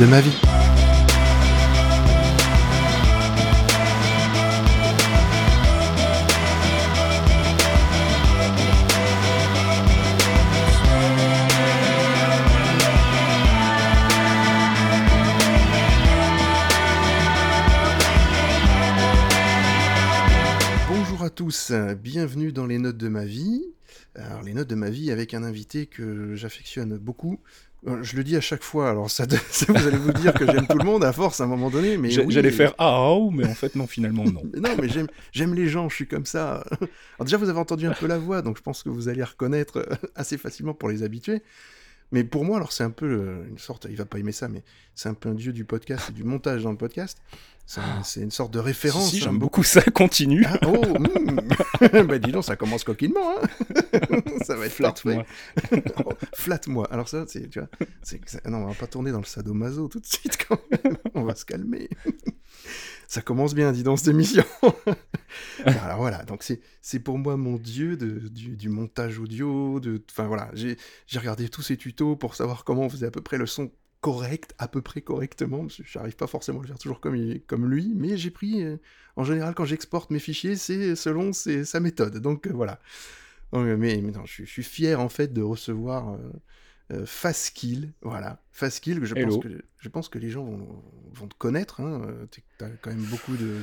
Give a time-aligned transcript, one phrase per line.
[0.00, 0.40] de ma vie.
[20.88, 21.72] Bonjour à tous,
[22.02, 23.74] bienvenue dans les notes de ma vie.
[24.50, 27.38] Les notes de ma vie avec un invité que j'affectionne beaucoup.
[27.86, 30.44] Euh, Je le dis à chaque fois, alors ça, ça, vous allez vous dire que
[30.44, 33.12] j'aime tout le monde à force à un moment donné, mais oui, J'allais faire ah,
[33.12, 34.42] oh, mais en fait non, finalement non.
[34.56, 36.64] Non, mais j'aime, j'aime les gens, je suis comme ça.
[36.80, 39.22] Alors déjà, vous avez entendu un peu la voix, donc je pense que vous allez
[39.22, 41.44] reconnaître euh, assez facilement pour les habitués.
[42.12, 44.48] Mais pour moi, alors c'est un peu euh, une sorte, il va pas aimer ça,
[44.48, 44.62] mais
[44.94, 47.18] c'est un peu un dieu du podcast et du montage dans le podcast.
[47.66, 49.10] C'est, un- c'est une sorte de référence.
[49.10, 50.44] si, si, hein, j'aime beaucoup ça, continue.
[50.44, 52.06] Ah, oh, hmm.
[52.08, 53.46] bah dis donc, ça commence coquinement, hein.
[54.44, 54.72] ça va être.
[54.72, 55.24] Flatte-moi.
[56.04, 56.88] Oh, Flatte-moi.
[56.90, 57.68] Alors ça, tu vois,
[58.50, 60.96] non, on va pas tourner dans le sadomaso tout de suite quand même.
[61.14, 61.88] on va se calmer.
[63.10, 64.44] Ça commence bien, dis donc, cette émission.
[65.64, 69.80] Alors voilà, donc c'est, pour moi mon dieu du, du montage audio.
[70.08, 70.76] Enfin voilà, j'ai,
[71.16, 74.54] regardé tous ces tutos pour savoir comment on faisait à peu près le son correct,
[74.58, 77.92] à peu près correctement, que j'arrive pas forcément à le faire toujours comme, comme lui,
[77.96, 78.76] mais j'ai pris, euh,
[79.16, 82.18] en général, quand j'exporte mes fichiers, c'est selon sa méthode.
[82.18, 82.78] Donc euh, voilà.
[83.54, 86.16] Euh, mais, non, je, suis- je fier en fait de recevoir
[86.90, 91.28] euh, Faskill, voilà, Faskill, que je pense que je pense que les gens vont, vont
[91.28, 91.80] te connaître.
[91.80, 93.58] Hein, euh, t'es- t'as quand même beaucoup de,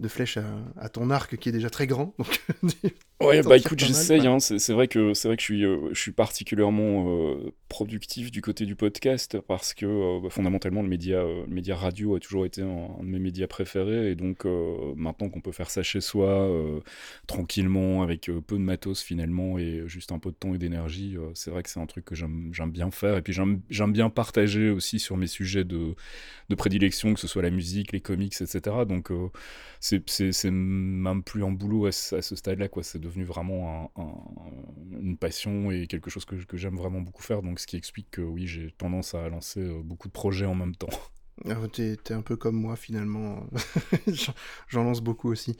[0.00, 0.44] de flèches à,
[0.76, 2.14] à ton arc qui est déjà très grand.
[2.18, 2.42] Donc,
[3.24, 4.26] Ouais, bah écoute, j'essaye.
[4.26, 7.52] Hein, c'est c'est vrai que c'est vrai que je suis, euh, je suis particulièrement euh,
[7.68, 11.74] productif du côté du podcast parce que euh, bah, fondamentalement le média, euh, le média
[11.76, 12.66] radio a toujours été un,
[13.00, 14.44] un de mes médias préférés et donc
[14.96, 16.48] maintenant qu'on peut faire ça chez soi
[17.26, 21.50] tranquillement avec peu de matos finalement et juste un peu de temps et d'énergie, c'est
[21.50, 24.10] vrai que c'est un truc que j'aime j'aime bien faire et puis j'aime j'aime bien
[24.10, 25.94] partager aussi sur mes sujets de,
[26.50, 28.76] de prédilection, que ce soit la musique, les comics, etc.
[28.86, 29.10] Donc
[29.80, 32.82] c'est même plus un boulot à ce, à ce stade-là, quoi.
[32.82, 37.22] C'est devenu vraiment un- un- une passion et quelque chose que, que j'aime vraiment beaucoup
[37.22, 37.42] faire.
[37.42, 40.54] Donc, ce qui explique que oui, j'ai tendance à lancer euh, beaucoup de projets en
[40.54, 40.88] même temps.
[41.46, 43.46] euh, t'es un peu comme moi finalement.
[44.06, 45.56] J'en- lance beaucoup aussi.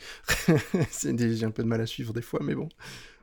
[1.02, 2.68] J'ai un peu de mal à suivre des fois, mais bon.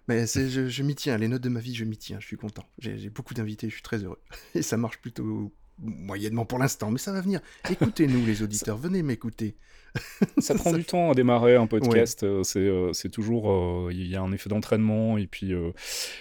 [0.08, 1.18] Mais je, m'y tiens.
[1.18, 2.20] Les notes de ma vie, je m'y tiens.
[2.20, 2.66] Je suis content.
[2.80, 3.70] J'ai beaucoup d'invités.
[3.70, 4.20] Je suis très heureux.
[4.56, 7.40] Et ça marche plutôt moyennement pour l'instant, mais ça va venir.
[7.70, 8.78] Écoutez-nous, les auditeurs.
[8.78, 9.56] Venez m'écouter.
[10.38, 12.24] Ça prend du temps à démarrer un podcast.
[12.24, 15.72] euh, C'est euh, c'est toujours, euh, il y a un effet d'entraînement et puis euh,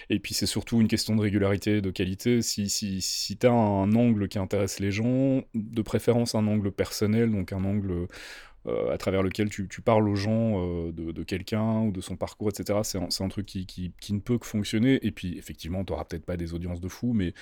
[0.08, 2.42] et puis c'est surtout une question de régularité, de qualité.
[2.42, 7.30] Si si si t'as un angle qui intéresse les gens, de préférence un angle personnel,
[7.30, 8.06] donc un angle euh,
[8.66, 12.16] à travers lequel tu, tu parles aux gens euh, de, de quelqu'un ou de son
[12.16, 12.81] parcours, etc.
[12.82, 14.98] C'est un, truc qui, qui, qui ne peut que fonctionner.
[15.06, 17.32] Et puis, effectivement, tu n'auras peut-être pas des audiences de fou, mais,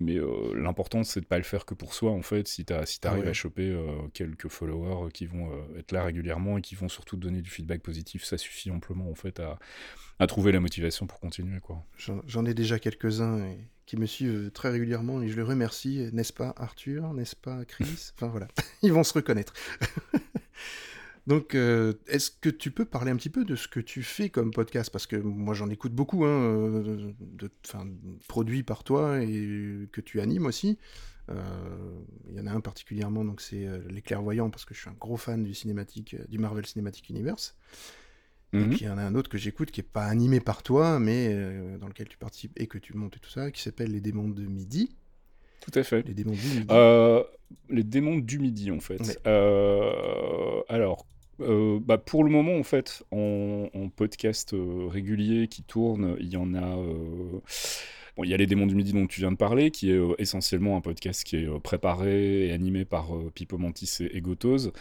[0.00, 2.46] mais euh, l'important, c'est de pas le faire que pour soi, en fait.
[2.48, 3.30] Si tu si arrives Ouais.
[3.30, 7.16] à choper euh, quelques followers qui vont euh, être là régulièrement et qui vont surtout
[7.16, 9.58] te donner du feedback positif, ça suffit amplement, en fait, à,
[10.18, 11.82] à trouver la motivation pour continuer, quoi.
[12.26, 16.08] J'en ai déjà quelques-uns et- qui me suivent très régulièrement et je les remercie.
[16.12, 17.14] N'est-ce pas Arthur?
[17.14, 18.10] N'est-ce pas Chris?
[18.16, 18.48] Enfin voilà,
[18.82, 19.52] ils vont se reconnaître.
[21.26, 24.28] Donc, euh, est-ce que tu peux parler un petit peu de ce que tu fais
[24.30, 24.90] comme podcast?
[24.90, 27.50] Parce que moi, j'en écoute beaucoup, hein, euh, de,
[28.28, 30.78] produits par toi et que tu animes aussi.
[31.28, 31.42] Euh,
[32.28, 34.94] Il y en a un particulièrement, donc c'est Les Clairvoyants, parce que je suis un
[35.00, 37.56] gros fan du cinématique, du Marvel Cinematic Universe.
[38.52, 38.70] Et Mhm.
[38.70, 41.00] puis il y en a un autre que j'écoute qui est pas animé par toi,
[41.00, 43.90] mais euh, dans lequel tu participes et que tu montes et tout ça, qui s'appelle
[43.90, 44.94] Les démons de midi.
[45.60, 46.06] Tout à fait.
[46.06, 46.66] Les démons du midi.
[46.70, 47.24] Euh,
[47.68, 49.00] les démons du midi, en fait.
[49.00, 49.16] Ouais.
[49.26, 51.06] Euh, alors,
[51.40, 56.36] euh, bah, pour le moment, en fait, en, podcast euh, régulier qui tourne, il y
[56.36, 56.78] en a.
[56.78, 57.40] euh,
[58.22, 60.78] il y a les démons du midi dont tu viens de parler, qui est essentiellement
[60.78, 64.72] un podcast qui est préparé et animé par Pipo Mantis et, et Gotose,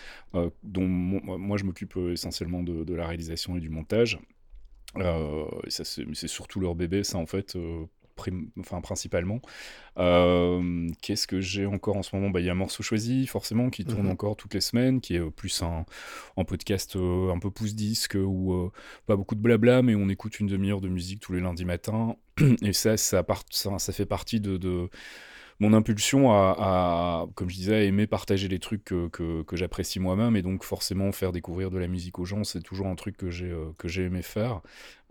[0.64, 4.20] dont moi je m'occupe essentiellement de, la réalisation et du montage.
[4.96, 7.58] Euh, c'est surtout leur bébé, ça en fait,
[8.16, 9.42] prim- enfin principalement.
[9.98, 12.30] Euh, Qu'est-ce que j'ai encore en ce moment?
[12.30, 14.12] Bah, Il y a Morceau Choisi, forcément, qui tourne Mhm.
[14.12, 15.86] encore toutes les semaines, qui est euh, plus un,
[16.38, 18.72] un podcast euh, un peu pouce-disque, où euh,
[19.06, 22.16] pas beaucoup de blabla, mais on écoute une demi-heure de musique tous les lundis matins.
[22.62, 24.90] Et ça, ça, part- ça, ça fait partie de, de
[25.62, 29.56] mon impulsion à, à, comme je disais, à aimer partager les trucs que, que, que
[29.56, 30.36] j'apprécie moi-même.
[30.36, 33.30] Et donc, forcément, faire découvrir de la musique aux gens, c'est toujours un truc que
[33.32, 34.62] j'ai euh, que j'ai aimé faire.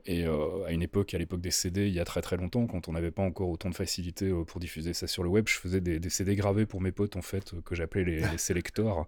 [0.07, 2.67] Et euh, à une époque, à l'époque des CD, il y a très très longtemps,
[2.67, 5.49] quand on n'avait pas encore autant de facilité euh, pour diffuser ça sur le web,
[5.49, 8.39] je faisais des, des CD gravés pour mes potes, en fait, que j'appelais les, les
[8.39, 9.07] selectors.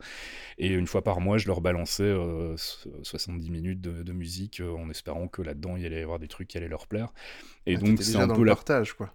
[0.59, 4.61] Et une fois par mois, je leur balançais euh, so- 70 minutes de, de musique
[4.61, 6.87] euh, en espérant que là-dedans, il y allait y avoir des trucs qui allaient leur
[6.89, 7.13] plaire.
[7.67, 9.15] Et Ah, donc, c'est un dans peu le la partage, quoi.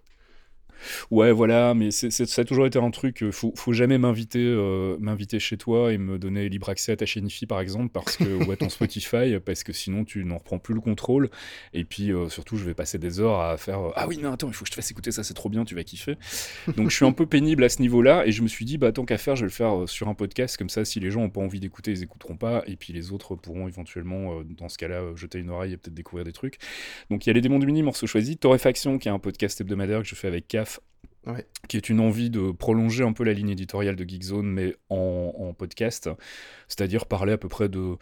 [1.10, 3.22] Ouais, voilà, mais c'est, c'est- ça a toujours été un truc.
[3.22, 6.96] euh, Faut, faut jamais m'inviter, euh, m'inviter chez toi et me donner libre accès à
[6.96, 10.24] ta chaîne IFI, par exemple, parce que ou à ton Spotify, parce que sinon tu
[10.24, 11.30] n'en reprends plus le contrôle.
[11.72, 13.80] Et puis euh, surtout, je vais passer des heures à faire.
[13.80, 15.48] euh, ah oui, non, attends, il faut que je te fasse écouter ça, c'est trop
[15.48, 16.16] bien, tu vas kiffer.
[16.76, 18.92] Donc je suis un peu pénible à ce niveau-là, et je me suis dit, bah
[18.92, 21.20] tant qu'à faire, je vais le faire sur un podcast, comme ça, si les gens
[21.20, 24.78] n'ont pas envie d'écouter, ils écouteront pas, et puis les autres pourront éventuellement, dans ce
[24.78, 26.58] cas-là, jeter une oreille et peut-être découvrir des trucs.
[27.10, 29.60] Donc il y a les démons du mini, morceaux choisis, Torréfaction, qui est un podcast
[29.60, 30.71] hebdomadaire que je fais avec CAF,
[31.26, 31.46] Ouais.
[31.68, 35.32] qui est une envie de prolonger un peu la ligne éditoriale de Geekzone, mais en,
[35.38, 36.10] en podcast,
[36.68, 37.96] c'est-à-dire parler à peu près de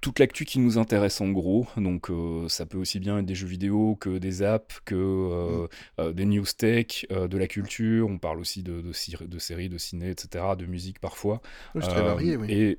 [0.00, 1.68] toute l'actu qui nous intéresse en gros.
[1.76, 5.68] Donc euh, ça peut aussi bien être des jeux vidéo que des apps, que euh,
[6.00, 8.08] euh, des news tech, de la culture.
[8.08, 11.40] On parle aussi de, de, cir- de séries, de ciné, etc., de musique parfois.
[11.74, 12.48] C'est très varié, oui.
[12.50, 12.78] Et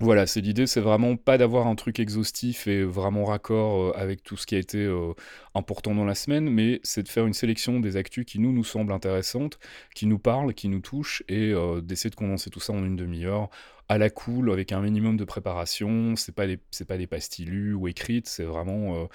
[0.00, 4.24] voilà, c'est l'idée, c'est vraiment pas d'avoir un truc exhaustif et vraiment raccord euh, avec
[4.24, 5.12] tout ce qui a été euh,
[5.54, 8.64] important dans la semaine, mais c'est de faire une sélection des actus qui nous nous
[8.64, 9.60] semblent intéressantes,
[9.94, 12.96] qui nous parlent, qui nous touchent, et euh, d'essayer de condenser tout ça en une
[12.96, 13.50] demi-heure
[13.88, 16.16] à la cool, avec un minimum de préparation.
[16.16, 19.06] C'est pas des, c'est pas des pastilles ou écrites, c'est vraiment, euh,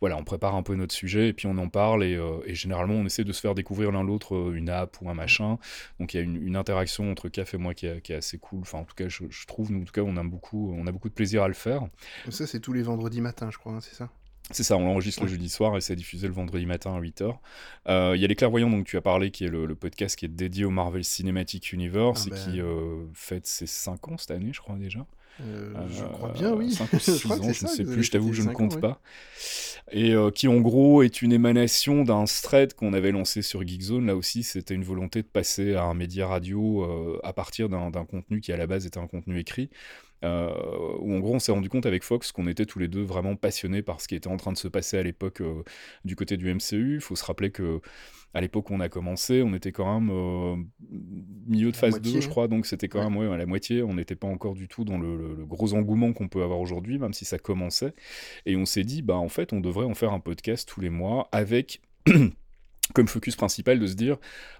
[0.00, 2.94] voilà, on prépare un peu notre sujet et puis on en parle et, euh, généralement
[2.94, 5.58] on essaie de se faire découvrir l'un l'autre euh, une app ou un machin.
[5.98, 8.60] Donc il y a une, interaction entre Caf et moi qui est, assez cool.
[8.62, 10.92] Enfin, en tout cas, je, trouve, nous, en tout cas, on a beaucoup, on a
[10.92, 11.86] beaucoup de plaisir à le faire.
[12.30, 14.10] Ça, c'est tous les vendredis matins, je crois, hein, c'est ça?
[14.50, 17.36] C'est ça, on l'enregistre le jeudi soir et c'est diffusé le vendredi matin à 8h.
[17.88, 20.16] Euh, Il y a Les Clairvoyants, dont tu as parlé, qui est le, le podcast
[20.16, 22.52] qui est dédié au Marvel Cinematic Universe Ah et ben.
[22.52, 25.04] qui euh, fête ses 5 ans cette année, je crois déjà.
[25.40, 26.72] Euh, Je crois bien, oui.
[26.72, 28.48] 5 ou 6 crois que ans, je ne sais plus, je t'avoue que je ne
[28.48, 29.00] ans, compte pas.
[29.92, 34.06] Et qui en gros est une émanation d'un thread qu'on avait lancé sur Geekzone.
[34.06, 38.40] Là aussi, c'était une volonté de passer à un média radio à partir d'un contenu
[38.40, 39.70] qui à la base était un contenu écrit.
[40.24, 40.50] Euh,
[40.98, 43.36] où en gros on s'est rendu compte avec Fox qu'on était tous les deux vraiment
[43.36, 45.62] passionnés par ce qui était en train de se passer à l'époque euh,
[46.04, 46.94] du côté du MCU.
[46.96, 47.80] Il faut se rappeler que
[48.34, 50.56] à l'époque où on a commencé, on était quand même euh,
[51.46, 53.08] milieu de phase moitié, 2, je crois, donc c'était quand Ouais.
[53.08, 53.82] même ouais, à la moitié.
[53.82, 56.60] On n'était pas encore du tout dans le, le- le gros engouement qu'on peut avoir
[56.60, 57.94] aujourd'hui, même si ça commençait.
[58.44, 60.90] Et on s'est dit, bah en fait, on devrait en faire un podcast tous les
[60.90, 61.80] mois avec
[62.94, 64.16] comme focus principal de se dire,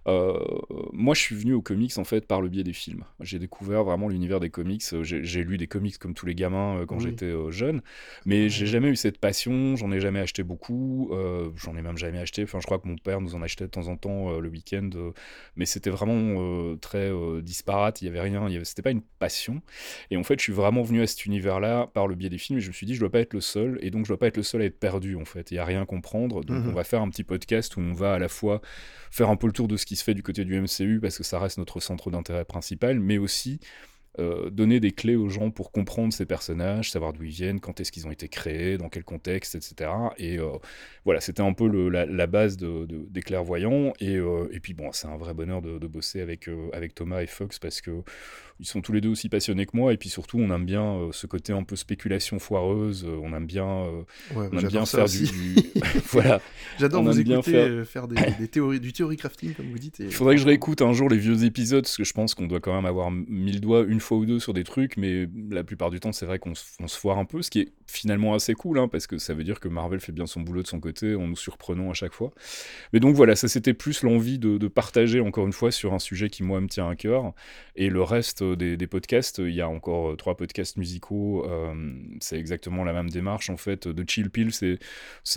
[0.07, 0.39] euh,
[0.93, 3.05] moi je suis venu aux comics en fait par le biais des films.
[3.21, 4.83] J'ai découvert vraiment l'univers des comics.
[4.93, 7.03] Euh, J'ai lu des comics comme tous les gamins euh, quand Oui.
[7.05, 7.83] j'étais euh, jeune,
[8.27, 8.49] mais Ouais.
[8.49, 9.77] j'ai jamais eu cette passion.
[9.77, 11.11] J'en ai jamais acheté beaucoup.
[11.57, 12.43] j'en ai même jamais acheté.
[12.45, 14.91] Enfin, je crois que mon père nous en achetait de temps en temps le week-end,
[15.57, 17.11] mais c'était vraiment très
[17.43, 18.03] disparate.
[18.03, 18.49] Il y avait rien.
[18.49, 19.61] y avait- C'était pas une passion.
[20.11, 22.59] Et en fait, je suis vraiment venu à cet univers-là par le biais des films
[22.59, 24.19] et je me suis dit, je dois pas être le seul et donc je dois
[24.19, 26.45] pas être le seul à être perdu en fait et à rien comprendre.
[26.45, 26.69] Donc Mhm.
[26.71, 28.61] on va faire un petit podcast où on va à la fois
[29.11, 31.17] faire un peu le tour de ce qui se fait du côté du MCU parce
[31.19, 33.61] que ça reste notre centre d'intérêt principal, mais aussi
[34.19, 37.79] euh, donner des clés aux gens pour comprendre ces personnages, savoir d'où ils viennent, quand
[37.81, 39.91] est-ce qu'ils ont été créés, dans quel contexte, etc.
[40.19, 40.49] Et euh,
[41.05, 43.93] voilà, c'était un peu la, base de, de- des clairvoyants.
[44.01, 47.23] Et, euh, et puis bon, c'est un vrai bonheur de, de bosser avec, avec Thomas
[47.23, 48.03] et Fox parce que
[48.61, 49.93] ils sont tous les deux aussi passionnés que moi.
[49.93, 53.05] Et puis surtout, on aime bien euh, ce côté un peu spéculation foireuse.
[53.07, 54.03] euh, on aime bien, euh,
[54.35, 55.55] Ouais, on aime bien faire du, du-
[56.13, 56.41] voilà.
[56.79, 60.01] J'adore vous écouter faire- faire, des, des théories, du théorie crafting, comme vous dites.
[60.01, 62.35] et- Il faudrait que je réécoute un jour les vieux épisodes, parce que je pense
[62.35, 64.97] qu'on doit quand même avoir mis le doigt une fois ou deux sur des trucs,
[64.97, 66.65] mais la plupart du temps, c'est vrai qu'on se,
[66.99, 69.61] foire un peu, ce qui est finalement assez cool, hein, parce que ça veut dire
[69.61, 72.33] que Marvel fait bien son boulot de son côté, en nous surprenant à chaque fois.
[72.93, 75.99] Mais donc voilà, ça c'était plus l'envie de, de partager, encore une fois, sur un
[75.99, 77.33] sujet qui, moi, me tient à cœur.
[77.77, 81.93] Et le reste des, des podcasts, il y a encore euh, trois podcasts musicaux, euh,
[82.21, 83.89] c'est exactement la même démarche, en fait.
[83.89, 84.79] De Chill Pill, c'est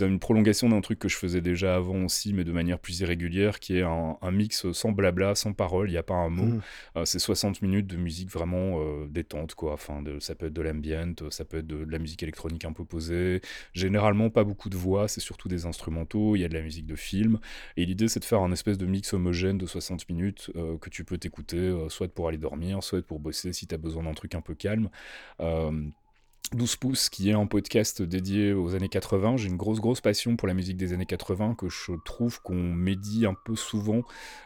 [0.00, 3.60] une prolongation d'un truc que je faisais déjà avant aussi, mais de manière plus irrégulière,
[3.60, 6.60] qui est un, un mix sans blabla, sans parole, il n'y a pas un mot.
[6.96, 9.72] Euh, c'est 60 minutes de musique vraiment euh, détente, quoi.
[9.72, 12.22] Enfin, de, ça peut être de l'ambient, euh, ça peut être de, de la musique
[12.22, 13.40] électronique un peu posée.
[13.72, 16.86] Généralement, pas beaucoup de voix, c'est surtout des instrumentaux, il y a de la musique
[16.86, 17.38] de film.
[17.76, 20.90] Et l'idée, c'est de faire un espèce de mix homogène de 60 minutes euh, que
[20.90, 24.04] tu peux t'écouter, euh, soit pour aller dormir, soit pour bosser si tu as besoin
[24.04, 24.90] d'un truc un peu calme.
[25.40, 25.88] Euh,
[26.54, 29.36] 12 pouces, qui est un podcast dédié aux années 80.
[29.38, 32.54] J'ai une grosse, grosse passion pour la musique des années 80 que je trouve qu'on
[32.74, 34.02] médit un peu souvent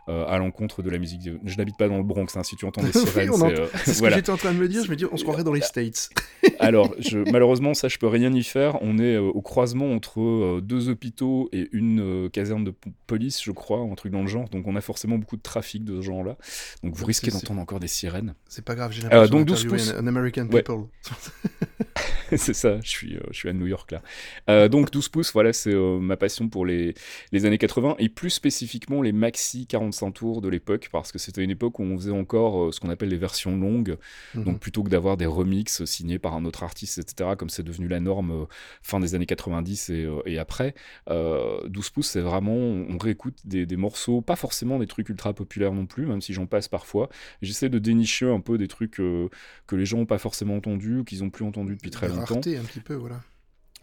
[0.08, 1.22] euh, à l'encontre de la musique.
[1.22, 3.32] de- Je n'habite pas dans le Bronx, hein, si tu entends des sirènes.
[3.34, 4.16] c'est, euh, C'est ce voilà.
[4.16, 4.84] que j'étais en train de me dire.
[4.84, 6.10] Je me dis, on se croirait dans les States.
[6.60, 8.78] Alors, je, malheureusement, ça, je peux rien y faire.
[8.82, 12.72] On est euh, au croisement entre euh, deux hôpitaux et une euh, caserne de
[13.06, 14.48] police, je crois, un truc dans le genre.
[14.48, 16.36] Donc, on a forcément beaucoup de trafic de ce genre-là.
[16.82, 18.34] Donc, vous risquez d'entendre encore des sirènes.
[18.48, 19.94] C'est pas grave, j'ai l'impression donc 12 d'interviewer pouces.
[19.98, 20.62] un, American Ouais.
[22.36, 24.68] C'est ça, je suis, je suis à New York là.
[24.68, 26.94] donc 12 pouces, voilà, c'est ma passion pour les,
[27.32, 31.42] les années 80 et plus spécifiquement les maxi 45 tours de l'époque parce que c'était
[31.42, 33.96] une époque où on faisait encore ce qu'on appelle les versions longues.
[34.34, 34.44] Mhm.
[34.44, 37.88] Donc plutôt que d'avoir des remixes signés par un autre artiste, etc., comme c'est devenu
[37.88, 38.46] la norme
[38.82, 40.74] fin des années 90 et, et après,
[41.08, 45.72] 12 pouces, c'est vraiment, on réécoute des, des, morceaux, pas forcément des trucs ultra populaires
[45.72, 47.08] non plus, même si j'en passe parfois.
[47.42, 49.30] J'essaie de dénicher un peu des trucs que
[49.72, 52.36] les gens n'ont pas forcément entendus ou qu'ils n'ont plus entendus depuis très longtemps.
[52.36, 53.20] un petit peu, voilà.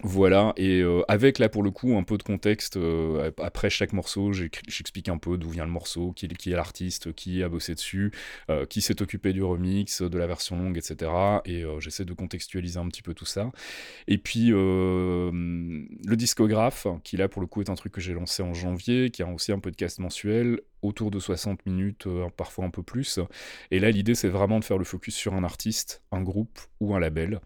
[0.02, 3.94] Voilà, et euh, avec là pour le coup un peu de contexte, euh, après chaque
[3.94, 7.76] morceau, j'explique un peu d'où vient le morceau, qui, qui est l'artiste, qui a bossé
[7.76, 8.12] dessus,
[8.50, 11.12] euh, qui s'est occupé du remix, de la version longue, etc.
[11.46, 13.52] Et j'essaie de contextualiser un petit peu tout ça.
[14.08, 15.32] Et puis le
[16.16, 19.24] discographe, qui là pour le coup est un truc que j'ai lancé en janvier, qui
[19.24, 23.20] a aussi un podcast mensuel, autour de 60 minutes, parfois un peu plus.
[23.72, 26.94] Et là l'idée c'est vraiment de faire le focus sur un artiste, un groupe ou
[26.94, 27.40] un label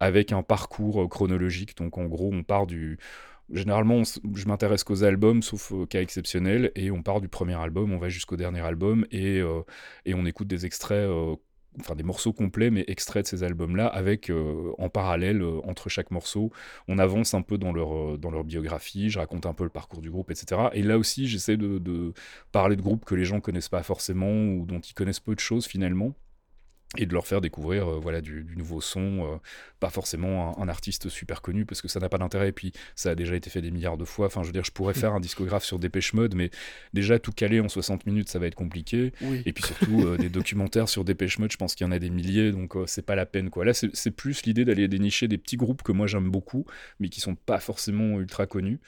[0.00, 1.76] avec un parcours euh, chronologique.
[1.76, 2.98] Donc en gros, on part du...
[3.52, 7.98] Généralement, je m'intéresse qu'aux albums, sauf cas exceptionnels, et on part du premier album, on
[7.98, 9.62] va jusqu'au dernier album, et, euh,
[10.04, 11.36] et on écoute des extraits euh,
[11.78, 14.32] enfin des morceaux complets, mais extraits de ces albums-là, avec
[14.78, 16.50] en parallèle entre chaque morceau,
[16.88, 20.00] on avance un peu dans leur, dans leur biographie, je raconte un peu le parcours
[20.00, 20.62] du groupe, etc.
[20.72, 22.14] Et là aussi, j'essaie de, de,
[22.50, 25.40] parler de groupes que les gens connaissent pas forcément ou dont ils connaissent peu de
[25.40, 26.14] choses finalement
[26.98, 29.36] et de leur faire découvrir euh, voilà du, nouveau son euh,
[29.80, 33.10] pas forcément un, artiste super connu parce que ça n'a pas d'intérêt et puis ça
[33.10, 34.26] a déjà été fait des milliards de fois.
[34.26, 36.50] Enfin je veux dire je pourrais faire un discographe sur Dépêche Mode mais
[36.92, 39.12] déjà tout caler en 60 minutes ça va être compliqué.
[39.44, 41.98] Et puis surtout euh, des documentaires sur Dépêche Mode je pense qu'il y en a
[41.98, 43.64] des milliers donc c'est pas la peine quoi.
[43.64, 46.64] Là c'est plus l'idée d'aller dénicher des petits groupes que moi j'aime beaucoup
[46.98, 48.80] mais qui sont pas forcément ultra connus.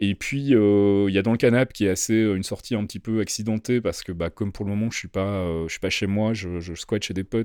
[0.00, 3.00] Et puis il y a dans le canap qui est assez une sortie un petit
[3.00, 5.90] peu accidentée parce que bah, comme pour le moment je suis pas je suis pas
[5.90, 7.43] chez moi je, je squatte chez des potes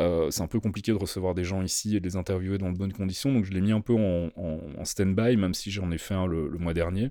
[0.00, 2.72] euh, c'est un peu compliqué de recevoir des gens ici et de les interviewer dans
[2.72, 5.98] de bonnes conditions, donc je l'ai mis un peu en, stand-by, même si j'en ai
[5.98, 7.10] fait un le, mois dernier.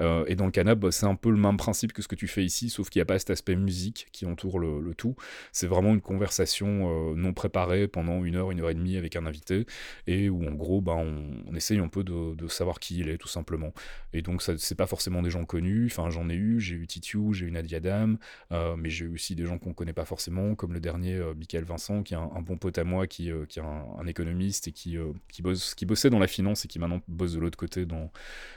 [0.00, 2.14] Euh, et dans le canap, bah, c'est un peu le même principe que ce que
[2.14, 5.16] tu fais ici, sauf qu'il n'y a pas cet aspect musique qui entoure le, tout.
[5.52, 9.16] C'est vraiment une conversation euh, non préparée pendant une heure, une heure et demie avec
[9.16, 9.66] un invité,
[10.06, 13.28] et où en gros, bah, on, essaye un peu de, savoir qui il est, tout
[13.28, 13.72] simplement.
[14.12, 17.32] Et donc, c'est pas forcément des gens connus, enfin, j'en ai eu, j'ai eu Titu,
[17.32, 18.18] j'ai eu Nadia Dam,
[18.50, 22.02] mais j'ai eu aussi des gens qu'on connaît pas forcément, comme le dernier, Michael Vincent,
[22.02, 24.96] qui est un, bon pote à moi, qui, euh, qui est un, économiste et qui,
[24.96, 27.86] euh, qui, bosse, qui bossait dans la finance et qui maintenant bosse de l'autre côté
[27.86, 28.10] dans,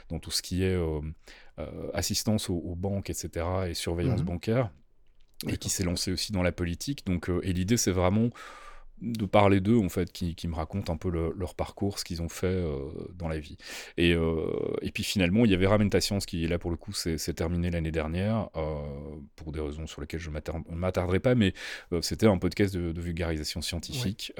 [0.08, 1.00] dans tout ce qui est euh,
[1.94, 4.70] assistance aux, banques, etc., et surveillance mmh bancaire,
[5.46, 7.06] et qui s'est lancé aussi dans la politique.
[7.06, 8.30] Donc, et l'idée, c'est vraiment
[9.00, 12.22] de parler d'eux en fait qui, qui, me racontent un peu leur parcours ce qu'ils
[12.22, 12.76] ont fait euh,
[13.14, 13.56] dans la vie.
[13.96, 17.18] Et, euh, et puis finalement il y avait Ramentation qui là pour le coup c'est
[17.34, 18.76] terminé l'année dernière euh,
[19.36, 21.52] pour des raisons sur lesquelles je ne m'attarderai pas mais
[22.00, 24.32] c'était un podcast de, vulgarisation scientifique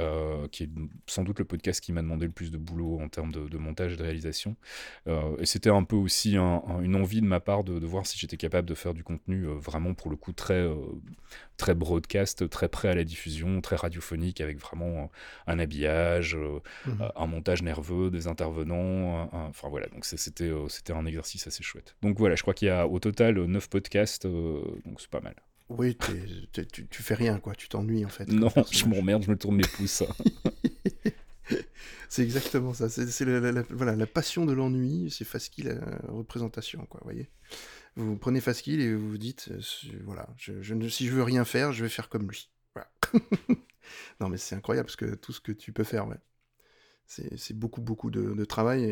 [0.51, 0.71] qui est
[1.07, 3.93] sans doute le podcast qui m'a demandé le plus de boulot en termes de, montage
[3.93, 4.57] et de réalisation.
[5.07, 8.37] Et c'était un peu aussi une envie de ma part de, de voir si j'étais
[8.37, 10.69] capable de faire du contenu vraiment pour le coup très
[11.57, 15.11] très broadcast très prêt à la diffusion très radiophonique avec vraiment
[15.47, 19.29] un habillage, euh, mmh euh, un montage nerveux, des intervenants.
[19.33, 21.97] Enfin voilà, donc c'était euh, c'était un exercice assez chouette.
[22.03, 25.35] Donc voilà, je crois qu'il y a au total 9 podcasts, donc c'est pas mal.
[25.69, 25.99] Oui,
[26.53, 27.55] tu, tu, fais rien, quoi.
[27.55, 28.27] Tu t'ennuies, en fait.
[28.27, 30.03] Non, je m'emmerde, je me tourne mes pouces.
[32.09, 32.89] c'est exactement ça.
[32.89, 35.75] C'est la, voilà, la passion de l'ennui, c'est Fasky la
[36.09, 37.29] représentation, quoi, voyez.
[37.97, 39.51] Vous prenez Fasky et vous vous dites,
[40.05, 42.49] voilà, je, je, si je veux rien faire, je vais faire comme lui.
[42.75, 42.91] Voilà.
[44.21, 46.07] non, mais c'est incroyable parce que tout ce que tu peux faire.
[47.07, 48.85] C'est beaucoup, beaucoup de, travail.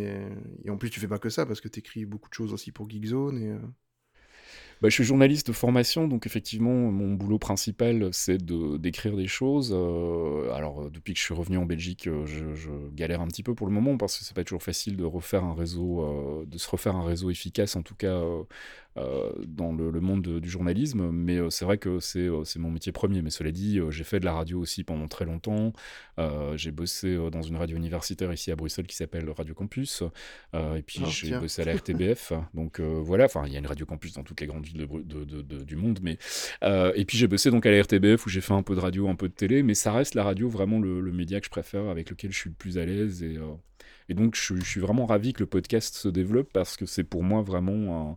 [0.65, 2.53] Et, en plus, tu fais pas que ça parce que tu écris beaucoup de choses
[2.53, 3.38] aussi pour Geekzone.
[3.38, 3.59] Et, euh,
[4.83, 9.26] bah, je suis journaliste de formation, donc effectivement, mon boulot principal, c'est de, d'écrire des
[9.26, 9.71] choses.
[9.75, 13.42] Euh, alors, euh, depuis que je suis revenu en Belgique, euh, je, galère un petit
[13.42, 16.59] peu pour le moment parce que c'est pas toujours facile de refaire un réseau, de
[16.59, 18.23] se refaire un réseau efficace, en tout cas
[18.97, 21.11] dans le, monde du journalisme.
[21.11, 23.23] Mais c'est vrai que c'est, c'est mon métier premier.
[23.23, 25.73] Mais cela dit, j'ai fait de la radio aussi pendant très longtemps.
[26.56, 30.02] j'ai bossé dans une radio universitaire ici à Bruxelles qui s'appelle Radio Campus.
[30.54, 32.33] et puis, oh, j'ai bossé à la RTBF.
[32.54, 36.01] donc voilà, enfin, il y a une Radio Campus dans toutes les grandes du monde.
[36.03, 36.19] Mais,
[36.63, 38.81] euh, et puis j'ai bossé donc à la RTBF où j'ai fait un peu de
[38.81, 41.51] radio, un peu de télé, mais ça reste la radio vraiment le, média que je
[41.51, 43.23] préfère, avec lequel je suis le plus à l'aise.
[43.23, 43.55] Et, euh,
[44.09, 47.23] et donc je, suis vraiment ravi que le podcast se développe parce que c'est pour
[47.23, 48.17] moi vraiment un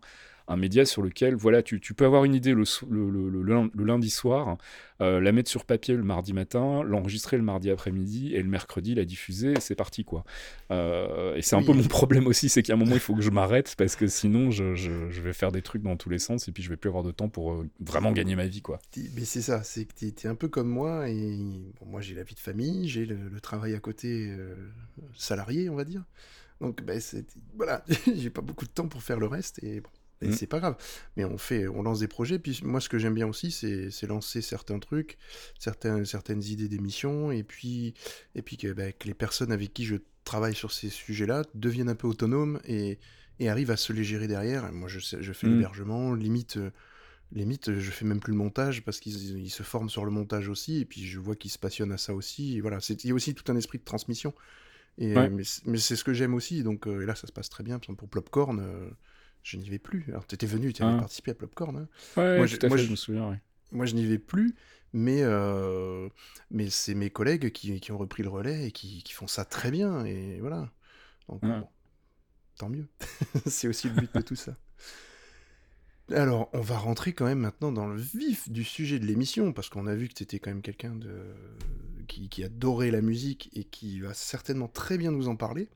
[0.58, 4.10] média sur lequel, voilà, tu, tu peux avoir une idée le, le, le, le lundi
[4.10, 4.58] soir,
[5.02, 8.96] euh, la mettre sur papier le mardi matin, l'enregistrer le mardi après-midi et le mercredi
[8.96, 10.26] la diffuser et c'est parti quoi.
[10.72, 13.22] Euh, et c'est un peu mon problème aussi, c'est qu'à un moment il faut que
[13.22, 16.50] je m'arrête parce que sinon je, je, vais faire des trucs dans tous les sens
[16.50, 18.80] et puis je vais plus avoir de temps pour euh, vraiment gagner ma vie quoi.
[19.16, 21.40] Mais c'est ça, c'est que tu es, un peu comme moi et
[21.86, 24.36] moi j'ai la vie de famille, j'ai le, travail à côté
[25.16, 26.04] salarié on va dire.
[26.60, 27.02] Donc ben,
[27.56, 29.90] voilà, j'ai pas beaucoup de temps pour faire le reste et bon,
[30.22, 30.34] et mmh.
[30.34, 30.76] c'est pas grave.
[31.16, 32.40] Mais on fait, on lance des projets.
[32.40, 35.18] Puis moi, ce que j'aime bien aussi, c'est lancer certains trucs,
[35.58, 37.94] certains, certaines idées d'émissions, et puis,
[38.36, 41.96] et puis bah, que, les personnes avec qui je travaille sur ces sujets-là deviennent un
[41.96, 43.00] peu autonomes et,
[43.40, 44.72] et arrivent à se les gérer derrière.
[44.74, 45.54] moi, je, je fais mmh.
[45.54, 46.72] l'hébergement, limite, euh,
[47.32, 50.82] limite, je fais même plus le montage parce qu'ils se forment sur le montage aussi,
[50.82, 52.58] et puis je vois qu'ils se passionnent à ça aussi.
[52.58, 54.34] Et voilà, il y a aussi tout un esprit de transmission.
[54.98, 55.44] Et, Mais,
[55.78, 56.62] c'est ce que j'aime aussi.
[56.62, 57.80] Donc euh, et là, ça se passe très bien.
[57.80, 58.60] Pour Plopcorn.
[58.60, 58.90] Euh,
[59.44, 60.06] je n'y vais plus.
[60.10, 61.00] Alors, tu étais venu, tu avais ah.
[61.00, 61.76] participé à Popcorn.
[61.78, 63.40] Hein ouais, moi, je, tout à fait, je, me souviens.
[63.72, 64.56] Moi, je n'y vais plus,
[64.94, 66.10] mais, euh,
[66.52, 69.46] mais c'est mes collègues qui, qui, ont repris le relais et qui, qui, font ça
[69.46, 70.06] très bien.
[70.06, 70.72] Et voilà.
[71.28, 71.68] Donc, bon,
[72.58, 72.88] tant mieux.
[73.46, 74.56] c'est aussi le but de tout ça.
[76.12, 79.70] Alors, on va rentrer quand même maintenant dans le vif du sujet de l'émission, parce
[79.70, 81.34] qu'on a vu que tu étais quand même quelqu'un de...
[82.08, 85.70] qui, qui adorait la musique et qui va certainement très bien nous en parler.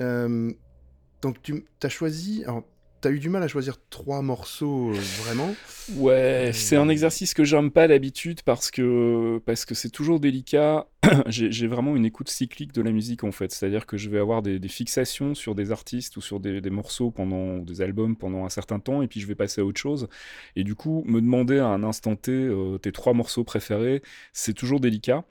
[0.00, 0.52] Euh,
[1.22, 2.42] donc, tu as choisi.
[2.44, 2.64] Alors,
[3.04, 5.54] t'as eu du mal à choisir trois morceaux euh, vraiment.
[5.96, 10.86] Ouais, c'est un exercice que j'aime pas d'habitude parce que parce que c'est toujours délicat.
[11.26, 14.40] j'ai vraiment une écoute cyclique de la musique en fait, c'est-à-dire que je vais avoir
[14.40, 18.78] des, fixations sur des artistes ou sur des, morceaux pendant des albums pendant un certain
[18.78, 20.08] temps et puis je vais passer à autre chose.
[20.56, 24.00] Et du coup, me demander à un instant T euh, tes trois morceaux préférés,
[24.32, 25.26] c'est toujours délicat.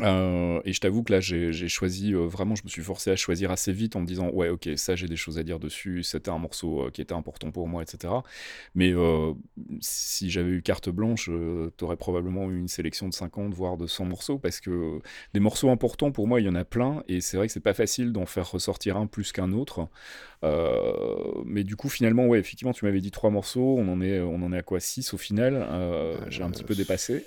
[0.00, 3.16] Euh, et je t'avoue que là, j'ai choisi euh, vraiment, je me suis forcé à
[3.16, 6.02] choisir assez vite en me disant ouais, ok, ça j'ai des choses à dire dessus,
[6.02, 8.12] c'était un morceau euh, qui était important pour moi, etc.
[8.74, 8.94] Mais
[9.80, 11.30] si j'avais eu carte blanche,
[11.76, 15.00] t'aurais probablement eu une sélection de 50 voire de 100 morceaux parce que
[15.34, 17.60] des morceaux importants pour moi, il y en a plein et c'est vrai que c'est
[17.60, 19.88] pas facile d'en faire ressortir un plus qu'un autre.
[21.44, 24.42] mais du coup, finalement, ouais, effectivement, tu m'avais dit trois morceaux, on en est, on
[24.42, 25.66] en est à quoi 6 au final?
[26.30, 27.24] J'ai un petit peu dépassé.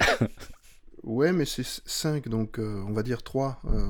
[1.03, 3.61] Ouais, mais c'est 5, donc euh, on va dire 3.
[3.65, 3.89] Euh,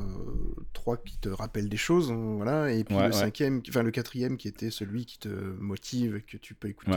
[0.74, 2.72] 3 qui te rappellent des choses, hein, voilà.
[2.72, 6.56] Et puis le cinquième, enfin le quatrième qui était celui qui te motive, que tu
[6.56, 6.92] peux écouter.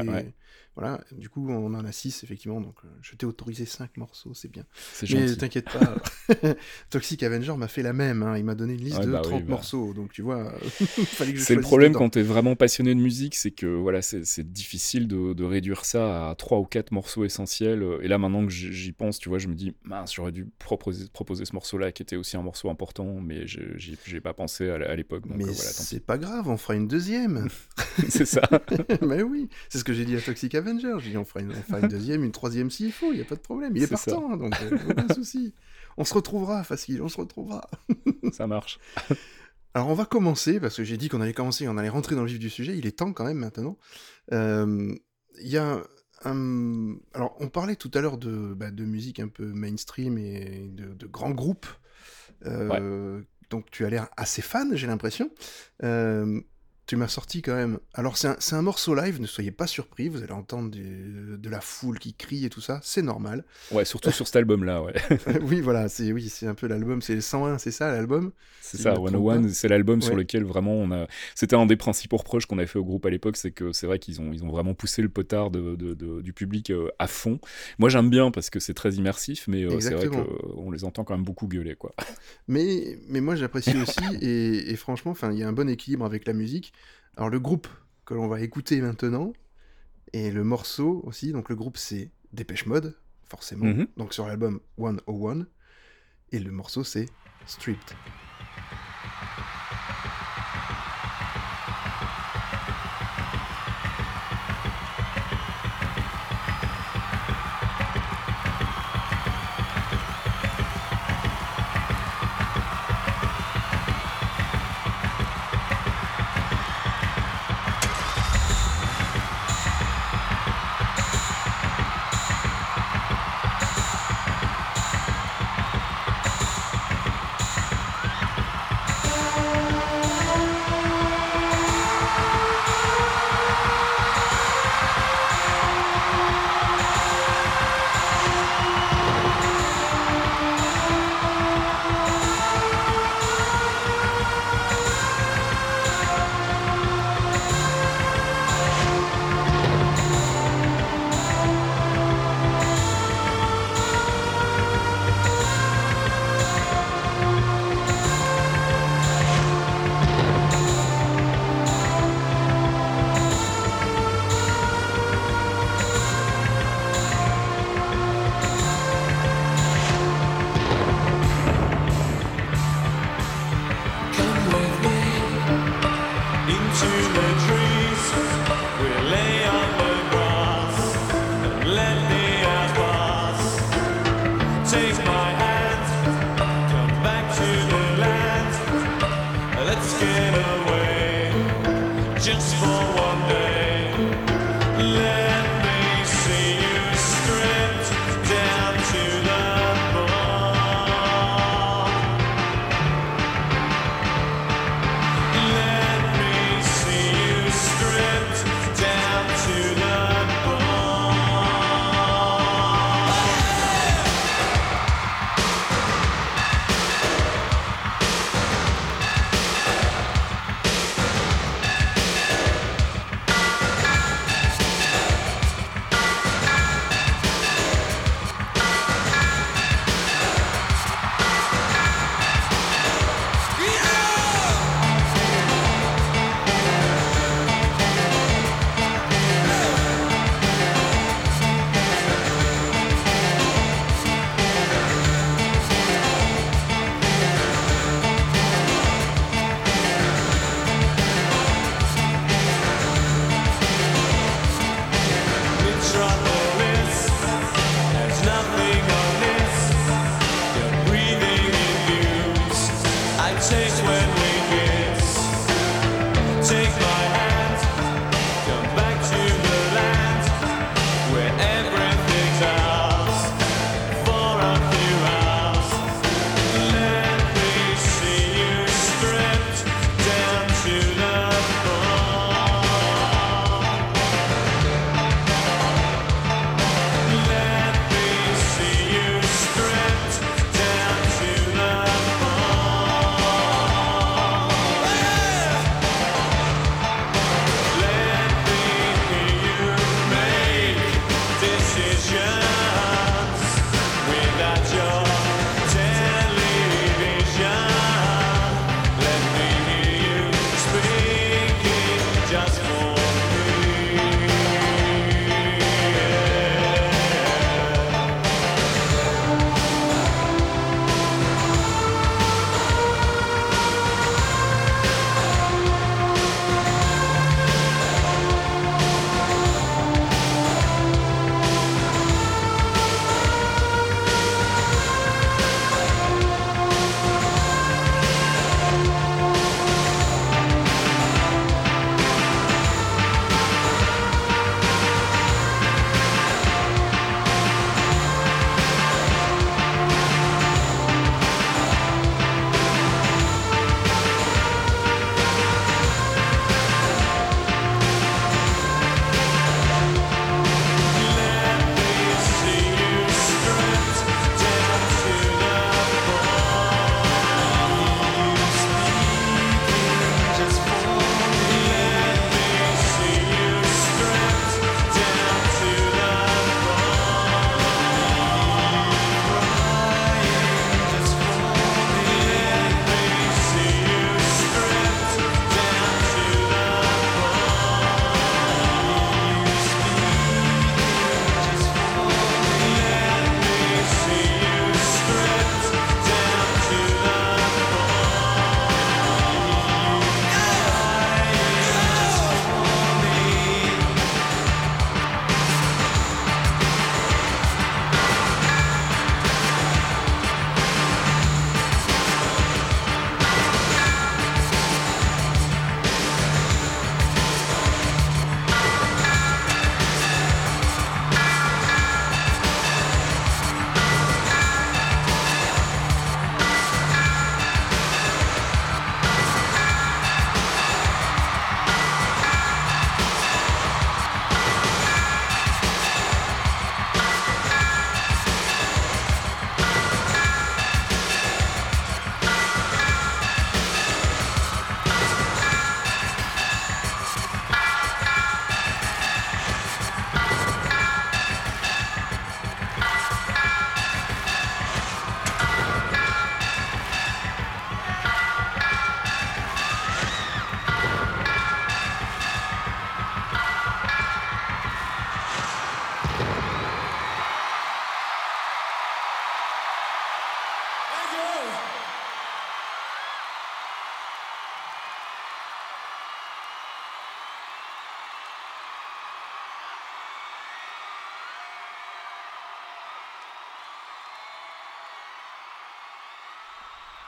[0.78, 4.32] Voilà, du coup on en a 6 effectivement, donc euh, je t'ai autorisé 5 morceaux,
[4.32, 4.62] c'est bien.
[5.10, 5.96] Mais t'inquiète pas,
[6.90, 8.38] Toxic Avenger m'a fait la même, hein.
[8.38, 9.44] il m'a donné une liste de 30 bah bah.
[9.48, 13.00] morceaux, donc tu vois, fallait que je C'est le problème quand t'es vraiment passionné de
[13.00, 17.24] musique, c'est que voilà, c'est difficile de, de, réduire ça à 3 ou 4 morceaux
[17.24, 17.84] essentiels.
[18.00, 21.08] Et là maintenant que j'y pense, tu vois, je me dis, mince, j'aurais dû proposer,
[21.12, 25.24] proposer ce morceau-là qui était aussi un morceau important, mais j'ai pas pensé à, l'époque.
[25.26, 27.48] Mais euh, c'est pas grave, on fera une deuxième.
[28.08, 28.42] c'est ça.
[29.02, 30.67] mais oui, c'est ce que j'ai dit à Toxic Avenger.
[31.00, 33.36] J'ai dit on fera, une, une deuxième, une troisième s'il faut, il n'y a pas
[33.36, 33.76] de problème.
[33.76, 35.54] Il est, partant, hein, donc euh, aucun souci.
[35.96, 37.68] On se retrouvera, facile, on se retrouvera.
[38.32, 38.78] ça marche.
[39.74, 42.22] Alors on va commencer, parce que j'ai dit qu'on allait commencer, on allait rentrer dans
[42.22, 43.78] le vif du sujet, il est temps quand même maintenant.
[44.32, 44.94] Euh,
[45.40, 45.82] il y a
[46.24, 51.06] alors, on parlait tout à l'heure de, bah, de musique un peu mainstream et de,
[51.06, 51.66] grands groupes.
[52.46, 55.30] Euh, donc, tu as l'air assez fan, j'ai l'impression.
[55.82, 56.40] Euh,
[56.88, 57.78] tu m'as sorti quand même.
[57.92, 61.60] Alors, c'est un, un, morceau live, ne soyez pas surpris, vous allez entendre de la
[61.60, 63.44] foule qui crie et tout ça, c'est normal.
[63.70, 64.94] Ouais, surtout sur cet album-là, ouais.
[65.42, 68.32] oui, voilà, c'est oui, un peu l'album, c'est 101, c'est ça l'album?
[68.62, 71.06] C'est ça, 101, c'est l'album sur lequel vraiment on a.
[71.34, 73.86] C'était un des principaux reproches qu'on avait fait au groupe à l'époque, c'est que c'est
[73.86, 77.06] vrai qu'ils ont, ils ont vraiment poussé le potard de, de, du public euh, à
[77.06, 77.38] fond.
[77.78, 81.04] Moi, j'aime bien parce que c'est très immersif, mais euh, c'est vrai qu'on les entend
[81.04, 81.94] quand même beaucoup gueuler, quoi.
[82.46, 86.26] Mais, mais moi, j'apprécie aussi, et, et franchement, il y a un bon équilibre avec
[86.26, 86.72] la musique.
[87.18, 87.66] Alors le groupe
[88.04, 89.32] que l'on va écouter maintenant,
[90.12, 93.88] et le morceau aussi, donc le groupe c'est Dépêche Mode, forcément, mhm.
[93.96, 95.44] donc sur l'album 101,
[96.30, 97.06] et le morceau c'est
[97.44, 97.96] Stripped.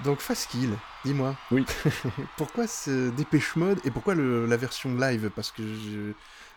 [0.04, 0.70] Donc Faskill,
[1.04, 1.36] dis-moi.
[1.50, 1.64] Oui.
[2.36, 5.30] pourquoi ce Dépêche Mode et pourquoi le- la version live?
[5.34, 6.12] Parce que je-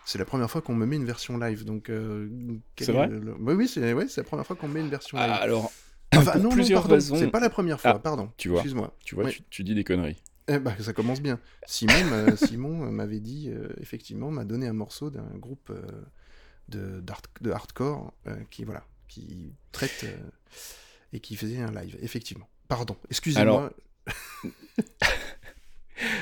[0.05, 1.65] c'est la première fois qu'on me met une version live.
[1.65, 2.29] Donc euh,
[2.79, 4.89] C'est est vrai le- Oui, oui, c'est ouais, la première fois qu'on me met une
[4.89, 5.37] version Ah, live.
[5.41, 5.71] alors,
[6.15, 7.15] Enfin, pour non, plusieurs raisons.
[7.17, 8.31] C'est pas la première fois, Ah, pardon.
[8.37, 8.59] tu vois.
[8.59, 8.95] Excuse-moi.
[9.03, 9.31] tu vois, Oui.
[9.31, 10.21] tu, tu dis des conneries.
[10.47, 11.39] Eh ben, ça commence bien.
[11.65, 15.81] Simon, m'a- Simon euh, m'avait dit, euh, effectivement, m'a donné un morceau d'un groupe euh,
[16.69, 17.03] de,
[17.41, 20.17] de hardcore euh, qui, voilà, qui traite euh,
[21.13, 22.47] et qui faisait un live, effectivement.
[22.73, 23.71] Pardon, excusez-moi.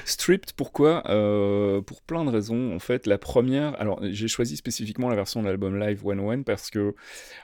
[0.03, 2.75] Stripped, pourquoi Euh, Pour plein de raisons.
[2.75, 6.69] En fait, la première, alors j'ai choisi spécifiquement la version de l'album Live 101 parce
[6.69, 6.93] que,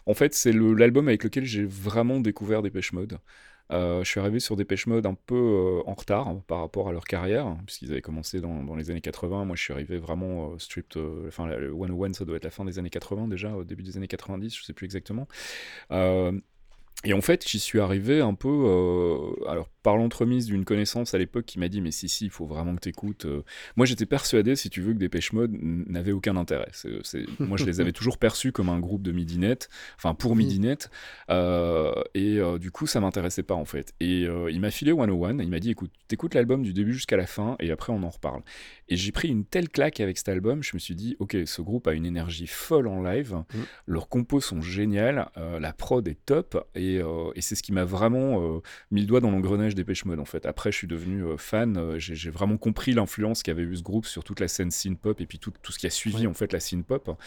[0.07, 3.17] en fait, c'est l'album avec lequel j'ai vraiment découvert Dépêche Mode.
[3.71, 6.89] Euh, je suis arrivé sur Dépêche Mode un peu euh, en retard hein, par rapport
[6.89, 9.45] à leur carrière, hein, puisqu'ils avaient commencé dans, les années 80.
[9.45, 11.01] Moi, je suis arrivé vraiment euh, stripped.
[11.29, 13.95] enfin, le 101, ça doit être la fin des années 80 déjà, au début des
[13.95, 15.29] années 90, je sais plus exactement.
[17.03, 21.17] Et en fait, j'y suis arrivé un peu, euh, alors par l'entremise d'une connaissance à
[21.19, 23.25] l'époque qui m'a dit mais si si, il faut vraiment que t'écoutes.
[23.25, 23.43] euh.
[23.77, 26.67] Moi, j'étais persuadé, si tu veux, que Dépêche Mode n'avait aucun intérêt.
[26.73, 29.59] C'est- c'est- Moi, je les avais toujours perçus comme un groupe de Midinet,
[29.95, 30.35] enfin pour.
[30.35, 30.77] Midinet,
[31.29, 33.93] euh, et euh, du coup, ça m'intéressait pas en fait.
[33.99, 37.15] Et euh, il m'a filé 101, il m'a dit écoute, t'écoutes l'album du début jusqu'à
[37.17, 38.41] la fin, et après on en reparle.
[38.89, 41.61] Et j'ai pris une telle claque avec cet album, je me suis dit ok, ce
[41.61, 43.57] groupe a une énergie folle en live, Mm.
[43.87, 47.71] leurs compos sont géniales, euh, la prod est top, et, euh, et c'est ce qui
[47.73, 48.59] m'a vraiment euh,
[48.91, 50.45] mis le doigt dans l'engrenage des Mode en fait.
[50.45, 54.39] Après, je suis devenu fan, j'ai vraiment compris l'influence qu'avait eu ce groupe sur toute
[54.39, 56.27] la scène synth-pop et puis tout, tout ce qui a suivi Ouais.
[56.27, 57.17] en fait la synth-pop.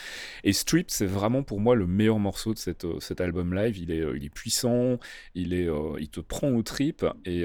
[0.44, 3.76] Et Strip, c'est vraiment pour moi le meilleur morceau de cette, cet album live.
[3.78, 4.98] Il est, il est puissant,
[5.34, 5.68] il, est,
[5.98, 7.44] il te prend aux tripes et.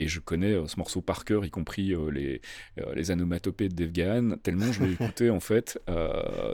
[0.00, 2.40] Et je connais euh, ce morceau par cœur, y compris euh, les,
[2.78, 5.78] euh, les anomatopées de Dave Gahan, tellement je l'ai écouté en fait.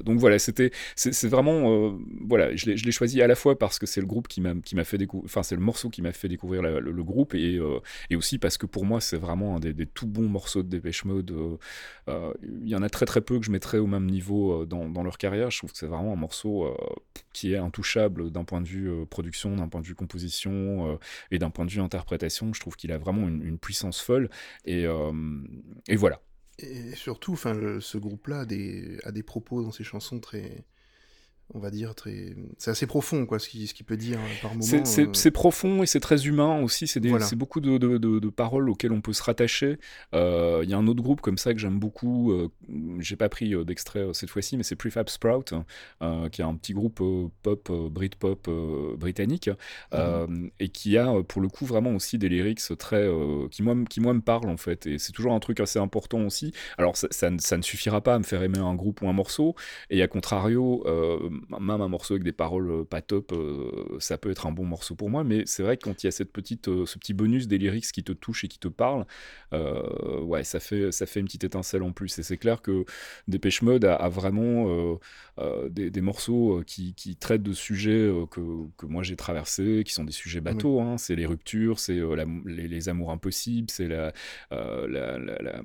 [0.05, 3.79] Donc voilà, c'était, c'est vraiment, voilà, je l'ai je l'ai choisi à la fois parce
[3.79, 6.03] que c'est le groupe qui m'a qui m'a fait découvrir, enfin c'est le morceau qui
[6.03, 7.61] m'a fait découvrir la- le, le groupe et,
[8.11, 10.69] et aussi parce que pour moi c'est vraiment un des, des tout bons morceaux de
[10.69, 11.33] Dépêche Mode.
[12.09, 15.03] Il y en a très très peu que je mettrais au même niveau dans, dans
[15.03, 15.51] leur carrière.
[15.51, 16.75] Je trouve que c'est vraiment un morceau
[17.33, 20.99] qui est intouchable d'un point de vue production, d'un point de vue composition
[21.31, 22.53] et d'un point de vue interprétation.
[22.53, 24.31] Je trouve qu'il a vraiment une, une puissance folle
[24.65, 25.13] et, euh,
[25.89, 26.21] et voilà.
[26.59, 30.65] Et surtout, enfin, ce groupe-là a des, a des propos dans ses chansons très,
[31.53, 34.53] on va dire très, c'est assez profond, quoi, ce qu'il ce peut dire euh, par
[34.53, 34.63] moment.
[34.65, 36.87] C'est- euh, c'est profond et c'est très humain aussi.
[36.87, 37.27] C'est Voilà.
[37.37, 39.79] beaucoup de, de- de- de paroles auxquelles on peut se rattacher.
[40.15, 42.33] Euh, Il y a un autre groupe comme ça que j'aime beaucoup.
[42.33, 42.49] euh,
[42.99, 45.53] J'ai pas pris euh, d'extrait cette fois-ci, mais c'est Prefab Sprout,
[46.03, 47.03] euh, qui est un petit groupe
[47.43, 48.49] pop, Britpop
[48.97, 49.51] britannique,
[49.93, 50.27] euh,
[50.61, 53.07] et qui a pour le coup vraiment aussi des lyrics très
[53.51, 54.87] qui moi, qui moi me parlent en fait.
[54.87, 56.53] Et c'est toujours un truc assez important aussi.
[56.79, 59.09] Alors ça, ça ne- ça ne suffira pas à me faire aimer un groupe ou
[59.09, 59.55] un morceau.
[59.91, 60.85] Et à contrario,
[61.51, 64.65] même un morceau avec des paroles euh, pas top, euh, ça peut être un bon
[64.65, 65.25] morceau pour moi.
[65.25, 67.59] Mais c'est vrai que quand il y a cette petite, euh, ce petit bonus des
[67.59, 69.07] lyrics qui te touche et qui te parle,
[69.53, 72.19] ouais, ça fait, ça fait une petite étincelle en plus.
[72.19, 72.85] Et c'est clair que
[73.29, 74.99] Dépêche Mode a, a vraiment
[75.71, 78.41] des, des morceaux qui, qui traitent de sujets que,
[78.77, 80.81] que moi j'ai traversés, qui sont des sujets bateaux.
[80.81, 80.99] hein.
[80.99, 82.01] C'est les ruptures, c'est
[82.47, 84.13] les, les amours impossibles, c'est la,
[84.51, 85.63] la, la- la-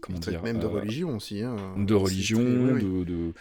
[0.00, 1.42] comment dire, même de religion aussi.
[1.42, 1.56] Hein.
[1.78, 2.84] de religion, très- oui, oui.
[2.84, 3.32] de, de,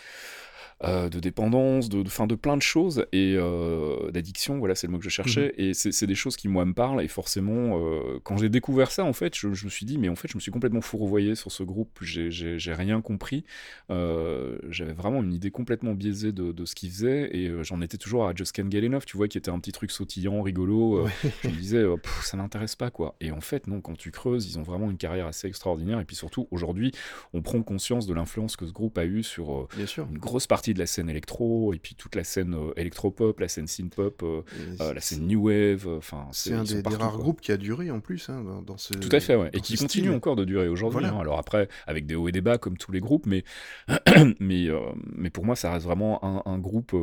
[0.83, 4.87] euh, de dépendance, de, de, fin, de plein de choses, et euh, d'addiction, voilà, c'est
[4.87, 5.65] le mot que je cherchais, Mhm.
[5.69, 9.03] et c'est des choses qui, moi, me parlent, et forcément, euh, quand j'ai découvert ça,
[9.05, 11.35] en fait, je, je me suis dit, mais en fait, je me suis complètement fourvoyé
[11.35, 12.29] sur ce groupe, j'ai-
[12.73, 13.43] rien compris,
[13.89, 18.27] j'avais vraiment une idée complètement biaisée de, de ce qu'ils faisaient, et j'en étais toujours
[18.27, 21.11] à Just Can't Get Enough, tu vois, qui était un petit truc sautillant, rigolo, Ouais.
[21.43, 21.83] je me disais,
[22.23, 23.15] ça m'intéresse pas, quoi.
[23.21, 25.99] Et en fait, non, quand tu creuses, ils ont vraiment une carrière assez extraordinaire.
[25.99, 26.91] Et puis surtout, aujourd'hui,
[27.33, 29.67] on prend conscience de l'influence que ce groupe a eu sur
[30.09, 33.47] une grosse partie de la scène électro, et puis toute la scène euh, électropop, la
[33.47, 34.41] scène synth-pop, euh,
[34.81, 35.87] euh, la scène new wave.
[35.87, 37.21] Enfin, C'est un des, rares quoi.
[37.21, 38.93] groupes qui a duré en plus hein, dans, dans ce.
[38.93, 39.49] Tout à fait, ouais.
[39.53, 40.15] Et qui continue style.
[40.15, 40.99] encore de durer aujourd'hui.
[41.01, 41.15] Voilà.
[41.15, 41.19] hein.
[41.19, 43.43] Alors après, avec des hauts et des bas comme tous les groupes, mais,
[44.39, 44.67] mais,
[45.15, 46.93] mais pour moi, ça reste vraiment un, un groupe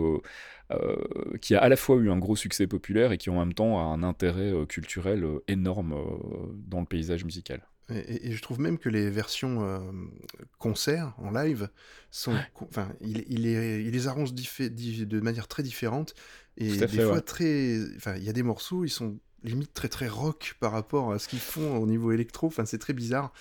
[0.73, 0.97] euh,
[1.41, 3.81] qui a à la fois eu un gros succès populaire et qui en même temps
[3.81, 5.97] a un intérêt euh, culturel euh, énorme
[6.55, 7.67] dans le paysage musical.
[7.93, 9.79] Et, et- et je trouve même que les versions euh,
[10.59, 11.69] concerts en live
[12.11, 16.15] sont, enfin, il, il, les- il les arrange de manière très différente
[16.57, 17.21] et des fait, fois ouais.
[17.21, 21.13] très, enfin, il y a des morceaux, ils sont limite très très rock par rapport
[21.13, 22.47] à ce qu'ils font au niveau électro.
[22.49, 23.33] Enfin, c'est très bizarre.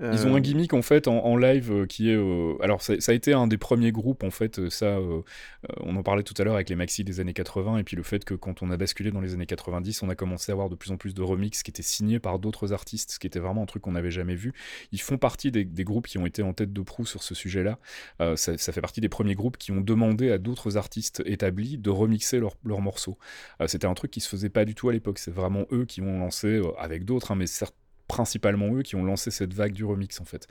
[0.00, 2.14] Ils ont Euh, un gimmick en fait en, en live euh, qui est.
[2.14, 4.60] euh, alors ça, ça a été un des premiers groupes en fait.
[4.60, 5.22] euh, Ça, euh,
[5.68, 7.96] euh, on en parlait tout à l'heure avec les maxi des années 80 et puis
[7.96, 10.54] le fait que quand on a basculé dans les années 90, on a commencé à
[10.54, 13.26] avoir de plus en plus de remix qui étaient signés par d'autres artistes, ce qui
[13.26, 14.52] était vraiment un truc qu'on n'avait jamais vu.
[14.92, 17.34] Ils font partie des, des groupes qui ont été en tête de proue sur ce
[17.34, 17.78] sujet-là.
[18.20, 21.76] Euh, ça, ça fait partie des premiers groupes qui ont demandé à d'autres artistes établis
[21.76, 23.18] de remixer leurs morceaux.
[23.60, 25.18] Euh, C'était un truc qui se faisait pas du tout à l'époque.
[25.18, 27.74] C'est vraiment eux qui ont lancé, euh, avec d'autres, hein, mais certes
[28.08, 30.46] principalement eux qui ont lancé cette vague du remix en fait.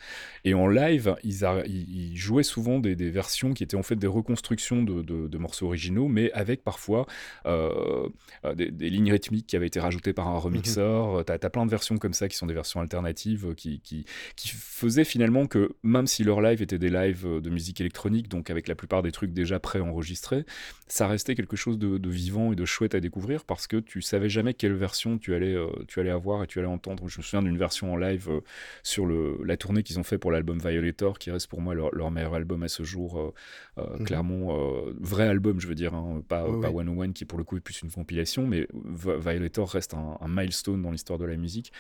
[0.46, 3.84] Et en live, ils, a- ils- ils jouaient souvent des, des versions qui étaient en
[3.84, 7.06] fait des reconstructions de, de- de morceaux originaux, mais avec parfois
[7.46, 8.08] euh,
[8.56, 11.26] des, des lignes rythmiques qui avaient été rajoutées par un remixeur.
[11.26, 14.06] T'as as plein de versions comme ça qui sont des versions alternatives euh, qui, qui,
[14.36, 18.28] qui faisaient finalement que même si leurs lives étaient des lives euh, de musique électronique,
[18.30, 20.46] donc avec la plupart des trucs déjà préenregistrés,
[20.88, 24.02] ça restait quelque chose de, de vivant et de chouette à découvrir parce que tu
[24.02, 25.56] savais jamais quelle version tu allais,
[25.88, 27.08] tu allais avoir et tu allais entendre.
[27.08, 28.42] Je me souviens d'une version en live euh,
[28.84, 31.94] sur le, la tournée qu'ils ont fait pour l'album Violator, qui reste pour moi leur,
[31.96, 33.20] leur meilleur album à ce jour.
[33.20, 33.34] euh,
[33.80, 34.06] euh, Mhm.
[34.06, 34.56] Clairement,
[35.00, 36.86] vrai album, je veux dire, hein, pas, Oui, pas oui.
[36.86, 40.28] 101 qui pour le coup est plus une compilation, mais Vi- Violator reste un, un
[40.28, 41.72] milestone dans l'histoire de la musique.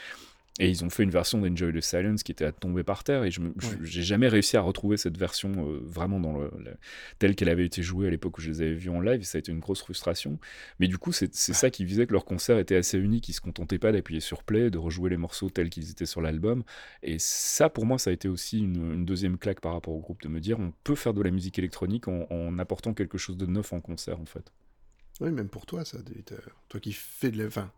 [0.59, 3.23] Et ils ont fait une version d'Enjoy the Silence qui était à tomber par terre
[3.23, 3.53] et je Ouais.
[3.83, 6.75] j'ai jamais réussi à retrouver cette version euh, vraiment dans le, le-
[7.19, 9.21] telle qu'elle avait été jouée à l'époque où je les avais vus en live.
[9.21, 10.39] et Ça a été une grosse frustration.
[10.79, 13.29] Mais du coup, c'est ça qui visait que leur concert était assez unique.
[13.29, 16.21] Ils se contentaient pas d'appuyer sur play, de rejouer les morceaux tels qu'ils étaient sur
[16.21, 16.63] l'album.
[17.03, 19.99] Et ça, pour moi, ça a été aussi une, une deuxième claque par rapport au
[19.99, 23.19] groupe de me dire on peut faire de la musique électronique en, en apportant quelque
[23.19, 24.51] chose de neuf en concert, en fait.
[25.21, 25.97] Oui, même pour toi, ça.
[26.69, 27.45] Toi qui fais de la...
[27.47, 27.71] enfin,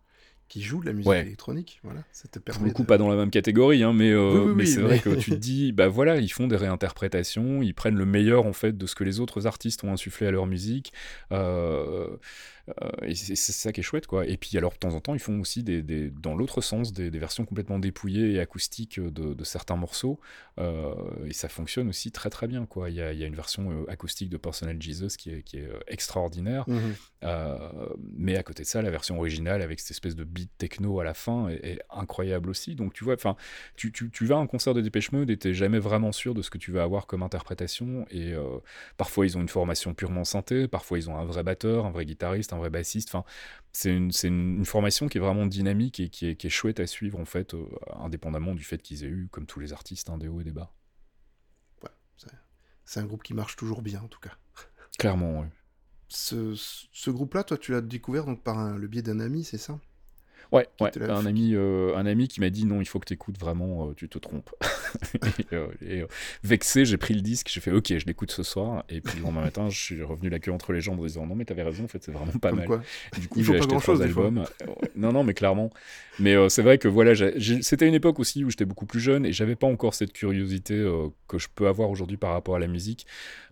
[0.50, 1.22] qui joue de la musique Ouais.
[1.22, 4.10] électronique, voilà, ça te Pour le coup, de- pas dans la même catégorie, hein, mais,
[4.12, 6.48] euh, Oui, oui, mais c'est mais- vrai que tu te dis, bah voilà, ils font
[6.48, 9.94] des réinterprétations, ils prennent le meilleur en fait de ce que les autres artistes ont
[9.94, 10.92] insufflé à leur musique,
[11.32, 12.08] euh,
[13.04, 14.26] et c'est ça qui est chouette, quoi.
[14.26, 16.94] Et puis alors de temps en temps, ils font aussi des, des- dans l'autre sens
[16.94, 20.20] des, des versions complètement dépouillées et acoustiques de, de certains morceaux,
[20.60, 20.94] euh,
[21.26, 22.90] et ça fonctionne aussi très très bien, quoi.
[22.90, 25.44] Il y a, il y a une version euh, acoustique de Personal Jesus qui est,
[25.44, 26.66] qui est euh, extraordinaire.
[27.24, 27.58] Euh,
[28.18, 31.04] mais à côté de ça, la version originale avec cette espèce de beat techno à
[31.04, 32.76] la fin est, est incroyable aussi.
[32.76, 33.36] Donc tu vois, enfin,
[33.76, 36.34] tu, tu, tu vas à un concert de Dépêche Mode et t'es jamais vraiment sûr
[36.34, 38.06] de ce que tu vas avoir comme interprétation.
[38.10, 38.60] Et euh,
[38.98, 42.06] parfois ils ont une formation purement synthé, parfois ils ont un vrai batteur, un vrai
[42.06, 43.10] guitariste, un vrai bassiste.
[43.14, 43.26] Enfin,
[43.74, 47.20] c'est une, formation qui est vraiment dynamique et qui est, qui est chouette à suivre
[47.20, 47.66] en fait, euh,
[48.00, 50.52] indépendamment du fait qu'ils aient eu, comme tous les artistes, hein, des hauts et des
[50.52, 50.74] bas.
[52.90, 54.36] C'est un groupe qui marche toujours bien, en tout cas.
[54.98, 55.46] Clairement, oui.
[56.08, 59.60] Ce, ce groupe-là, toi, tu l'as découvert donc par un- le biais d'un ami, c'est
[59.60, 59.80] ça?
[60.52, 60.92] Ouais, ouais.
[61.02, 63.90] Un ami, euh, un ami qui m'a dit non, il faut que tu écoutes vraiment,
[63.90, 64.50] euh, tu te trompes.
[65.52, 66.04] et, euh, et,
[66.44, 68.84] vexé, j'ai pris le disque, j'ai fait ok, je l'écoute ce soir.
[68.90, 71.28] Et puis le lendemain matin, je suis revenu la queue entre les jambes en disant
[71.28, 72.68] non, mais t'avais raison, en fait, c'est vraiment pas Comme mal.
[72.68, 72.82] quoi.
[73.20, 74.44] Du coup, j'ai acheté trois albums.
[74.96, 75.70] Non, non, mais clairement.
[76.18, 77.14] Mais c'est vrai que voilà,
[77.62, 80.74] c'était une époque aussi où j'étais beaucoup plus jeune et j'avais pas encore cette curiosité
[81.28, 83.06] que je peux avoir aujourd'hui par rapport à la musique.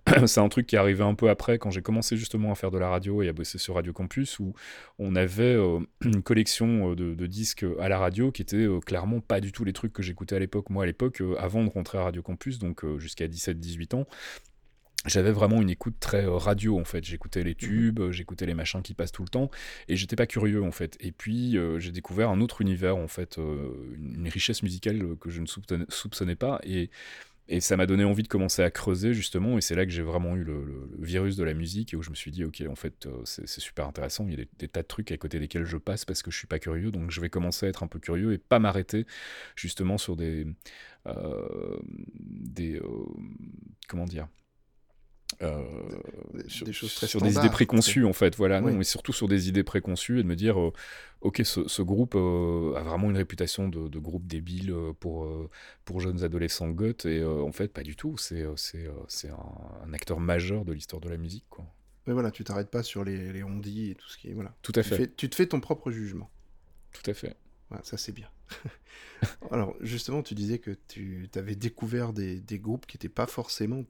[0.26, 2.72] c'est un truc qui est arrivé un peu après quand j'ai commencé justement à faire
[2.72, 4.54] de la radio et à bosser sur Radio Campus où
[5.00, 8.80] on avait euh, une collection euh, de, de disques à la radio qui étaient euh,
[8.80, 10.70] clairement pas du tout les trucs que j'écoutais à l'époque.
[10.70, 14.08] Moi, à l'époque, euh, avant de rentrer à Radio Campus, donc jusqu'à 17-18 ans,
[15.08, 17.04] j'avais vraiment une écoute très radio en fait.
[17.04, 19.50] J'écoutais les tubes, euh, j'écoutais les machins qui passent tout le temps
[19.88, 20.98] et j'étais pas curieux en fait.
[21.00, 25.30] Et puis euh, j'ai découvert un autre univers en fait, euh, une richesse musicale que
[25.30, 26.90] je ne soupçonnais, soupçonnais pas et
[27.50, 30.02] et ça m'a donné envie de commencer à creuser justement, et c'est là que j'ai
[30.02, 32.76] vraiment eu le, virus de la musique et où je me suis dit, ok, en
[32.76, 34.26] fait, euh, c'est super intéressant.
[34.26, 36.32] Il y a des, des tas de trucs à côté desquels je passe parce que
[36.32, 38.60] je suis pas curieux, donc je vais commencer à être un peu curieux et pas
[38.60, 39.06] m'arrêter
[39.56, 40.48] justement sur des,
[41.08, 41.80] euh,
[42.20, 43.06] des, euh,
[43.88, 44.28] comment dire.
[45.44, 45.62] Euh,
[46.34, 48.72] Des- sur, des choses très sur des idées préconçues en fait voilà Oui.
[48.72, 50.74] non mais surtout sur des idées préconçues et de me dire euh,
[51.22, 55.30] ok ce, ce groupe euh, a vraiment une réputation de, de groupe débile pour
[55.86, 59.46] pour jeunes adolescents goth et en fait pas du tout c'est c'est c'est un,
[59.86, 61.66] un acteur majeur de l'histoire de la musique quoi
[62.08, 64.34] Mais voilà, tu t'arrêtes pas sur les, les on-dit et tout ce qui est.
[64.34, 64.56] Voilà.
[64.62, 66.30] tout à Tu, fait fais- tu te fais ton propre jugement.
[66.94, 67.36] tout à fait
[67.84, 68.30] ça, c'est bien.
[69.52, 73.84] Alors, justement, tu disais que tu avais découvert des, des groupes qui n'étaient pas forcément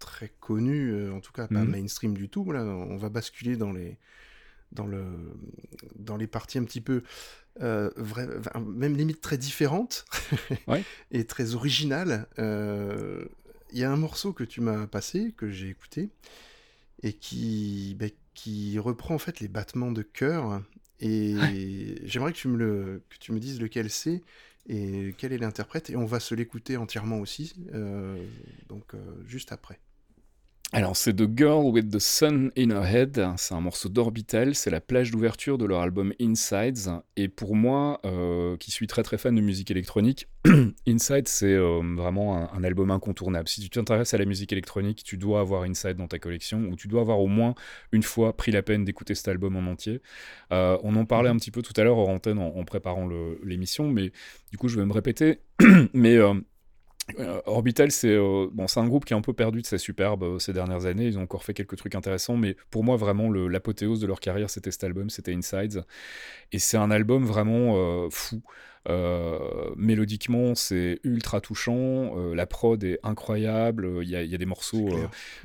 [0.00, 1.70] très connus, euh, en tout cas pas Mhm.
[1.70, 2.50] mainstream du tout.
[2.50, 3.96] Là, on va basculer dans les,
[4.72, 5.04] dans le,
[5.96, 7.02] dans les parties un petit peu,
[7.60, 8.26] euh, vrai-
[8.60, 10.04] même limite très différentes
[10.66, 10.82] Ouais.
[11.12, 12.26] et très originales.
[12.38, 13.24] Euh,
[13.72, 16.08] Il y a un morceau que tu m'as passé, que j'ai écouté,
[17.04, 17.96] et qui,
[18.34, 20.62] qui reprend en fait les battements de cœur.
[20.98, 24.22] Et j'aimerais que tu me le, que tu me dises lequel c'est
[24.68, 25.88] et quel est l'interprète.
[25.90, 28.22] Et on va se l'écouter entièrement aussi, euh,
[28.68, 29.78] donc euh, juste après.
[30.72, 33.26] Alors, c'est The Girl with the Sun in Her Head.
[33.36, 34.54] C'est un morceau d'Orbital.
[34.54, 36.90] C'est la plage d'ouverture de leur album Insides.
[37.16, 40.28] Et pour moi, euh, qui suis très très fan de musique électronique,
[40.86, 43.48] Inside, c'est euh, vraiment un, un album incontournable.
[43.48, 46.76] Si tu t'intéresses à la musique électronique, tu dois avoir Inside dans ta collection, ou
[46.76, 47.56] tu dois avoir au moins
[47.90, 50.00] une fois pris la peine d'écouter cet album en entier.
[50.52, 53.08] Euh, on en parlait un petit peu tout à l'heure hors antenne en, en préparant
[53.42, 54.12] l'émission, mais
[54.52, 55.40] du coup, je vais me répéter.
[55.94, 56.16] mais.
[57.18, 60.22] Euh, Orbital, c'est euh, bon, un groupe qui est un peu perdu de sa superbe
[60.22, 61.06] euh, ces dernières années.
[61.06, 64.50] Ils ont encore fait quelques trucs intéressants, mais pour moi, vraiment, l'apothéose de leur carrière,
[64.50, 65.84] c'était cet album, c'était Insides.
[66.52, 68.42] Et c'est un album vraiment euh, fou.
[68.88, 69.38] Euh,
[69.76, 72.16] mélodiquement, c'est ultra touchant.
[72.16, 73.84] euh, la prod est incroyable.
[73.84, 74.88] euh, Il y, a- il y a des morceaux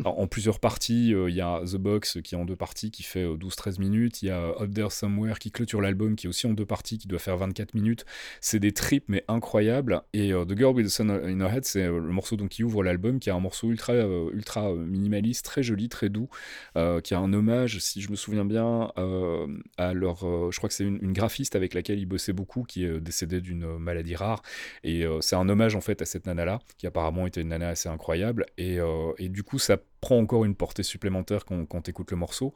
[0.04, 1.10] en plusieurs parties.
[1.12, 4.22] Il y a The Box qui est en deux parties, qui fait euh, 12-13 minutes.
[4.24, 6.98] Il y a Out There Somewhere qui clôture l'album, qui est aussi en deux parties,
[6.98, 8.06] qui doit faire 24 minutes.
[8.42, 10.02] C'est des trips, mais incroyables.
[10.14, 12.84] Et The Girl with the Sun in Her Head, c'est le morceau donc, qui ouvre
[12.84, 16.30] l'album, qui est un morceau ultra, ultra minimaliste, très joli, très doux,
[16.78, 20.20] euh, qui a un hommage, si je me souviens bien, euh, à leur.
[20.52, 23.00] je crois que c'est une, une graphiste avec laquelle ils bossaient beaucoup, qui est euh,
[23.26, 24.42] d'une euh, maladie rare.
[24.84, 27.70] Et euh, c'est un hommage en fait à cette nana-là, qui apparemment était une nana
[27.70, 28.46] assez incroyable.
[28.58, 32.18] Et, euh, et du coup, ça prend encore une portée supplémentaire quand, quand écoute le
[32.18, 32.54] morceau.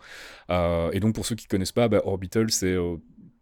[0.50, 2.76] Et donc, pour ceux qui connaissent pas, bah, Orbital, c'est.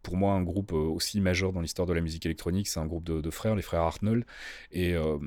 [0.01, 3.03] pour moi, un groupe aussi majeur dans l'histoire de la musique électronique, c'est un groupe
[3.03, 4.23] de, de frères, les frères Arnold,
[4.71, 5.17] et, euh,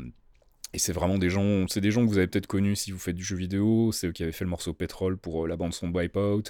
[0.72, 2.98] et c'est vraiment des gens, c'est des gens que vous avez peut-être connus si vous
[2.98, 3.90] faites du jeu vidéo.
[3.92, 6.44] C'est eux qui avaient fait le morceau Petrol pour euh, la bande son de Wipeout.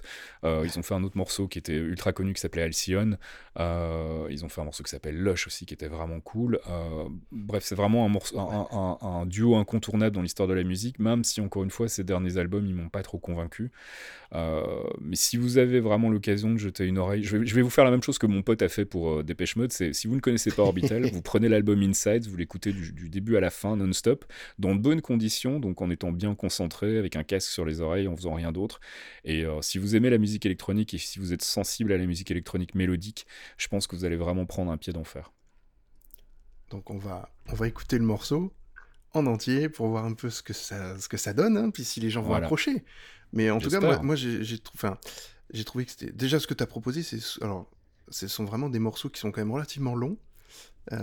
[0.44, 3.16] Euh, ils ont fait un autre morceau qui était ultra connu qui s'appelait Halcyon.
[3.58, 6.60] Euh, ils ont fait un morceau qui s'appelle Lush aussi qui était vraiment cool.
[7.32, 10.98] Bref, c'est vraiment un, morceau, un, un- un duo incontournable dans l'histoire de la musique,
[10.98, 13.70] même si encore une fois ces derniers albums ils m'ont pas trop convaincu.
[15.00, 17.70] Mais si vous avez vraiment l'occasion de jeter une oreille, je vais, je vais vous
[17.70, 19.72] faire la même chose que mon pote a fait pour Dépêche Mode.
[19.72, 23.08] C'est si vous ne connaissez pas Orbital, vous prenez l'album Inside, vous l'écoutez du, du
[23.08, 24.09] début à la fin non-stop,
[24.58, 28.08] dans de bonnes conditions, donc en étant bien concentré, avec un casque sur les oreilles,
[28.08, 28.80] en faisant rien d'autre.
[29.24, 32.06] Et euh, si vous aimez la musique électronique et si vous êtes sensible à la
[32.06, 35.32] musique électronique mélodique, je pense que vous allez vraiment prendre un pied d'enfer.
[36.70, 38.52] Donc on va, on va écouter le morceau
[39.12, 41.84] en entier pour voir un peu ce que ça, ce que ça donne, hein, puis
[41.84, 42.46] si les gens vont Voilà.
[42.46, 42.84] accrocher.
[43.32, 44.98] Mais en tout cas, moi, j'ai j'ai trou- enfin,
[45.52, 46.12] j'ai trouvé que c'était...
[46.12, 47.18] Déjà, ce que tu as proposé, c'est...
[47.42, 47.68] Alors,
[48.08, 50.16] ce sont vraiment des morceaux qui sont quand même relativement longs.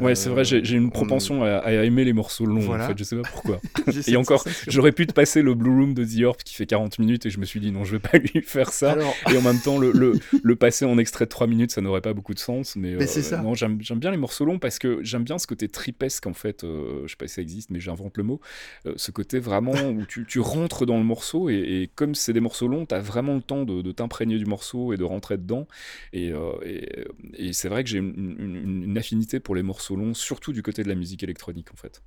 [0.02, 2.86] Ouais, c'est vrai, j'ai une on- propension à, à aimer les morceaux longs, Voilà.
[2.86, 3.62] en fait, je sais pas pourquoi.
[4.08, 7.00] Et encore, j'aurais pu te passer le Blue Room de The Orb qui fait 40
[7.00, 8.92] minutes et je me suis dit non, je vais pas lui faire ça.
[8.94, 10.14] Alors, Et en même temps, le, le,
[10.44, 12.76] le passer en extrait de 3 minutes, ça n'aurait pas beaucoup de sens.
[12.76, 13.42] Mais, Mais c'est ça.
[13.42, 16.64] Non, j'aime bien les morceaux longs parce que j'aime bien ce côté tripesque, en fait.
[16.66, 18.42] euh, je sais pas si ça existe, mais j'invente le mot.
[18.88, 22.34] Euh, ce côté vraiment où tu, tu rentres dans le morceau et, et comme c'est
[22.34, 25.04] des morceaux longs, tu as vraiment le temps de, de t'imprégner du morceau et de
[25.06, 25.66] rentrer dedans.
[26.12, 26.90] Et, euh, et,
[27.38, 30.64] et c'est vrai que j'ai une, une- une affinité pour les morceaux longs, surtout du
[30.64, 32.02] côté de la musique électronique, en fait.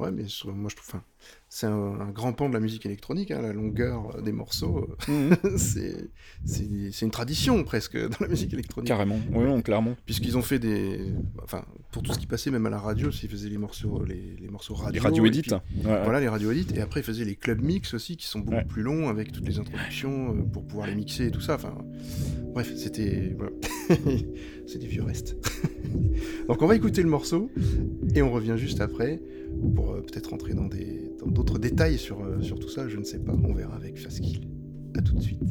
[0.00, 1.00] ouais, mais je- moi, je trouve...
[1.48, 4.88] c'est un, un grand pan de la musique électronique, hein, la longueur euh, des morceaux.
[5.08, 6.10] euh, c'est
[6.44, 8.88] c'est c'est une tradition, presque, dans la musique électronique.
[8.88, 9.94] Carrément, oui, non, clairement.
[10.04, 11.00] Puisqu'ils ont fait des...
[11.42, 14.36] Enfin, pour tout ce qui passait, même à la radio, s'ils faisaient les morceaux, les,
[14.38, 15.00] les morceaux radio.
[15.02, 16.02] Les Ouais, ouais.
[16.04, 16.66] Voilà, les radios edit.
[16.74, 18.64] Et après, ils faisaient les clubs mix aussi, qui sont beaucoup Ouais.
[18.74, 21.54] plus longs, avec toutes les introductions, euh, pour pouvoir les mixer et tout ça.
[21.54, 21.74] Enfin,
[22.54, 23.34] bref, c'était...
[23.38, 23.52] voilà.
[24.66, 25.36] C'est des vieux restes.
[26.48, 27.50] Donc on va écouter le morceau,
[28.14, 29.20] et on revient juste après,
[29.74, 30.68] pour euh, peut-être rentrer dans
[31.26, 33.32] d'autres détails sur, euh, sur tout ça, je ne sais pas.
[33.32, 34.48] On verra avec Fastkill.
[34.96, 35.42] À tout de suite.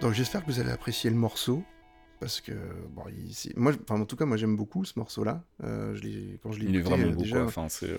[0.00, 1.62] Donc j'espère que vous allez apprécier le morceau.
[2.20, 2.52] Parce que,
[2.90, 5.42] bon, il- c'est- moi, enfin, en tout cas, moi j'aime beaucoup ce morceau-là.
[5.64, 7.44] Euh, je quand je l'ai Il est écouté, vraiment euh, beau, déjà, quoi.
[7.46, 7.88] Enfin, c'est.
[7.90, 7.98] euh,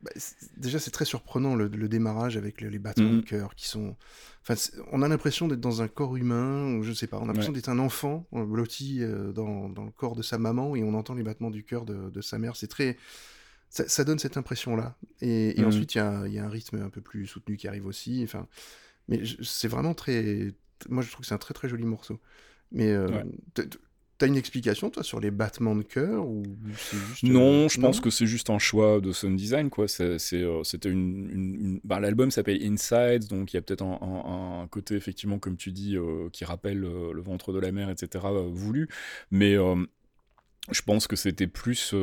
[0.00, 3.20] bah, c'est- déjà c'est très surprenant le, le démarrage avec le- les battements Mhm.
[3.20, 3.94] de cœur qui sont.
[4.42, 4.54] Enfin,
[4.90, 7.52] on a l'impression d'être dans un corps humain, ou je sais pas, on a l'impression
[7.52, 7.56] Ouais.
[7.56, 10.94] d'être un enfant euh, blotti euh, dans, dans le corps de sa maman et on
[10.94, 12.56] entend les battements du cœur de, de sa mère.
[12.56, 12.96] C'est très.
[13.68, 14.96] Ça, ça donne cette impression-là.
[15.20, 15.68] Et, et Mhm.
[15.68, 18.22] ensuite, il y y a un rythme un peu plus soutenu qui arrive aussi.
[18.24, 18.48] Enfin,
[19.06, 20.52] mais je- c'est vraiment très.
[20.88, 22.20] Moi, je trouve que c'est un très très joli morceau.
[22.70, 23.24] Mais euh, Ouais.
[24.18, 27.24] t'as une explication, toi, sur les battements de cœur ou juste.
[27.24, 29.88] Non, euh, je pense que c'est juste un choix de sound design, quoi.
[29.88, 33.82] C'est, euh, c'était une, une- une- bah, l'album s'appelle Inside, donc il y a peut-être
[33.82, 37.72] un, un- un côté effectivement, comme tu dis, euh, qui rappelle le ventre de la
[37.72, 38.30] mer, etc.
[38.48, 38.88] voulu,
[39.30, 39.56] mais
[40.70, 41.94] je pense que c'était plus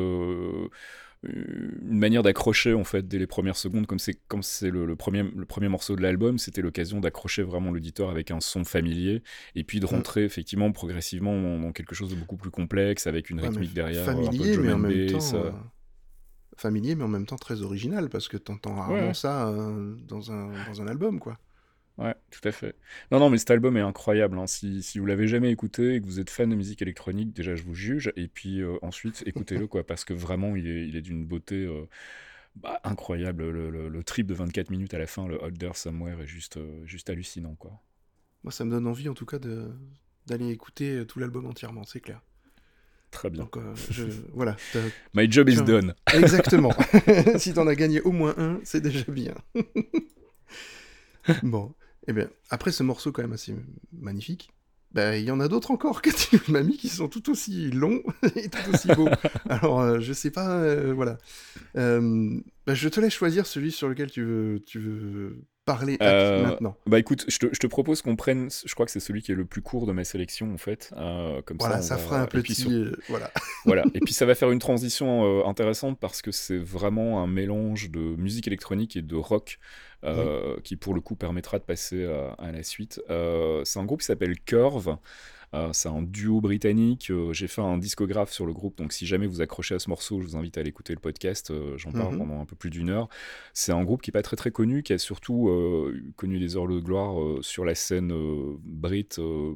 [1.22, 4.96] une manière d'accrocher en fait dès les premières secondes, comme c'est comme c'est le, le
[4.96, 9.22] premier le premier morceau de l'album, c'était l'occasion d'accrocher vraiment l'auditeur avec un son familier
[9.54, 9.96] et puis de Mm.
[9.96, 14.08] rentrer effectivement progressivement dans, quelque chose de beaucoup plus complexe avec une Ouais, rythmique derrière,
[14.08, 15.52] un peu familier, drum mais en même temps, euh, euh,
[16.56, 19.14] familier, mais en même temps très original parce que t'entends rarement ouais.
[19.14, 21.38] ça euh, dans un dans un album, quoi.
[22.00, 22.76] Ouais, tout à fait.
[23.12, 24.38] Non, non, mais cet album est incroyable.
[24.38, 24.46] hein.
[24.46, 27.54] Si, si vous l'avez jamais écouté et que vous êtes fan de musique électronique, déjà
[27.54, 28.10] je vous juge.
[28.16, 31.56] Et puis euh, ensuite, écoutez-le, quoi, parce que vraiment, il est, il est d'une beauté
[31.66, 31.86] euh,
[32.56, 33.50] bah, incroyable.
[33.50, 36.56] Le, le- le trip de 24 minutes à la fin, le There Somewhere, est juste,
[36.56, 37.72] euh, juste hallucinant, quoi.
[38.44, 39.38] Moi, ça me donne envie, en tout cas,
[40.26, 42.22] d'aller écouter tout l'album entièrement, c'est clair.
[43.10, 43.42] Très bien.
[43.42, 43.58] Donc,
[43.90, 44.56] je voilà,
[45.14, 45.94] My job is done.
[46.14, 46.72] exactement.
[47.36, 49.34] si t'en as gagné au moins un, c'est déjà bien.
[51.42, 51.74] bon,
[52.06, 53.54] et bien après ce morceau quand même assez
[53.92, 54.50] magnifique.
[54.92, 57.70] bah, Il y en a d'autres encore que tu m'as mis qui sont tout aussi
[57.70, 58.02] longs
[58.36, 59.08] et tout aussi beaux.
[59.48, 61.18] Alors, euh, je sais pas, euh, voilà.
[61.76, 66.42] Euh, bah, je te laisse choisir celui sur lequel tu veux, tu veux parler Euh,
[66.46, 66.76] maintenant?
[66.86, 69.32] Bah écoute, je te, je te propose qu'on prenne, je crois que c'est celui qui
[69.32, 70.92] est le plus court de ma sélection en fait.
[70.96, 72.54] Euh, comme Voilà, ça va- fera un petit.
[72.54, 73.30] sur- euh, voilà.
[73.66, 77.26] Voilà, et puis ça va faire une transition euh, intéressante parce que c'est vraiment un
[77.26, 79.58] mélange de musique électronique et de rock
[80.64, 83.00] qui pour le coup permettra de passer à, à la suite.
[83.08, 84.96] C'est un groupe qui s'appelle Curve.
[85.52, 87.10] Euh, c'est un duo britannique.
[87.10, 89.90] Euh, J'ai fait un discographe sur le groupe, donc si jamais vous accrochez à ce
[89.90, 91.50] morceau, je vous invite à aller écouter le podcast.
[91.50, 92.18] Euh, J'en parle Mhm.
[92.18, 93.08] pendant un peu plus d'une heure.
[93.52, 96.56] C'est un groupe qui est pas très très connu, qui a surtout euh, connu des
[96.56, 98.12] heures de gloire sur la scène
[98.62, 99.08] brit.
[99.18, 99.54] euh,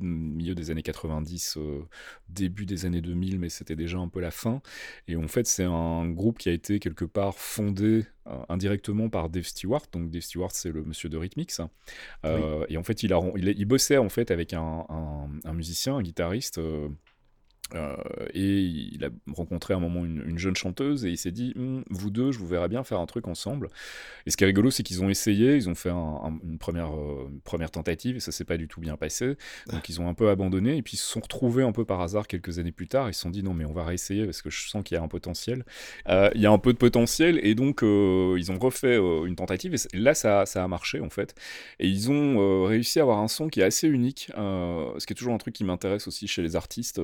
[0.00, 1.80] milieu des années 90, euh,
[2.28, 4.60] début des années 2000, mais c'était déjà un peu la fin.
[5.08, 9.28] Et en fait, c'est un groupe qui a été quelque part fondé euh, indirectement par
[9.28, 9.82] Dave Stewart.
[9.92, 11.60] Donc Dave Stewart, c'est le monsieur de Rhythmix.
[12.24, 15.96] Euh, Et en fait, il, a, il, bossait en fait avec un, un- un musicien,
[15.96, 16.58] un guitariste.
[17.74, 17.96] Euh,
[18.32, 21.52] et il a rencontré à un moment une, une jeune chanteuse et il s'est dit
[21.56, 23.68] Hum, vous deux je vous verrais bien faire un truc ensemble.
[24.26, 26.58] Et ce qui est rigolo c'est qu'ils ont essayé ils ont fait un- un- une,
[26.58, 29.36] première, euh, première tentative et ça s'est pas du tout bien passé.
[29.72, 32.00] Donc ils ont un peu abandonné et puis ils se sont retrouvés un peu par
[32.00, 33.08] hasard quelques années plus tard.
[33.10, 34.98] Ils se sont dit non mais on va réessayer parce que je sens qu'il y
[34.98, 35.64] a un potentiel.
[36.08, 39.74] Euh, il y a un peu de potentiel et donc ils ont refait une tentative
[39.74, 41.34] et là ça, ça a marché en fait.
[41.80, 45.16] Et ils ont réussi à avoir un son qui est assez unique, ce qui est
[45.16, 47.00] toujours un truc qui m'intéresse aussi chez les artistes.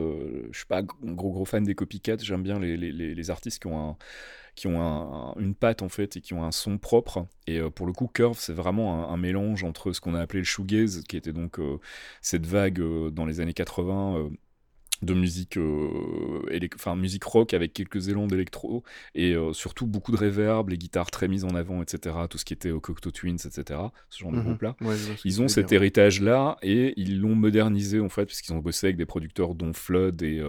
[0.53, 3.61] Je suis pas un gros gros fan des copycats, j'aime bien les, les- les- artistes
[3.61, 3.97] qui ont un
[4.55, 7.27] qui ont un- un- une patte en fait et qui ont un son propre.
[7.47, 10.41] Et euh, pour le coup Curve c'est vraiment un, mélange entre ce qu'on a appelé
[10.41, 11.79] le shoegaze qui était donc euh,
[12.21, 14.31] cette vague euh, dans les années 80 euh,
[15.03, 15.89] de musique, euh,
[16.77, 18.83] enfin, musique rock avec quelques élans d'électro
[19.15, 22.17] et euh, surtout beaucoup de reverb, les guitares très mises en avant, etc.
[22.31, 23.81] Tout ce qui était au Cocteau Twins, etc.
[24.11, 24.45] Ce genre de Mhm.
[24.45, 24.77] groupe-là.
[24.81, 24.95] Ouais,
[25.25, 28.97] Ils ont cet héritage-là et ils l'ont modernisé en fait, parce qu'ils ont bossé avec
[28.97, 30.49] des producteurs dont Flood et euh,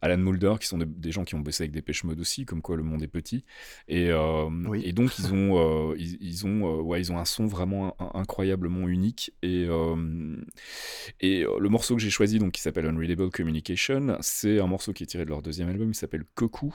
[0.00, 2.60] Alan Moulder, qui sont des, des gens qui ont bossé avec Dépêche Mode aussi, comme
[2.62, 3.44] quoi le monde est petit.
[3.88, 4.82] Et, euh, Oui.
[4.84, 7.94] et donc ils ont, euh, ils, ils ont, euh, ouais, ils ont un son vraiment
[8.00, 9.32] in- incroyablement unique.
[9.42, 10.36] Et, euh,
[11.20, 14.92] et euh, le morceau que j'ai choisi, donc qui s'appelle Unreadable Communication, c'est un morceau
[14.92, 16.74] qui est tiré de leur deuxième album, il s'appelle Koku.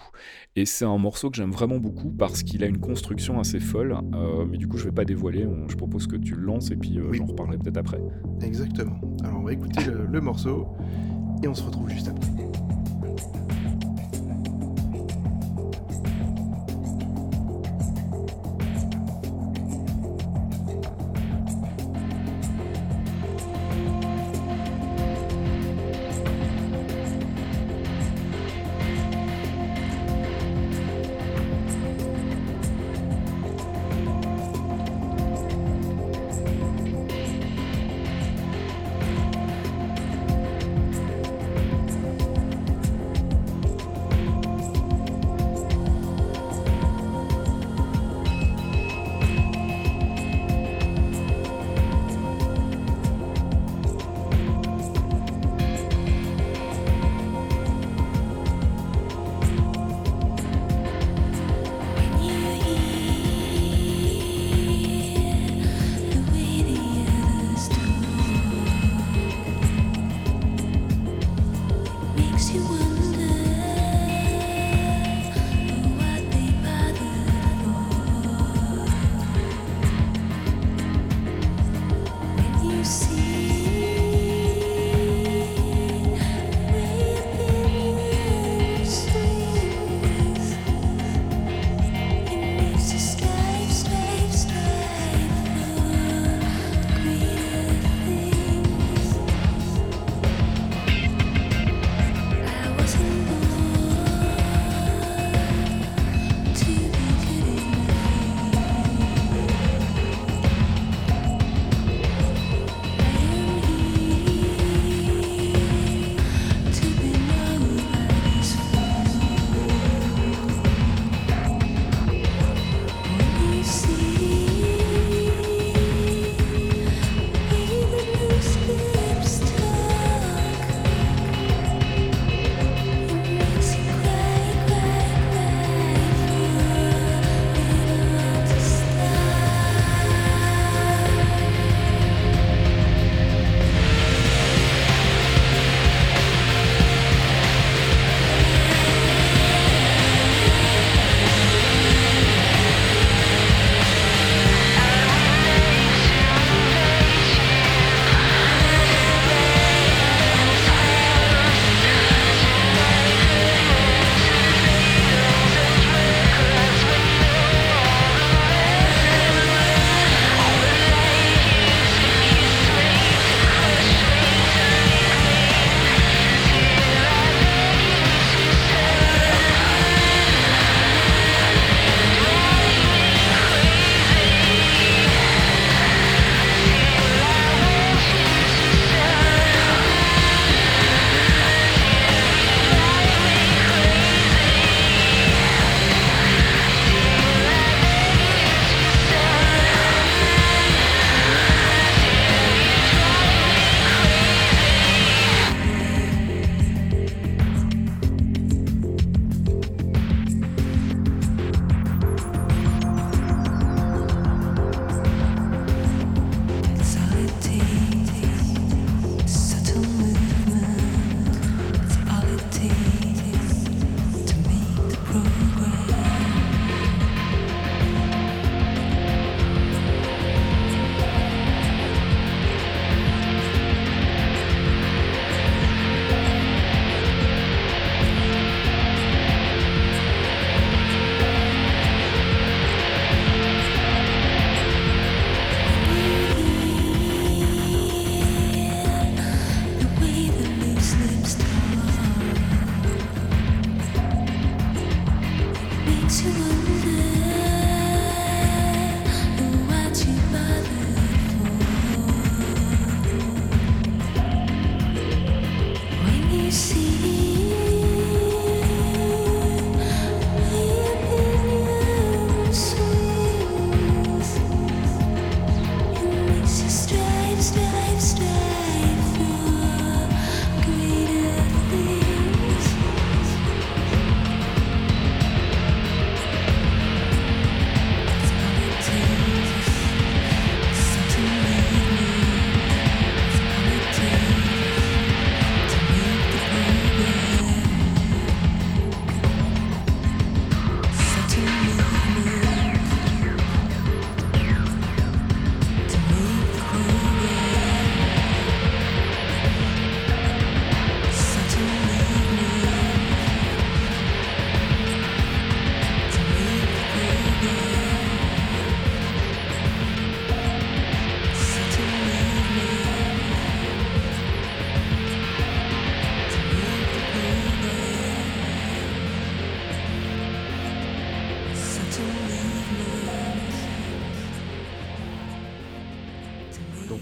[0.55, 3.97] Et c'est un morceau que j'aime vraiment beaucoup parce qu'il a une construction assez folle.
[4.15, 5.45] Euh, mais du coup, je vais pas dévoiler.
[5.45, 7.17] on- je propose que tu le lances et puis euh, Oui.
[7.17, 7.99] j'en reparlerai peut-être après.
[8.41, 8.99] Exactement.
[9.23, 10.67] Alors on va écouter le, le morceau
[11.43, 12.27] et on se retrouve juste après.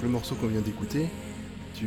[0.06, 1.08] Le morceau qu'on vient d'écouter,
[1.76, 1.86] tu...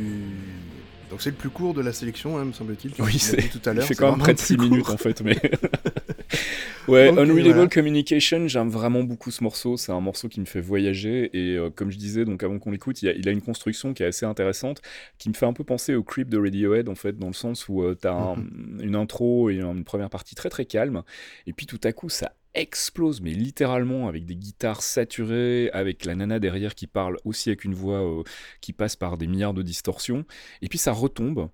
[1.09, 2.93] Donc c'est le plus court de la sélection, hein, me semble-t-il.
[2.99, 3.37] Oui, c'est.
[3.49, 3.83] tout à l'heure.
[3.87, 4.93] c'est quand même près de le 6 plus minutes court.
[4.93, 5.35] en fait, mais.
[6.87, 7.67] ouais, Ok, Unreadable voilà.
[7.67, 9.75] Communication, j'aime vraiment beaucoup ce morceau.
[9.75, 12.69] C'est un morceau qui me fait voyager et euh, comme je disais, donc avant qu'on
[12.69, 14.83] l'écoute, il, a- il a une construction qui est assez intéressante,
[15.17, 17.67] qui me fait un peu penser au Creep de Radiohead en fait, dans le sens
[17.69, 18.35] où tu as
[18.79, 21.01] une intro et une première partie très très calme,
[21.47, 26.15] et puis tout à coup ça explose, mais littéralement avec des guitares saturées, avec la
[26.15, 28.23] nana derrière qui parle aussi avec une voix euh,
[28.61, 30.25] qui passe par des milliards de distorsions,
[30.61, 31.49] et puis ça retombe.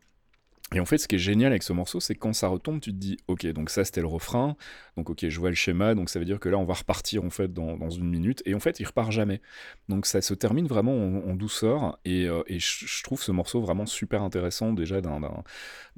[0.73, 2.91] Et en fait, ce qui est génial avec ce morceau, c'est quand ça retombe, tu
[2.91, 4.55] te dis, ok, donc ça c'était le refrain,
[4.97, 7.25] donc ok, je vois le schéma, donc ça veut dire que là on va repartir
[7.25, 9.41] en fait dans, une minute, et en fait il repart jamais.
[9.89, 14.23] Donc ça se termine vraiment en, douceur, et, euh, je, trouve ce morceau vraiment super
[14.23, 15.19] intéressant déjà d'un-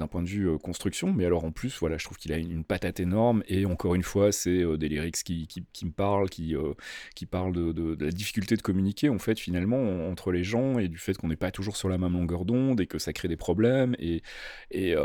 [0.07, 2.63] point de vue euh, construction, mais alors en plus, voilà, je trouve qu'il a une,
[2.63, 6.55] patate énorme, et encore une fois, c'est euh, des lyrics qui, qui, me parlent, qui,
[6.55, 6.73] euh,
[7.29, 10.97] parlent de, la difficulté de communiquer en fait finalement en- entre les gens, et du
[10.97, 13.37] fait qu'on n'est pas toujours sur la même longueur d'onde, et que ça crée des
[13.37, 14.23] problèmes, et,
[14.71, 14.95] et,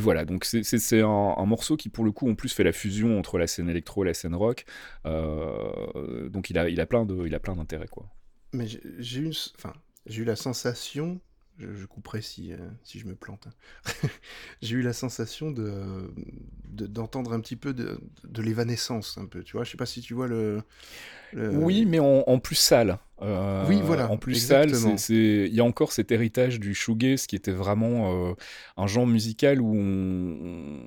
[0.00, 3.21] voilà, donc c'est un, un morceau qui pour le coup en plus fait la fusion
[3.22, 4.64] entre la scène électro et la scène rock,
[5.06, 8.06] Euh, donc il a, il a plein de- il a plein d'intérêts quoi.
[8.52, 9.72] Mais j'ai eu, enfin,
[10.06, 11.20] j'ai eu la sensation,
[11.58, 13.54] je, couperai si, euh, si je me plante, hein.
[14.62, 16.12] j'ai eu la sensation de-
[16.64, 19.64] d'entendre un petit peu de, de l'évanescence, un peu, tu vois.
[19.64, 20.62] Je sais pas si tu vois le.
[21.32, 22.98] Le- Oui, mais en, en plus sale.
[23.20, 24.72] Euh, Oui, voilà, En plus sale,
[25.10, 28.32] il y a encore cet héritage du shoegaze qui était vraiment euh,
[28.76, 30.80] un genre musical où on,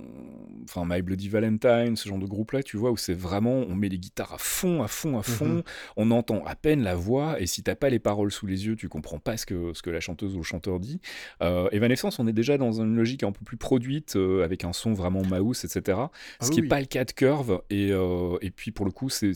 [0.65, 3.87] enfin My Bloody Valentine, ce genre de groupe-là, tu vois, où c'est vraiment, on met
[3.87, 5.63] les guitares à fond, à fond, à fond, Mhm.
[5.95, 8.75] on entend à peine la voix, et si t'as pas les paroles sous les yeux,
[8.75, 10.99] tu comprends pas ce que, ce que la chanteuse ou le chanteur dit.
[11.41, 14.91] Euh, Evanescence, on est déjà dans une logique un peu plus produite, avec un son
[14.91, 15.97] vraiment mouse, etc.
[15.99, 16.61] Ah ce oui, qui oui.
[16.63, 17.91] n'est pas le cas de Curve, et,
[18.41, 19.31] et puis pour le coup, c'est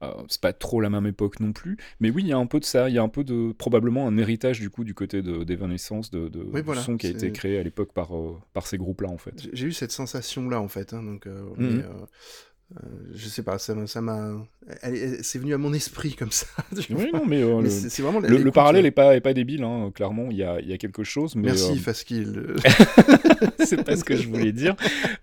[0.00, 2.36] c'est euh, c'est pas trop la même époque non plus, mais oui, il y a
[2.38, 4.84] un peu de ça, il y a un peu de probablement un héritage du coup
[4.84, 7.62] du côté de- d'Evanescence, de, de, Oui, du voilà, son qui a été créé à
[7.62, 9.34] l'époque par, euh, par ces groupes-là en fait.
[9.52, 10.92] J'ai- eu cette sensation-là, en fait.
[10.92, 11.82] hein, donc, euh, mais,
[12.74, 14.32] euh, je sais pas, ça m'a.
[15.22, 16.46] C'est venu à mon esprit comme ça.
[16.90, 18.18] Oui, non, mais, euh, Mais c'est vraiment.
[18.20, 20.78] le- parallèle euh, est pas, est pas débile, hein, clairement, il y a, y a
[20.78, 22.54] quelque chose, mais Merci, euh, Faskil.
[23.64, 24.74] c'est pas ce que je voulais dire.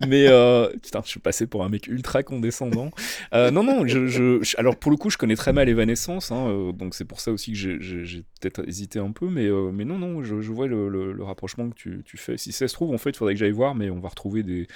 [0.07, 2.91] Mais euh, putain, je suis passé pour un mec ultra condescendant.
[3.33, 7.05] Non, non, je, alors pour le coup, je connais très mal Evanescence, hein, donc c'est
[7.05, 9.27] pour ça aussi que j'ai- peut-être hésité un peu.
[9.27, 12.37] Mais, mais non, non, je, je vois le, le- le rapprochement que tu, tu fais.
[12.37, 14.43] Si ça se trouve, en fait, il faudrait que j'aille voir, mais on va retrouver
[14.43, 14.67] des,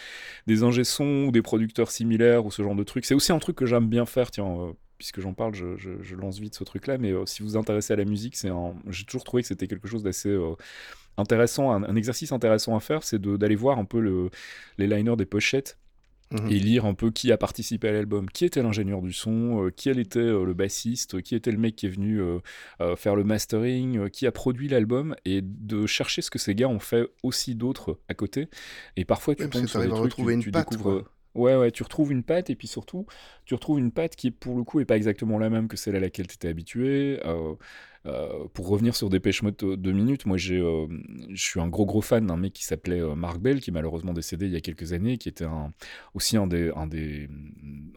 [0.47, 3.05] des ingé sons ou des producteurs similaires ou ce genre de trucs.
[3.05, 4.47] C'est aussi un truc que j'aime bien faire, tiens.
[4.61, 7.49] euh, Puisque j'en parle, je, je- je lance vite ce truc-là, mais euh, si vous
[7.49, 8.73] vous intéressez à la musique, c'est un...
[8.89, 10.55] j'ai toujours trouvé que c'était quelque chose d'assez euh,
[11.17, 14.29] intéressant, un, un exercice intéressant à faire, c'est d'aller voir un peu le,
[14.77, 15.77] les liners des pochettes
[16.29, 16.51] Mhm.
[16.51, 19.69] et lire un peu qui a participé à l'album, qui était l'ingénieur du son, euh,
[19.69, 22.39] qui était euh, le bassiste, qui était le mec qui est venu euh,
[22.97, 26.79] faire le mastering, qui a produit l'album, et de chercher ce que ces gars ont
[26.79, 28.49] fait aussi d'autres à côté.
[28.97, 30.41] Et parfois tu Ouais, parce tombes que sur des t'arrives à trucs, retrouver tu, une
[30.41, 31.03] tu patte, découvres.
[31.37, 33.05] Ouais, ouais, tu retrouves une patte, et puis surtout,
[33.45, 35.95] tu retrouves une patte qui, pour le coup, est pas exactement la même que celle
[35.95, 37.19] à laquelle tu étais habitué.
[37.25, 37.53] Euh,
[38.05, 40.87] euh, pour revenir sur Dépêche Mode 2 minutes, moi j'ai, euh,
[41.29, 43.73] je suis un gros gros fan d'un mec qui s'appelait euh, Mark Bell, qui est
[43.73, 45.45] malheureusement décédé il y a quelques années, qui était
[46.13, 47.27] aussi un des, un, des,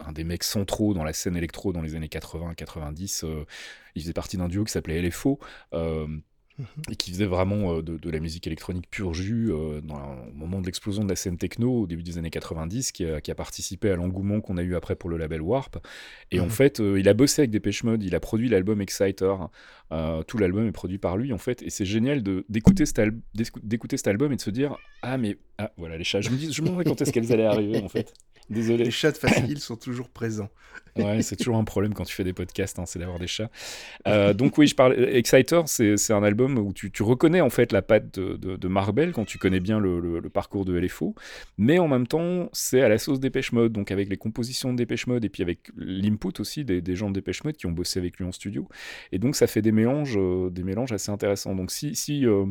[0.05, 3.23] un des mecs centraux dans la scène électro dans les années 80-90.
[3.25, 3.45] euh,
[3.95, 5.39] il faisait partie d'un duo qui s'appelait LFO.
[6.91, 9.97] Et qui faisait vraiment euh, de, de la musique électronique pur jus euh, dans
[10.29, 13.21] au moment de l'explosion de la scène techno au début des années 90, qui a,
[13.21, 15.77] qui a participé à l'engouement qu'on a eu après pour le label Warp.
[16.31, 16.49] Et en Mhm.
[16.49, 19.33] fait, euh, il a bossé avec Dépêche Mode, il a produit l'album Exciter.
[19.91, 22.99] Euh, tout l'album est produit par lui en fait, et c'est génial de d'écouter cet,
[22.99, 26.21] al- cet album et de se dire ah mais ah voilà les chats.
[26.21, 28.13] Je me dis, je me demandais quand est-ce qu'elles allaient arriver en fait.
[28.49, 28.83] Désolé.
[28.83, 30.49] Les chats de Fast sont toujours présents.
[30.97, 33.49] Ouais, c'est toujours un problème quand tu fais des podcasts, hein, c'est d'avoir des chats.
[34.07, 34.93] Euh, donc oui, je parle.
[35.15, 38.57] Exciter, c'est c'est un album où tu, tu reconnais en fait la patte de, de,
[38.57, 41.15] de Marbel quand tu connais bien le, le- le parcours de LFO,
[41.57, 44.77] mais en même temps, c'est à la sauce Dépêche Mode, donc avec les compositions de
[44.77, 47.71] Dépêche Mode et puis avec l'input aussi des, des gens de Dépêche Mode qui ont
[47.71, 48.67] bossé avec lui en studio.
[49.13, 51.55] Et donc ça fait des euh, des mélanges assez intéressants.
[51.55, 52.45] Donc si si euh,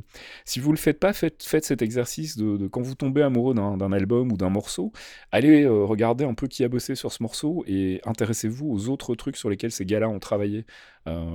[0.45, 3.93] si vous le faites pas, faites faites cet exercice de, quand vous tombez amoureux d'un
[3.93, 4.93] album ou d'un morceau,
[5.33, 9.15] allez euh, regarder un peu qui a bossé sur ce morceau et intéressez-vous aux autres
[9.15, 10.65] trucs sur lesquels ces gars-là ont travaillé.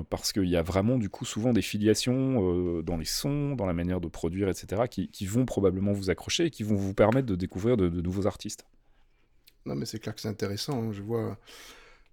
[0.10, 3.74] Parce qu'il y a vraiment du coup souvent des filiations dans les sons, dans la
[3.74, 7.28] manière de produire, etc., qui, qui vont probablement vous accrocher et qui vont vous permettre
[7.28, 8.66] de découvrir de, nouveaux artistes.
[9.66, 10.82] Non, mais c'est clair que c'est intéressant.
[10.84, 10.91] hein.
[10.93, 11.38] Je vois,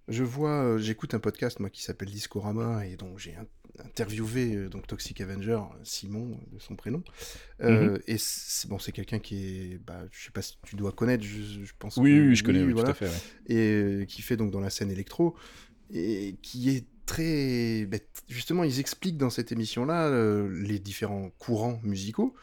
[0.07, 3.47] je vois, j'écoute un podcast moi qui s'appelle Discorama et dont j'ai in-
[3.83, 7.03] interviewé euh, donc Toxic Avenger Simon de son prénom.
[7.61, 10.91] Euh, Et c'est bon, c'est quelqu'un qui est, bah, je sais pas si tu dois
[10.91, 11.23] connaître.
[11.23, 11.97] Je, je pense.
[11.97, 12.93] Oui, que- oui, je connais, oui, voilà.
[12.93, 13.07] tout à fait.
[13.07, 13.55] ouais.
[13.55, 15.35] et euh, qui fait donc dans la scène électro
[15.93, 17.97] et qui est très bah,
[18.29, 20.09] justement ils expliquent dans cette émission là
[20.49, 22.33] les différents courants musicaux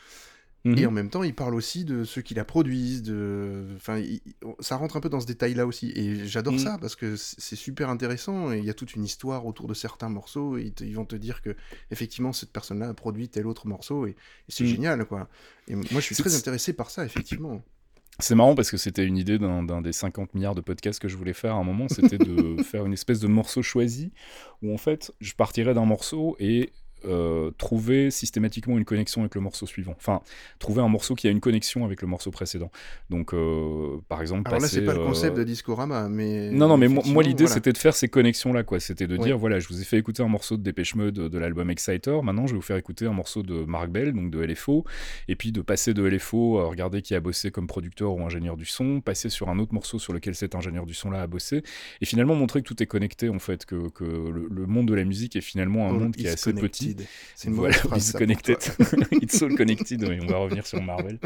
[0.65, 0.77] Mhm.
[0.79, 4.21] et en même temps ils parlent aussi de ceux qui la produisent de enfin il-
[4.27, 6.59] il- ça rentre un peu dans ce détail là aussi et j'adore Mhm.
[6.59, 9.75] ça parce que c'est super intéressant et il y a toute une histoire autour de
[9.75, 11.57] certains morceaux et ils, te- ils vont te dire que
[11.91, 14.17] effectivement cette personne là a produit tel autre morceau et, et
[14.51, 14.71] c'est Mhm.
[14.71, 15.29] génial quoi
[15.67, 17.63] et moi je suis très intéressé par ça effectivement
[18.19, 21.09] C'est marrant parce que c'était une idée d'un d'un des 50 milliards de podcasts que
[21.09, 24.13] je voulais faire à un moment, c'était de faire une espèce de morceau choisi
[24.63, 26.71] où en fait je partirais d'un morceau et
[27.05, 29.95] euh, trouver systématiquement une connexion avec le morceau suivant.
[29.97, 30.21] Enfin,
[30.59, 32.71] trouver un morceau qui a une connexion avec le morceau précédent.
[33.09, 36.69] Donc, euh, par exemple, alors là c'est pas le euh, concept de Discorama mais Non,
[36.69, 37.55] non, mais moi, l'idée voilà.
[37.55, 38.81] c'était de faire ces connexions-là, quoi.
[38.81, 39.25] C'était de Oui.
[39.25, 41.71] dire, voilà, je vous ai fait écouter un morceau de Dépêche Mode de, de l'album
[41.71, 44.85] Exciter, maintenant je vais vous faire écouter un morceau de Mark Bell, donc de LFO,
[45.29, 48.57] et puis de passer de LFO, à regarder qui a bossé comme producteur ou ingénieur
[48.57, 51.63] du son, passer sur un autre morceau sur lequel cet ingénieur du son-là a bossé,
[52.01, 54.95] et finalement montrer que tout est connecté, en fait, que, que le, le monde de
[54.95, 56.90] la musique est finalement un monde qui est assez petit.
[56.95, 57.07] Connected.
[57.35, 58.59] C'est une Voilà, phrase, it's connected.
[59.23, 61.19] It's all connected, oui, on va revenir sur Marvel.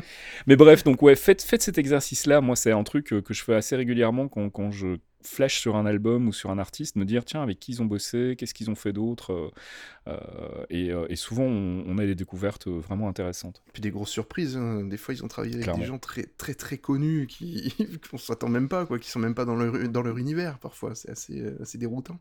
[0.47, 2.41] Mais bref, donc ouais, faites, faites cet exercice-là.
[2.41, 4.97] Moi, c'est un truc euh, que je fais assez régulièrement quand, quand je
[5.27, 7.87] flash sur un album ou sur un artiste, me dire, tiens, avec qui ils ont
[7.87, 9.33] bossé, qu'est-ce qu'ils ont fait d'autre.
[9.33, 9.51] euh,
[10.09, 13.62] euh, et, et souvent, on, on a des découvertes vraiment intéressantes.
[13.73, 14.57] Puis des grosses surprises.
[14.59, 14.85] hein.
[14.85, 15.81] Des fois, ils ont travaillé avec Clairement.
[15.81, 17.73] des gens très très très connus qui
[18.11, 20.59] qu'on s'attend même pas, quoi, qui sont même pas dans leur dans leur univers.
[20.59, 22.21] Parfois, c'est assez assez déroutant.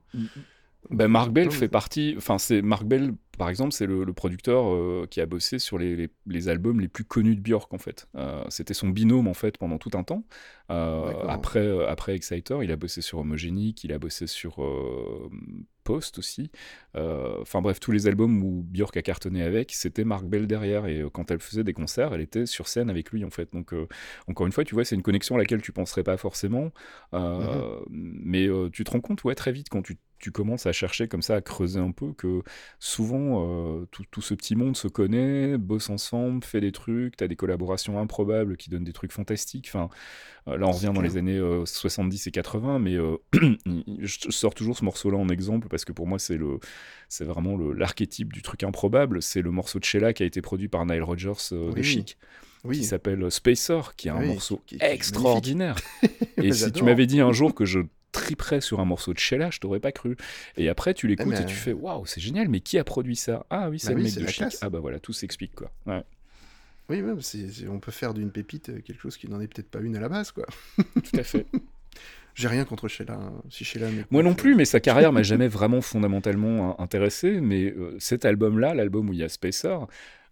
[0.89, 4.71] Ben, Mark Bell fait partie, enfin c'est Mark Bell par exemple, c'est le, le producteur
[4.71, 7.79] euh, qui a bossé sur les, les- les albums les plus connus de Björk en
[7.79, 8.07] fait.
[8.15, 10.23] Euh, C'était son binôme en fait pendant tout un temps.
[10.69, 14.61] Euh, après, après Exciter, il a bossé sur Homogenic, il a bossé sur
[15.83, 16.51] Post aussi.
[16.95, 20.85] Enfin bref, tous les albums où Björk a cartonné avec, c'était Mark Bell derrière.
[20.85, 23.51] Et quand elle faisait des concerts, elle était sur scène avec lui en fait.
[23.51, 23.73] Donc
[24.27, 26.71] encore une fois, tu vois, c'est une connexion à laquelle tu penserais pas forcément.
[27.15, 31.09] Euh, Mais tu te rends compte, ouais, très vite quand tu, tu commences à chercher
[31.09, 32.43] comme ça, à creuser un peu, que
[32.79, 33.45] souvent
[33.81, 37.35] euh, tout, tout ce petit monde se connaît, bosse ensemble, fait des trucs, t'as des
[37.35, 39.67] collaborations improbables qui donnent des trucs fantastiques.
[39.67, 39.89] Enfin,
[40.47, 43.17] euh, là, on revient dans les années euh, 70 et 80, mais euh,
[43.99, 46.57] je sors toujours ce morceau-là en exemple parce que pour moi, c'est le,
[47.09, 49.21] c'est vraiment l'archétype du truc improbable.
[49.21, 51.83] C'est le morceau de Sheila qui a été produit par Nile Rodgers euh, de Oui.
[51.83, 52.17] Chic,
[52.61, 52.83] qui Oui.
[52.83, 55.75] s'appelle Spacer, qui est un Oui, morceau qui- qui extraordinaire.
[56.37, 57.81] Et si tu m'avais dit un jour que je
[58.13, 60.15] triperais sur un morceau de Sheila, je t'aurais pas cru.
[60.55, 62.85] Et après, tu l'écoutes mais, et tu euh, fais waouh, c'est génial, mais qui a
[62.85, 63.45] produit ça?
[63.49, 64.37] Ah oui, c'est Bah le oui, mec de Chic.
[64.37, 64.59] classe.
[64.61, 65.71] Ah bah voilà, tout s'explique quoi.
[65.85, 66.03] Ouais,
[66.89, 69.69] Oui, ouais, c'est- on peut faire d'une pépite euh, quelque chose qui n'en est peut-être
[69.69, 70.45] pas une à la base, quoi.
[70.77, 71.45] tout à fait.
[72.35, 73.13] J'ai rien contre Sheila.
[73.13, 73.33] hein.
[73.49, 77.39] Si Sheila Moi non euh, plus, mais sa carrière m'a jamais vraiment fondamentalement hein, intéressé.
[77.41, 79.77] Mais euh, cet album-là, l'album où il y a Spacer,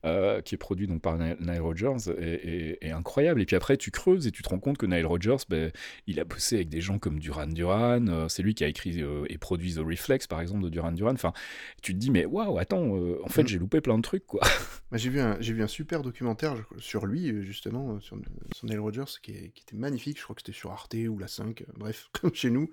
[0.05, 3.41] euh, qui est produit donc par Ni- Nile Rodgers, est, est- est incroyable.
[3.41, 5.71] Et puis après, tu creuses et tu te rends compte que Nile Rodgers, ben,
[6.07, 8.07] il a bossé avec des gens comme Duran Duran.
[8.07, 10.91] euh, c'est lui qui a écrit euh, et produit The Reflex, par exemple, de Duran
[10.91, 11.11] Duran.
[11.13, 11.33] Enfin,
[11.81, 12.83] tu te dis, mais waouh, attends,
[13.23, 13.47] en fait, Mhm.
[13.47, 14.41] j'ai loupé plein de trucs, quoi.
[14.91, 18.17] bah, j'ai vu un j'ai vu un super documentaire sur lui justement sur,
[18.55, 20.17] sur Neil Rogers qui, est- qui était magnifique.
[20.17, 22.69] Je crois que c'était sur Arte ou la 5, euh, bref, comme chez nous.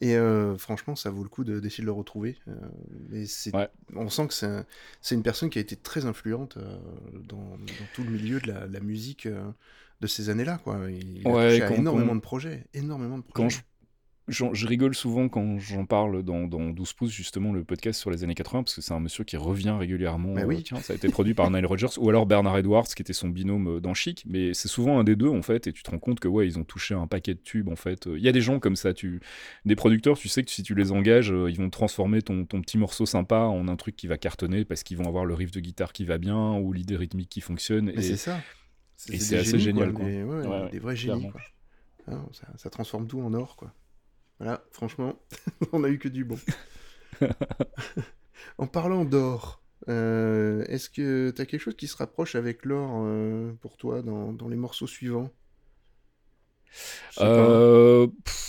[0.00, 0.16] Et
[0.58, 2.36] franchement, ça vaut le coup de- d'essayer de le retrouver.
[3.10, 3.68] Mais c'est Ouais.
[3.94, 4.66] on sent que c'est un-
[5.00, 6.56] c'est une personne qui a été très influente
[7.28, 9.50] dans, dans tout le milieu de la, la musique euh,
[10.00, 10.90] de ces années-là, quoi.
[10.90, 13.34] Il a Ouais, touché à quand- énormément de projets, énormément de projets.
[13.34, 13.60] quand je
[14.28, 18.24] je rigole souvent quand j'en parle dans, dans 12 pouces, justement, le podcast sur les
[18.24, 20.34] années 80, parce que c'est un monsieur qui revient régulièrement.
[20.34, 20.62] Bah euh, oui.
[20.62, 23.28] tiens, ça a été produit par Nile Rodgers, ou alors Bernard Edwards, qui était son
[23.28, 25.90] binôme euh, dans Chic, mais c'est souvent un des deux, en fait, et tu te
[25.90, 28.06] rends compte que, ouais, ils ont touché un paquet de tubes, en fait.
[28.06, 29.20] Il y a des gens comme ça, tu...
[29.66, 32.62] des producteurs, tu sais que si tu les engages, euh, ils vont transformer ton, ton
[32.62, 35.50] petit morceau sympa en un truc qui va cartonner, parce qu'ils vont avoir le riff
[35.50, 37.86] de guitare qui va bien, ou l'idée rythmique qui fonctionne.
[37.86, 38.40] Mais et- c'est ça.
[39.08, 41.40] et des c'est assez génial, quoi, des- ouais, Ouais, ouais, des vrais génies, quoi.
[42.06, 43.72] Ah, ça, ça transforme tout en or, quoi.
[44.38, 45.18] Voilà, franchement,
[45.72, 46.38] on a eu que du bon.
[48.58, 53.02] en parlant d'or, euh, est-ce que tu as quelque chose qui se rapproche avec l'or
[53.04, 55.30] euh, pour toi dans, dans les morceaux suivants?
[57.20, 58.43] Euh, pff,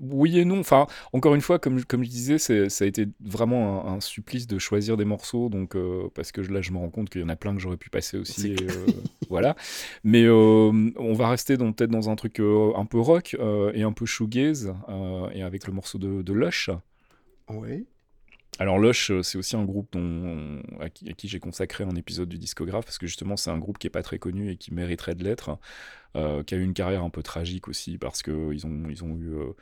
[0.00, 0.60] oui et non.
[0.60, 4.46] Enfin, encore une fois, comme, comme je disais, ça a été vraiment un, un supplice
[4.46, 5.48] de choisir des morceaux.
[5.48, 7.60] Donc, euh, parce que là, je me rends compte qu'il y en a plein que
[7.60, 8.52] j'aurais pu passer aussi.
[8.52, 8.86] Et, euh,
[9.30, 9.56] voilà.
[10.04, 13.36] Mais euh, on va rester peut-être dans un truc un peu rock
[13.74, 14.74] et un peu shoegaze,
[15.32, 16.70] et avec le morceau de, de Lush.
[17.48, 17.84] Ouais.
[18.58, 22.28] Alors Lush, c'est aussi un groupe dont, à qui, à qui j'ai consacré un épisode
[22.28, 24.72] du discographe, parce que justement c'est un groupe qui est pas très connu et qui
[24.72, 25.58] mériterait de l'être,
[26.16, 29.16] euh, qui a eu une carrière un peu tragique aussi, parce qu'ils ont, ils ont
[29.16, 29.52] eu euh,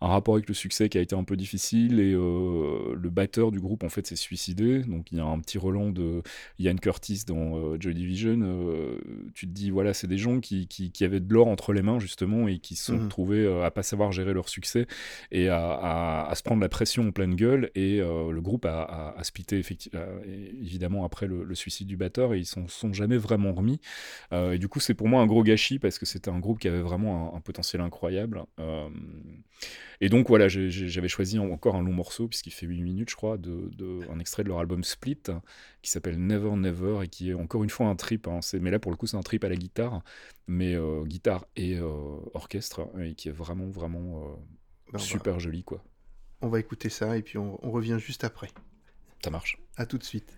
[0.00, 3.50] un rapport avec le succès qui a été un peu difficile, et euh, le batteur
[3.50, 6.22] du groupe en fait s'est suicidé, donc il y a un petit relan de
[6.58, 8.98] Ian Curtis dans euh, Joy Division, euh,
[9.34, 11.82] tu te dis voilà c'est des gens qui, qui, qui avaient de l'or entre les
[11.82, 13.02] mains justement, et qui se sont Mhm.
[13.04, 14.86] retrouvés euh, à pas savoir gérer leur succès,
[15.32, 17.70] et à, à- à se prendre la pression en pleine gueule.
[17.74, 19.62] Et euh, le groupe a, a, a splitté
[19.94, 20.18] euh,
[20.60, 23.80] évidemment après le, le suicide du batteur et ils s'en sont jamais vraiment remis.
[24.32, 26.58] Euh, et du coup, c'est pour moi un gros gâchis parce que c'était un groupe
[26.58, 28.44] qui avait vraiment un, un potentiel incroyable.
[28.60, 28.88] Euh,
[30.00, 33.16] et donc voilà, j'avais choisi en- encore un long morceau puisqu'il fait 8 minutes, je
[33.16, 35.18] crois, de, de- un extrait de leur album Split
[35.82, 38.28] qui s'appelle Never Never et qui est encore une fois un trip.
[38.28, 38.40] hein.
[38.60, 40.02] Mais là, pour le coup, c'est un trip à la guitare,
[40.46, 41.86] mais euh, guitare et euh,
[42.34, 44.36] orchestre et qui est vraiment vraiment
[44.92, 45.82] Ben, va- super joli quoi.
[46.40, 48.48] on va écouter ça et puis on, on revient juste après.
[49.22, 49.58] Ça marche.
[49.76, 50.32] À tout de suite.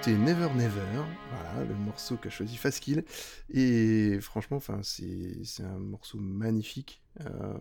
[0.00, 3.04] Vient d'écouter Never Never, voilà, le morceau qu'a choisi Faskill.
[3.52, 7.02] Et franchement, enfin, c'est un morceau magnifique.
[7.20, 7.54] Euh,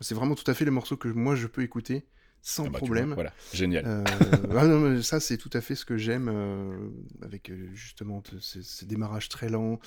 [0.00, 2.06] c'est vraiment tout à fait le morceau que moi je peux écouter
[2.42, 3.06] sans Ah bah, problème.
[3.08, 3.84] vois, voilà, génial.
[3.86, 4.04] Euh,
[4.56, 6.88] ah non, mais ça, c'est tout à fait ce que j'aime euh,
[7.22, 9.78] avec justement ces, ces démarrages très lents.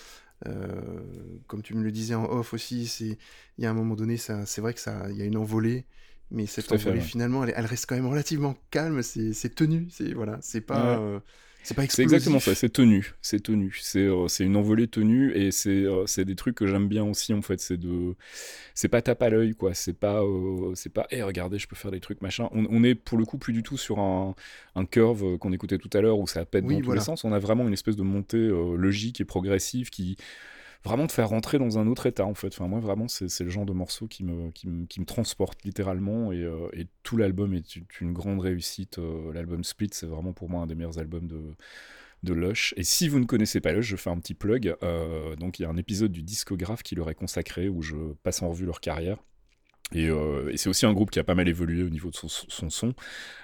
[0.45, 1.01] Euh,
[1.47, 3.17] comme tu me le disais en off aussi, c'est
[3.57, 5.37] il y a un moment donné, ça, c'est vrai que ça, il y a une
[5.37, 5.85] envolée,
[6.31, 7.05] mais cette fait, envolée ouais.
[7.05, 9.01] finalement, elle, elle reste quand même relativement calme.
[9.01, 11.19] C'est c'est tenu, c'est voilà, c'est pas, Ouais.
[11.63, 12.03] C'est pas C'est explosif.
[12.03, 16.05] exactement ça, c'est tenu, c'est tenu, c'est euh, c'est une envolée tenue et c'est euh,
[16.05, 18.15] c'est des trucs que j'aime bien aussi en fait, c'est de
[18.73, 21.75] c'est pas tape à l'œil quoi, c'est pas euh, c'est pas hey, regardez, je peux
[21.75, 22.49] faire des trucs machin.
[22.51, 24.35] On, on est pour le coup plus du tout sur un,
[24.75, 27.23] un curve qu'on écoutait tout à l'heure où ça pète Oui, dans tous les sens,
[27.23, 30.17] on a vraiment une espèce de montée euh, logique et progressive qui
[30.83, 32.59] vraiment te faire rentrer dans un autre état en fait.
[32.59, 37.17] Moi vraiment c'est le genre de morceau qui me transporte littéralement et, euh, et tout
[37.17, 38.99] l'album est une, une grande réussite.
[38.99, 41.41] euh, L'album Split c'est vraiment pour moi un des meilleurs albums de
[42.23, 42.73] de Lush.
[42.77, 44.75] Et si vous ne connaissez pas Lush, je fais un petit plug.
[44.83, 47.95] Euh, donc il y a un épisode du discographe qui leur est consacré où je
[48.23, 49.17] passe en revue leur carrière.
[49.93, 52.15] Et, euh, et c'est aussi un groupe qui a pas mal évolué au niveau de
[52.15, 52.93] son, son son.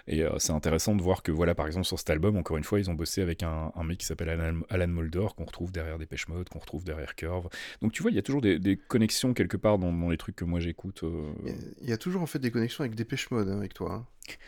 [0.07, 2.63] Et euh, c'est intéressant de voir que, voilà, par exemple, sur cet album, encore une
[2.63, 5.71] fois, ils ont bossé avec un, un mec qui s'appelle Alan, Alan Mulder, qu'on retrouve
[5.71, 7.47] derrière Dépêche Mode, qu'on retrouve derrière Curve.
[7.81, 10.17] Donc tu vois, il y a toujours des, des connexions quelque part dans, dans les
[10.17, 11.01] trucs que moi j'écoute.
[11.03, 13.49] euh, Il y a- il y a toujours en fait des connexions avec Dépêche Mode
[13.49, 13.93] hein, avec toi.
[13.93, 14.05] hein.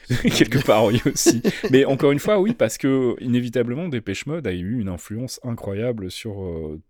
[0.35, 1.41] quelque part oui aussi
[1.71, 6.11] mais encore une fois oui parce que inévitablement Dépêche Mode a eu une influence incroyable
[6.11, 6.35] sur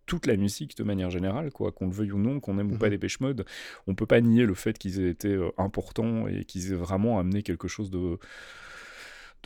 [0.06, 2.78] toute la musique de manière générale quoi qu'on le veuille ou non qu'on aime ou
[2.78, 2.92] pas Mhm.
[2.92, 3.46] Dépêche Mode
[3.88, 7.20] on peut pas nier le fait qu'ils aient été euh, importants et qu'ils aient vraiment
[7.20, 8.18] amené quelque chose de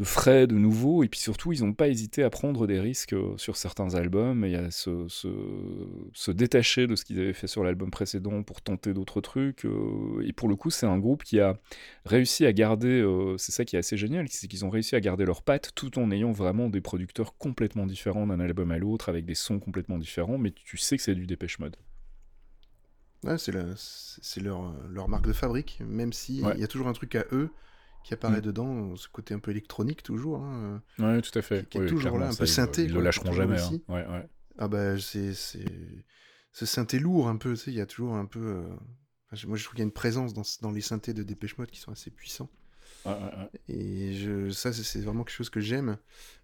[0.03, 3.37] frais, de nouveau, et puis surtout, ils n'ont pas hésité à prendre des risques euh,
[3.37, 8.43] sur certains albums et à se, détacher de ce qu'ils avaient fait sur l'album précédent
[8.43, 9.65] pour tenter d'autres trucs.
[9.65, 11.57] euh, et pour le coup, c'est un groupe qui a
[12.05, 13.03] réussi à garder,
[13.37, 15.97] c'est ça qui est assez génial, c'est qu'ils ont réussi à garder leurs pattes tout
[15.97, 19.97] en ayant vraiment des producteurs complètement différents d'un album à l'autre, avec des sons complètement
[19.97, 21.77] différents, mais tu sais que c'est du Dépêche Mode.
[23.25, 26.53] Ouais, c'est leur, leur marque de fabrique, même si Ouais.
[26.55, 27.49] il y a toujours un truc à eux
[28.03, 28.41] qui apparaît Mm.
[28.41, 30.41] dedans, ce côté un peu électronique toujours.
[30.43, 30.81] hein.
[30.99, 31.63] Ouais, tout à fait.
[31.63, 33.31] Qui- qui est Oui, toujours là, un ça, peu ils- synthé, Ils, quoi, le lâcheront
[33.33, 33.59] jamais.
[33.59, 33.71] hein.
[33.87, 34.29] Ouais, ouais.
[34.57, 38.25] Ah bah c'est ce synthé lourd un peu, tu sais, il y a toujours un
[38.25, 38.39] peu.
[38.39, 38.67] euh,
[39.31, 41.57] enfin, moi je trouve qu'il y a une présence dans, dans les synthés de Dépêche
[41.57, 42.49] Mode qui sont assez puissants.
[43.05, 43.49] Ouais, ouais, ouais.
[43.75, 45.97] Et je, ça c'est- c'est vraiment quelque chose que j'aime.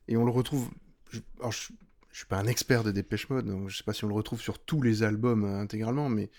[0.07, 0.69] Et on le retrouve.
[1.11, 1.71] je- alors je,
[2.11, 4.13] je suis pas un expert de Dépêche Mode, donc je sais pas si on le
[4.13, 6.29] retrouve sur tous les albums euh, intégralement, mais,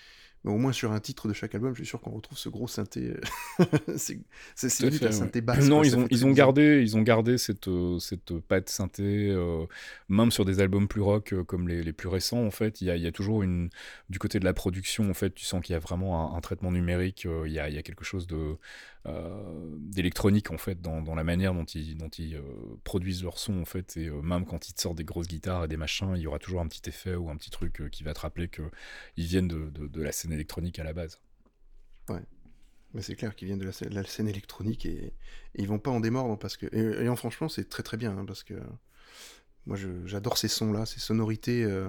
[0.44, 2.48] mais au moins sur un titre de chaque album, je suis sûr qu'on retrouve ce
[2.48, 3.14] gros synthé.
[3.60, 3.64] euh,
[3.97, 4.19] c'est
[4.55, 5.12] c'est ouais.
[5.12, 5.69] synthé basse.
[5.69, 9.28] Non, quoi, ils ont, ils ont gardé, ils ont gardé cette, euh, cette patte synthé,
[9.31, 9.66] euh,
[10.09, 12.44] même sur des albums plus rock euh, comme les, les plus récents.
[12.44, 13.70] En fait, il y a, y a toujours une,
[14.09, 16.40] du côté de la production, en fait, tu sens qu'il y a vraiment un, un
[16.40, 17.27] traitement numérique.
[17.47, 18.56] il y a, y a quelque chose de
[19.05, 22.43] d'électronique en fait dans, dans la manière dont ils, dont ils euh,
[22.85, 23.97] produisent leur son en fait.
[23.97, 26.27] Et euh, même quand ils te sortent des grosses guitares et des machins, il y
[26.27, 28.62] aura toujours un petit effet ou un petit truc euh, qui va te rappeler que
[29.16, 31.20] ils viennent de, de, la scène électronique à la base.
[32.95, 35.15] Mais c'est clair qu'ils viennent de la scène, électronique et,
[35.55, 36.66] ils vont pas en démordre parce que.
[36.74, 38.55] Et, en franchement, c'est très très bien hein, parce que
[39.66, 41.89] moi j'adore ces sons-là, ces sonorités euh,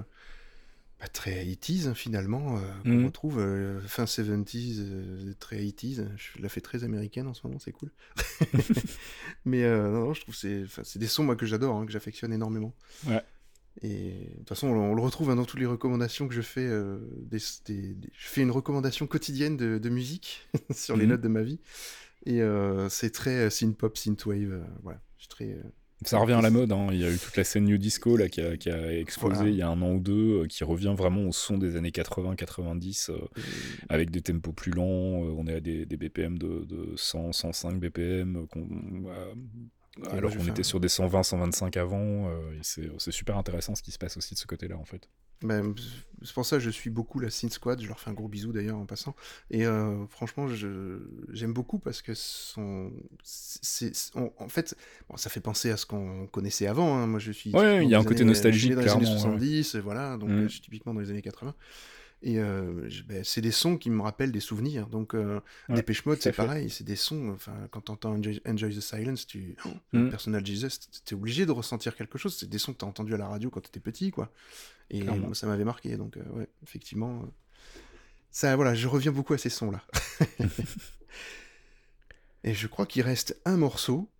[1.04, 3.04] bah, très 80s hein, finalement, euh, qu'on Mhm.
[3.06, 6.06] retrouve euh, fin 70s, euh, très 80s.
[6.16, 7.90] Je la fais très américaine en ce moment, c'est cool.
[9.44, 11.92] Mais euh, non, non, je trouve c'est c'est des sons moi, que j'adore, hein, que
[11.92, 12.74] j'affectionne énormément.
[13.06, 13.22] Ouais.
[13.82, 16.42] Et de toute façon, on, on le retrouve hein, dans toutes les recommandations que je
[16.42, 16.68] fais.
[17.22, 21.10] des, des- des- je fais une recommandation quotidienne de, de musique sur les Mhm.
[21.10, 21.58] notes de ma vie.
[22.26, 22.40] Et
[22.88, 24.64] c'est très synth-pop, synthwave.
[24.82, 25.00] voilà.
[25.18, 25.58] Je suis très.
[26.04, 26.88] Ça revient à la mode, hein.
[26.92, 29.36] il y a eu toute la scène New Disco là, qui, a, qui a explosé
[29.36, 29.50] Voilà.
[29.50, 31.90] il y a un an ou deux, euh, qui revient vraiment au son des années
[31.90, 33.18] 80-90, euh,
[33.88, 34.84] avec des tempos plus lents,
[35.24, 38.46] euh, on est à des, des BPM de, de 100, 105 BPM,
[39.98, 43.82] moi, alors qu'on était faire- sur des 120, 125 avant, euh, c'est super intéressant ce
[43.82, 45.08] qui se passe aussi de ce côté-là en fait.
[45.42, 45.74] Ben,
[46.22, 47.80] c'est pour ça que je suis beaucoup la Synth Squad.
[47.82, 49.14] Je leur fais un gros bisou d'ailleurs en passant.
[49.50, 52.92] Et euh, franchement, j'aime beaucoup parce que son,
[54.14, 54.74] on- en fait,
[55.08, 56.96] bon, ça fait penser à ce qu'on connaissait avant.
[56.96, 57.06] hein.
[57.06, 57.50] Moi, je suis.
[57.54, 59.20] Ouais, il y a un côté nostalgique, dans les années clairement, ouais.
[59.38, 60.16] 70, voilà.
[60.16, 60.42] Donc, Mm.
[60.44, 61.54] je suis typiquement dans les années 80.
[62.26, 64.86] Et euh, ben, c'est des sons qui me rappellent des souvenirs.
[64.86, 66.70] Donc, euh, Ouais, Dépêche Mode, c'est pareil.
[66.70, 67.28] C'est des sons.
[67.34, 69.56] Enfin, quand t'entends Enjoy, Enjoy the Silence, tu.
[69.66, 70.08] Oh, Mm.
[70.08, 70.68] Personal Jesus,
[71.04, 72.34] t'es obligé de ressentir quelque chose.
[72.34, 74.32] C'est des sons que t'as entendus à la radio quand t'étais petit, quoi.
[74.88, 75.26] Et Clairement.
[75.26, 75.96] moi, ça m'avait marqué.
[75.98, 77.24] Donc, euh, ouais, effectivement.
[78.30, 79.82] Ça, voilà, je reviens beaucoup à ces sons-là.
[82.44, 84.10] Et je crois qu'il reste un morceau.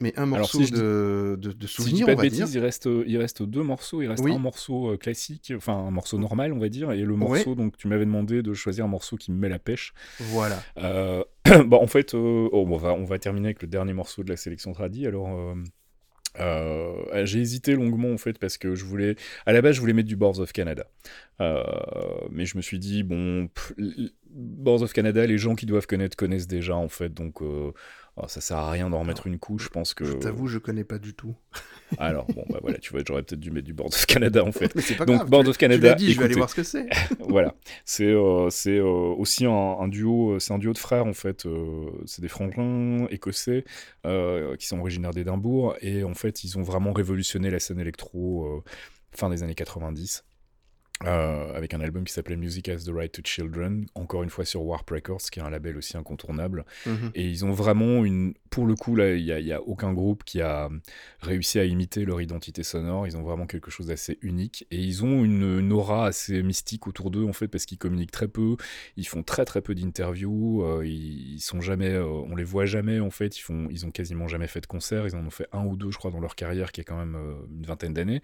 [0.00, 2.16] Mais un Alors, morceau si dis- de, de, de Si je dis souvenir, pas on
[2.16, 2.40] de va dire.
[2.46, 4.02] bêtises, il reste, il reste deux morceaux.
[4.02, 4.32] Il reste Oui.
[4.32, 7.76] un morceau euh, classique, enfin un morceau normal, on va dire, et le morceau, donc
[7.76, 9.94] tu m'avais demandé de choisir un morceau qui me met la pêche.
[10.18, 10.62] Voilà.
[10.78, 11.22] Euh,
[11.66, 14.22] bah, en fait, euh, oh, bon, on, va, on va terminer avec le dernier morceau
[14.24, 15.06] de la sélection tradi.
[15.06, 15.28] Alors,
[16.40, 19.14] euh, j'ai hésité longuement en fait parce que je voulais,
[19.46, 20.84] à la base je voulais mettre du Boards of Canada,
[21.38, 23.72] mais je me suis dit bon, pff,
[24.30, 27.40] Boards of Canada, les gens qui doivent connaître connaissent déjà en fait, donc
[28.16, 29.64] oh, ça sert à rien d'en remettre une couche.
[29.64, 30.04] Je pense que.
[30.04, 31.34] Je t'avoue, je connais pas du tout.
[31.98, 34.50] Alors bon bah voilà, tu vois, j'aurais peut-être dû mettre du Boards of Canada en
[34.52, 34.74] fait.
[34.76, 35.30] Mais pas Donc, grave.
[35.30, 36.86] Board of Canada, Tu dit, je vais aller voir ce que c'est.
[37.28, 37.54] voilà,
[37.84, 41.46] c'est euh, c'est euh, aussi un, un duo, c'est un duo de frères en fait.
[41.46, 43.64] euh, c'est des frangins écossais
[44.06, 48.44] euh, qui sont originaires d'Édimbourg et en fait ils ont vraiment révolutionné la scène électro
[48.46, 48.62] euh,
[49.12, 50.24] fin des années 90.
[51.02, 54.44] Euh, avec un album qui s'appelait Music Has the Right to Children, encore une fois
[54.44, 56.64] sur Warp Records, qui est un label aussi incontournable.
[56.86, 57.10] Mhm.
[57.16, 58.34] Et ils ont vraiment une.
[58.48, 60.70] Pour le coup, là, il n'y a, aucun groupe qui a
[61.20, 63.08] réussi à imiter leur identité sonore.
[63.08, 64.68] Ils ont vraiment quelque chose d'assez unique.
[64.70, 68.12] Et ils ont une, une aura assez mystique autour d'eux, en fait, parce qu'ils communiquent
[68.12, 68.56] très peu.
[68.96, 70.62] Ils font très, très peu d'interviews.
[70.62, 71.90] euh, ils, ils sont jamais.
[71.90, 73.36] euh, on les voit jamais, en fait.
[73.36, 75.04] Ils, font, ils ont quasiment jamais fait de concert.
[75.08, 76.96] Ils en ont fait un ou deux, je crois, dans leur carrière, qui est quand
[76.98, 78.22] même euh, une vingtaine d'années.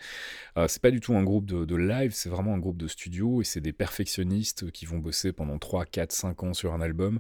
[0.69, 3.41] C'est pas du tout un groupe de, de live, c'est vraiment un groupe de studio
[3.41, 7.19] et c'est des perfectionnistes qui vont bosser pendant 3, 4, 5 ans sur un album.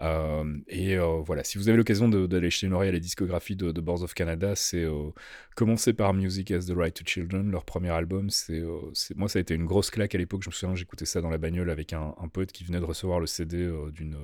[0.00, 3.56] Euh, et euh, voilà, si vous avez l'occasion d'aller jeter une oreille à la discographie
[3.56, 5.10] de, de Boards of Canada, c'est euh,
[5.56, 8.28] commencer par Music Has the Right to Children, leur premier album.
[8.50, 10.42] Euh, c'est- moi, ça a été une grosse claque à l'époque.
[10.42, 12.84] Je me souviens, j'écoutais ça dans la bagnole avec un, un pote qui venait de
[12.84, 14.16] recevoir le CD d'une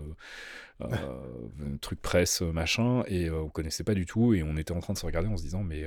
[0.81, 4.93] un truc presse machin et on connaissait pas du tout et on était en train
[4.93, 5.85] de se regarder en se disant mais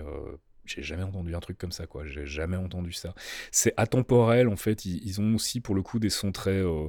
[0.67, 3.13] j'ai jamais entendu un truc comme ça quoi j'ai jamais entendu ça
[3.51, 6.87] c'est atemporel en fait ils, ils ont aussi pour le coup des sons très euh,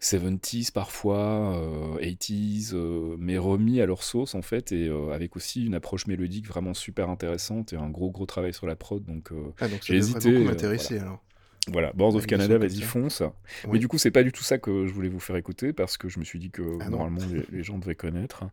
[0.00, 5.36] 70s parfois, euh, 80s, euh, mais remis à leur sauce en fait, et euh, avec
[5.36, 9.04] aussi une approche mélodique vraiment super intéressante et un gros gros travail sur la prod.
[9.04, 11.22] Donc euh, Ah, donc ça J'ai hésité, beaucoup m'intéresser alors.
[11.68, 13.20] Voilà, Boards of Canada, vas-y fonce.
[13.64, 13.72] Oui.
[13.72, 15.98] Mais du coup, c'est pas du tout ça que je voulais vous faire écouter parce
[15.98, 18.44] que je me suis dit que Ah normalement les, les gens devaient connaître.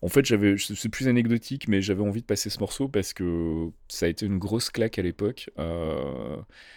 [0.00, 3.68] En fait, j'avais, c'est plus anecdotique, mais j'avais envie de passer ce morceau parce que
[3.88, 5.50] ça a été une grosse claque à l'époque.
[5.58, 6.36] Euh,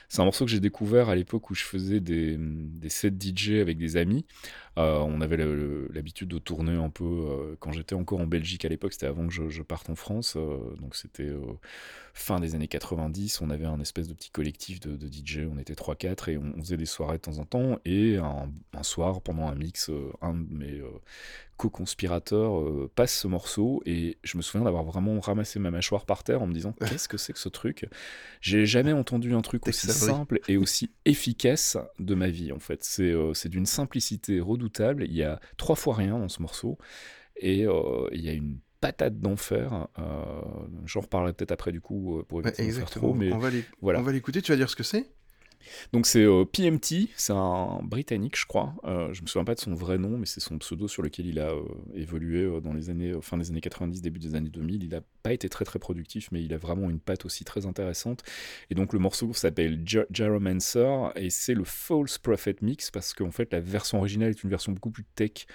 [0.09, 3.51] c'est un morceau que j'ai découvert à l'époque où je faisais des, des sets DJ
[3.61, 4.25] avec des amis.
[4.77, 8.69] Euh, on avait l'habitude de tourner un peu euh, quand j'étais encore en Belgique à
[8.69, 11.31] l'époque, c'était avant que je, je parte en France, donc c'était
[12.15, 13.41] fin des années 90.
[13.41, 16.53] On avait un espèce de petit collectif de, de DJ, on était 3-4 et on,
[16.57, 17.77] on faisait des soirées de temps en temps.
[17.83, 20.87] Et un, un soir, pendant un mix, euh, un de mes euh,
[21.57, 26.23] co-conspirateurs euh, passe ce morceau et je me souviens d'avoir vraiment ramassé ma mâchoire par
[26.23, 27.85] terre en me disant qu'est-ce que c'est que ce truc?
[28.39, 32.83] J'ai jamais entendu un truc aussi simple et aussi efficace de ma vie en fait.
[32.85, 35.03] C'est c'est d'une simplicité redoutable.
[35.03, 36.77] Il y a trois fois rien dans ce morceau
[37.37, 39.87] et euh, il y a une patate d'enfer.
[39.99, 40.03] Euh,
[40.85, 43.49] J'en reparlerai peut-être après du coup euh, pour éviter de faire trop, mais on va
[43.49, 43.99] l'é- voilà.
[43.99, 44.41] on va l'écouter.
[44.41, 45.09] Tu vas dire ce que c'est?
[45.93, 48.75] Donc c'est euh, PMT, c'est un britannique, je crois.
[48.83, 51.27] Euh, je me souviens pas de son vrai nom, mais c'est son pseudo sur lequel
[51.27, 51.63] il a euh,
[51.93, 54.83] évolué euh, dans les années, fin des années 90, début des années 2000.
[54.83, 57.65] Il a pas été très très productif, mais il a vraiment une patte aussi très
[57.65, 58.23] intéressante.
[58.69, 63.51] Et donc le morceau s'appelle Jaromancer et c'est le False Prophet Mix parce qu'en fait
[63.51, 65.45] la version originale est une version beaucoup plus tech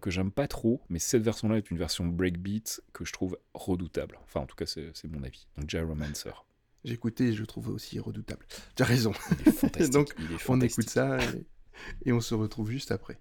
[0.00, 4.18] que j'aime pas trop, mais cette version-là est une version breakbeat que je trouve redoutable.
[4.24, 5.46] Enfin en tout cas c'est mon avis.
[5.56, 6.45] Donc Jaromancer,
[6.86, 8.46] J'ai écouté et je le trouve aussi redoutable.
[8.76, 9.12] Tu as raison.
[9.40, 9.92] il est fantastique.
[9.92, 11.46] Donc, il est On écoute ça et,
[12.06, 13.18] et on se retrouve juste après.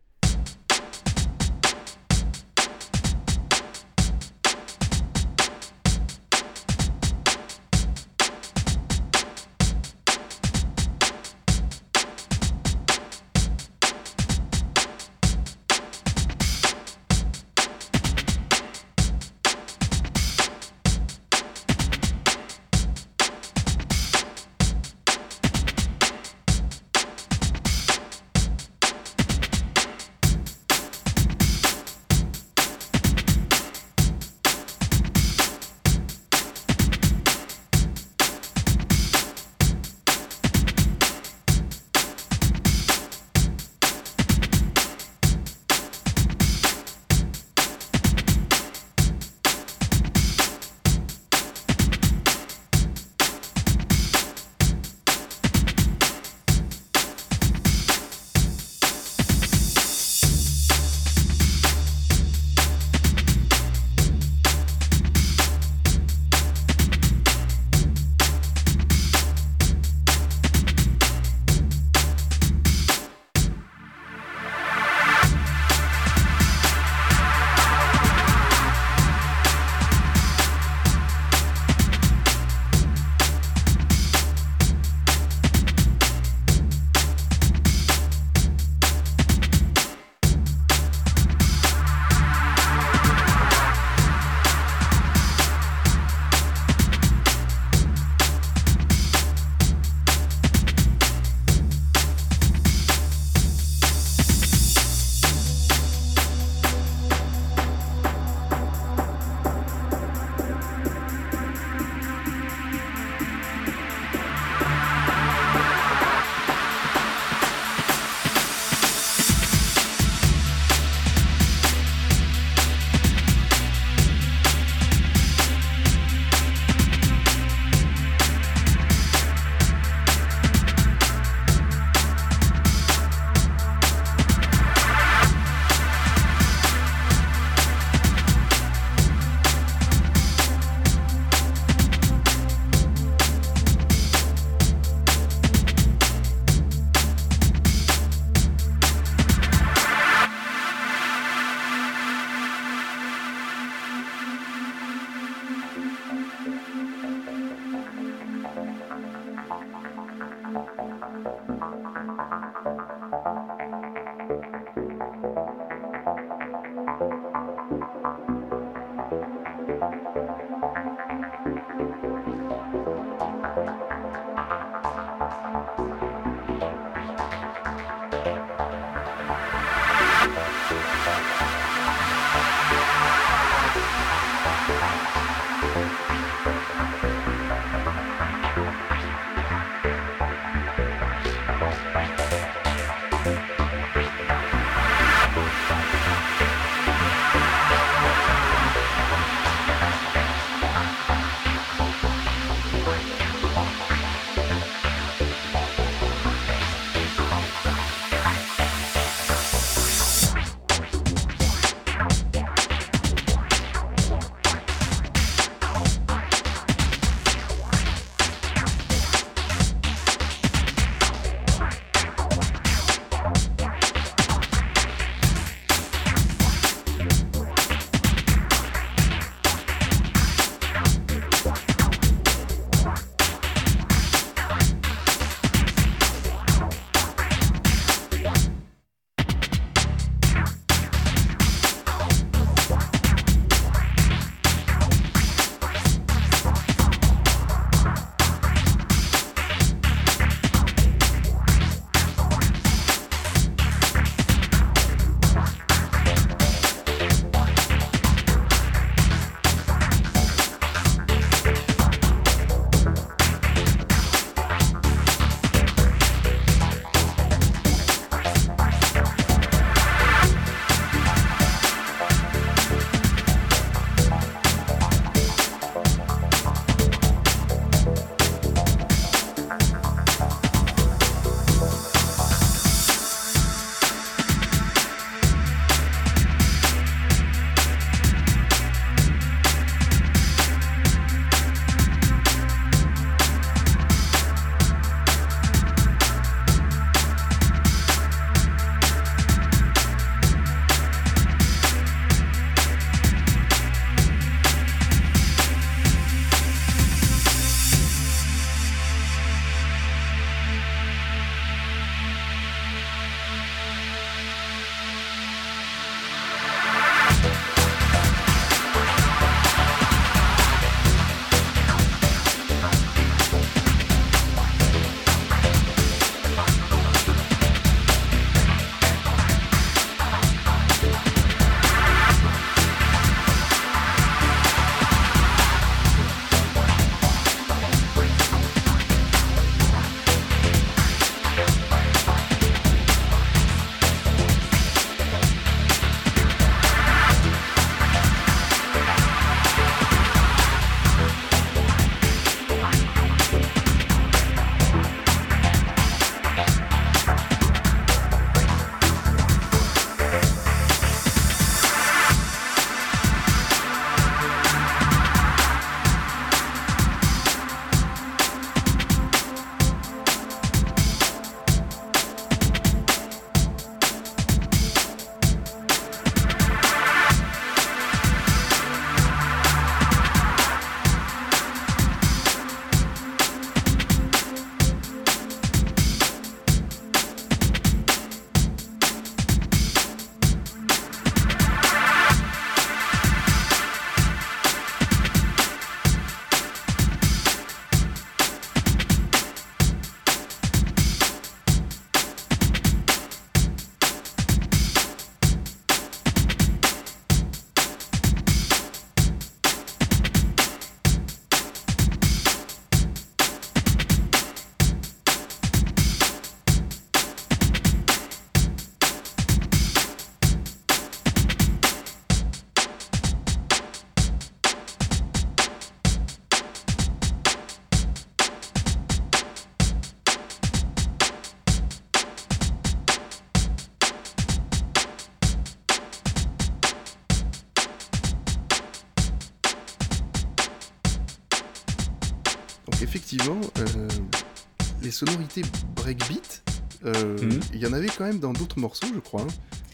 [447.98, 449.22] Quand même dans d'autres morceaux, je crois.
[449.22, 449.28] hein.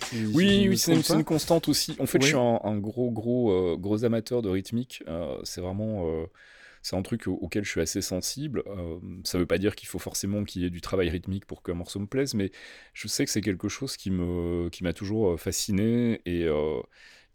[0.03, 1.95] Si- Oui, oui, c'est une, constante aussi.
[1.99, 5.03] En fait, je suis un, un gros, gros, euh, gros amateur de rythmique.
[5.07, 6.25] Euh, c'est vraiment, euh,
[6.81, 8.63] c'est un truc au- auquel je suis assez sensible.
[9.23, 11.75] Ça veut pas dire qu'il faut forcément qu'il y ait du travail rythmique pour qu'un
[11.75, 12.51] morceau me plaise, mais
[12.93, 16.45] je sais que c'est quelque chose qui me, qui m'a toujours fasciné et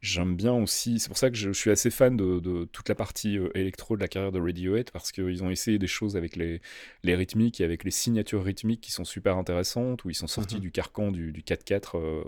[0.02, 2.88] J'aime bien aussi, c'est pour ça que je, je suis assez fan de, de toute
[2.88, 6.16] la partie euh, électro de la carrière de Radiohead, parce qu'ils ont essayé des choses
[6.16, 6.60] avec les,
[7.02, 10.56] les rythmiques et avec les signatures rythmiques qui sont super intéressantes, où ils sont sortis
[10.56, 10.60] Mhm.
[10.60, 12.22] du carcan du, du 4-4 euh,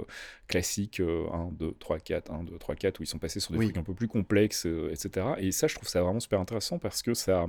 [0.49, 3.53] classique, euh, 1, 2, 3, 4, 1, 2, 3, 4, où ils sont passés sur
[3.53, 3.67] des Oui.
[3.67, 5.27] trucs un peu plus complexes, euh, etc.
[5.39, 7.47] Et ça, je trouve ça vraiment super intéressant parce que ça,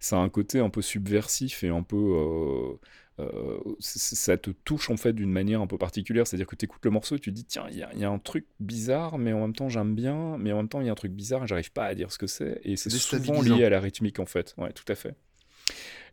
[0.00, 2.76] ça a un côté un peu subversif et un peu...
[3.20, 6.84] euh, ça te touche en fait d'une manière un peu particulière, c'est-à-dire que tu écoutes
[6.84, 9.54] le morceau tu te dis tiens, il y, a- un truc bizarre, mais en même
[9.54, 11.72] temps j'aime bien, mais en même temps il y a un truc bizarre et j'arrive
[11.72, 14.54] pas à dire ce que c'est, et c'est souvent lié à la rythmique en fait,
[14.58, 15.14] ouais, tout à fait.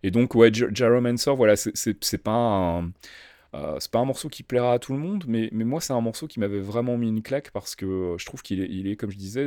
[0.04, 2.92] Et donc, ouais, J- Jaromancer, voilà, c'est- pas un.
[3.56, 5.94] euh, c'est pas un morceau qui plaira à tout le monde, mais, mais moi, c'est
[5.94, 8.68] un morceau qui m'avait vraiment mis une claque parce que euh, je trouve qu'il est,
[8.70, 9.44] il est, comme je disais,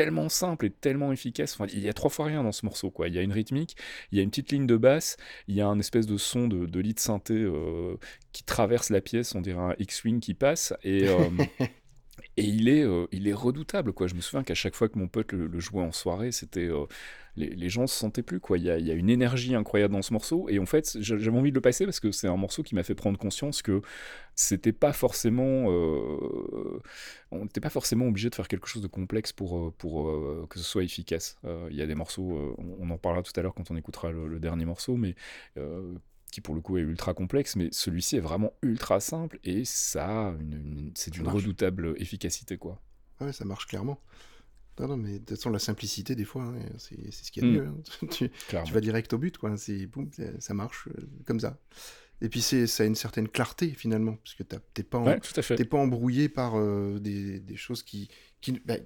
[0.00, 1.52] tellement simple et tellement efficace.
[1.52, 3.08] Enfin, il y a trois fois rien dans ce morceau, quoi.
[3.08, 3.76] Il y a une rythmique,
[4.10, 6.48] il y a une petite ligne de basse, il y a un espèce de son
[6.48, 7.96] de, de synthé euh,
[8.32, 11.28] qui traverse la pièce, on dirait un X-Wing qui passe, et, euh,
[12.40, 14.06] et il, est, euh, il est redoutable, quoi.
[14.06, 16.68] Je me souviens qu'à chaque fois que mon pote le, jouait en soirée, c'était...
[16.68, 16.86] euh,
[17.36, 18.56] les, les gens se sentaient plus, quoi.
[18.58, 21.50] Il y, a, une énergie incroyable dans ce morceau, et en fait, j'a- j'avais envie
[21.50, 23.82] de le passer parce que c'est un morceau qui m'a fait prendre conscience que
[24.34, 25.66] c'était pas forcément...
[25.68, 26.80] euh,
[27.30, 30.64] on n'était pas forcément obligé de faire quelque chose de complexe pour, pour que ce
[30.64, 31.38] soit efficace.
[31.70, 34.26] Il y a des morceaux, on, en parlera tout à l'heure quand on écoutera le,
[34.26, 35.14] le dernier morceau, mais
[36.30, 40.34] qui pour le coup est ultra complexe, mais celui-ci est vraiment ultra simple et ça,
[40.94, 42.80] c'est d'une redoutable efficacité, quoi.
[43.20, 44.00] Ouais, ça marche clairement.
[44.78, 47.42] Non, non, mais de toute façon, la simplicité, des fois, hein, c'est c'est ce qu'il
[47.44, 47.60] y a de Mm.
[47.62, 47.66] mieux.
[47.68, 48.06] hein.
[48.64, 49.54] tu, vas direct au but, quoi.
[49.58, 50.08] C'est boum,
[50.38, 51.58] ça- marche euh, comme ça.
[52.22, 55.20] Et puis, c'est ça a une certaine clarté, finalement, parce que t'es pas, en- Ouais,
[55.66, 58.08] pas embrouillé par euh, des, des choses qui,
[58.40, 58.76] qui, bah,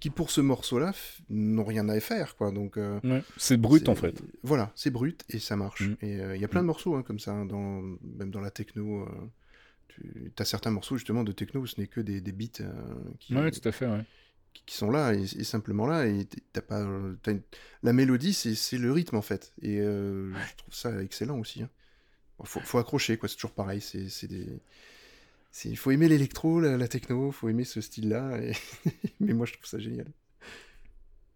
[0.00, 0.92] qui, pour ce morceau-là,
[1.30, 2.50] n'ont rien à faire, quoi.
[2.52, 4.22] Donc, euh, Ouais, C'est brut en fait.
[4.42, 5.82] Voilà, c'est brut et ça marche.
[5.88, 5.96] Mm.
[6.02, 8.40] Et euh, il y a plein de morceaux hein, comme ça, hein, dans, même dans
[8.40, 9.02] la techno.
[9.02, 9.08] euh,
[9.88, 12.72] tu as certains morceaux justement de techno où ce n'est que des, des beats euh,
[13.20, 14.04] qui, Ouais, tout à fait, ouais.
[14.52, 16.06] qui- qui sont là et, et simplement là.
[16.06, 17.16] Et t'as pas, une-
[17.82, 19.52] La mélodie, c'est le rythme en fait.
[19.62, 21.62] Et je trouve ça excellent aussi.
[21.62, 21.70] hein.
[22.38, 23.28] Bon, faut, faut accrocher, quoi.
[23.28, 23.80] C'est toujours pareil.
[23.80, 24.46] C'est des.
[25.64, 28.38] Il faut aimer l'électro, la, la techno, faut aimer ce style-là.
[28.42, 28.52] et-
[29.20, 30.12] Mais moi, je trouve ça génial.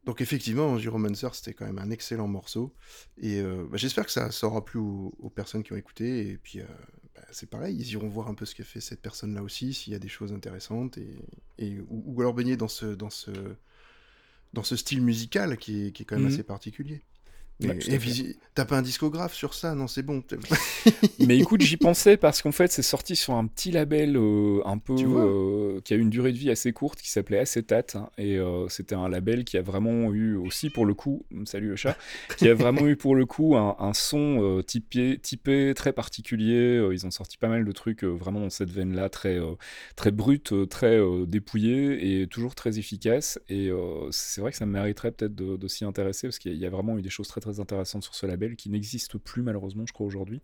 [0.04, 2.74] Donc effectivement, Gyromancer, c'était quand même un excellent morceau.
[3.18, 6.28] Et euh, bah, j'espère que ça, ça aura plu aux, aux personnes qui ont écouté.
[6.28, 6.66] Et puis, euh,
[7.14, 9.92] bah, c'est pareil, ils iront voir un peu ce qu'a fait cette personne-là aussi, s'il
[9.92, 10.96] y a des choses intéressantes.
[10.98, 11.18] Et,
[11.58, 13.30] et- ou, ou alors baigner dans ce, dans ce,
[14.52, 16.32] dans ce style musical qui est, qui est quand même Mhm.
[16.32, 17.02] assez particulier.
[17.60, 17.78] Ouais,
[18.54, 19.74] T'as pas un discographe sur ça?
[19.74, 20.22] Non, c'est bon.
[21.26, 24.78] Mais écoute, j'y pensais parce qu'en fait, c'est sorti sur un petit label euh, un
[24.78, 28.10] peu euh, qui a eu une durée de vie assez courte, qui s'appelait Acetate, hein,
[28.18, 31.76] et euh, c'était un label qui a vraiment eu aussi pour le coup, salut le
[31.76, 31.96] chat,
[32.36, 36.84] qui a vraiment eu pour le coup un, un son typé, typé très particulier.
[36.92, 39.38] Ils ont sorti pas mal de trucs vraiment dans cette veine-là, très
[39.96, 43.38] très brut, très dépouillé et toujours très efficace.
[43.48, 43.70] Et
[44.10, 46.66] c'est vrai que ça me mériterait peut-être de, de s'y intéresser parce qu'il y, y
[46.66, 49.84] a vraiment eu des choses très très intéressantes sur ce label qui n'existent plus malheureusement,
[49.86, 50.40] je crois aujourd'hui.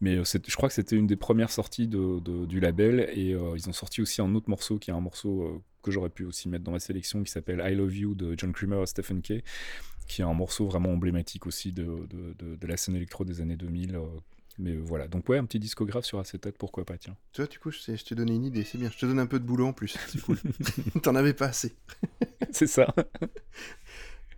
[0.00, 3.34] Mais euh, je crois que c'était une des premières sorties de, de- du label et
[3.34, 6.10] euh, ils ont sorti aussi un autre morceau qui est un morceau euh, que j'aurais
[6.10, 8.86] pu aussi mettre dans ma sélection qui s'appelle I Love You de John Creamer et
[8.86, 9.42] Stephen Kay,
[10.08, 13.40] qui est un morceau vraiment emblématique aussi de, de- de- de la scène électro des
[13.40, 13.96] années 2000.
[13.96, 14.00] euh,
[14.58, 17.14] mais voilà, donc ouais, un petit discographe sur acetate, pourquoi pas, tiens.
[17.34, 18.90] tu vois, du coup, je je t'ai donné une idée, c'est bien.
[18.90, 20.38] Je te donne un peu de boulot en plus, c'est cool.
[21.02, 21.76] T'en avais pas assez.
[22.52, 22.94] C'est ça.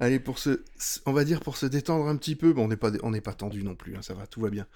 [0.00, 0.62] Allez, pour se,
[1.06, 3.20] on va dire pour se détendre un petit peu, bon, on n'est pas, on n'est
[3.20, 4.66] pas tendu non plus, hein, ça va, tout va bien.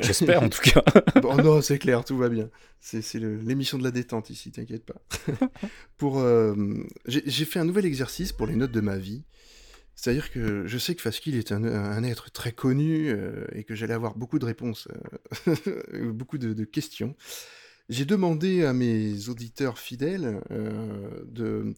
[0.00, 0.82] J'espère en tout cas.
[1.20, 2.48] Bon, non, c'est clair, tout va bien.
[2.80, 5.02] C'est l'émission de la détente ici, t'inquiète pas.
[5.98, 6.54] pour, euh,
[7.06, 9.22] j'ai fait un nouvel exercice pour les notes de ma vie.
[9.96, 13.74] C'est-à-dire que je sais que Faskill est un, un être très connu euh, et que
[13.74, 14.88] j'allais avoir beaucoup de réponses,
[15.46, 17.14] euh, beaucoup de, de questions.
[17.90, 20.40] J'ai demandé à mes auditeurs fidèles
[21.26, 21.74] de,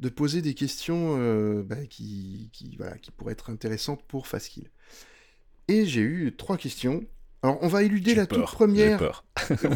[0.00, 4.70] de poser des questions euh, bah, qui, qui, voilà, qui pourraient être intéressantes pour Faskill.
[5.68, 7.04] Et j'ai eu trois questions.
[7.42, 8.98] Alors, on va éluder la toute peur, première.
[8.98, 9.24] peur.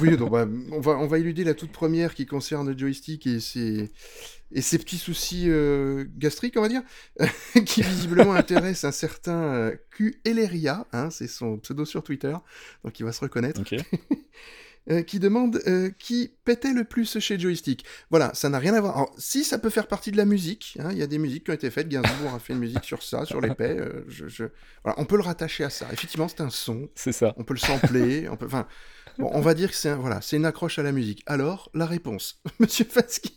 [0.00, 3.26] oui, donc, bah, on, va, on va éluder la toute première qui concerne le joystick
[3.26, 3.90] et ses,
[4.52, 6.82] et ses petits soucis euh, gastriques, on va dire,
[7.66, 10.20] qui visiblement intéressent un certain euh, Q.
[10.24, 12.34] Eleria, hein, c'est son pseudo sur Twitter,
[12.84, 13.60] donc il va se reconnaître.
[14.90, 17.84] Euh, qui demande euh, qui pétait le plus chez Joystick.
[18.10, 18.96] Voilà, ça n'a rien à voir.
[18.96, 21.44] Alors, si ça peut faire partie de la musique, hein, il y a des musiques
[21.44, 21.88] qui ont été faites.
[21.88, 23.76] Gainsbourg a fait une musique sur ça, sur l'épée.
[23.78, 24.44] euh, je, je-
[24.84, 25.86] Voilà, on peut le rattacher à ça.
[25.92, 26.88] Effectivement, c'est un son.
[26.94, 27.34] C'est ça.
[27.36, 28.28] On peut le sampler.
[28.28, 28.46] on peut.
[28.46, 28.66] Enfin,
[29.18, 31.22] bon, on va dire que c'est un- voilà, c'est une accroche à la musique.
[31.26, 33.36] Alors, la réponse, Monsieur Faski.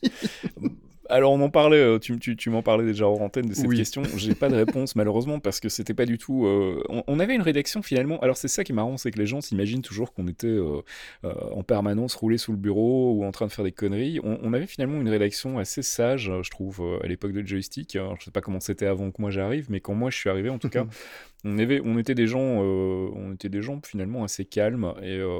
[1.11, 3.67] Alors on en parlait, euh, tu, tu, tu m'en parlais déjà hors antenne de cette
[3.67, 3.77] Oui.
[3.77, 4.01] question.
[4.17, 6.45] J'ai pas de réponse malheureusement parce que c'était pas du tout.
[6.45, 8.19] euh, on, on avait une rédaction finalement.
[8.21, 10.81] Alors c'est ça qui est marrant, c'est que les gens s'imaginent toujours qu'on était euh,
[11.25, 14.19] euh, en permanence roulé sous le bureau ou en train de faire des conneries.
[14.23, 17.95] On, on avait finalement une rédaction assez sage, je trouve, à l'époque de Joystick.
[17.95, 20.29] Alors, je sais pas comment c'était avant que moi j'arrive, mais quand moi je suis
[20.29, 20.85] arrivé en tout cas,
[21.43, 25.17] on, avait, on était des gens, euh, on était des gens finalement assez calmes et
[25.17, 25.39] euh,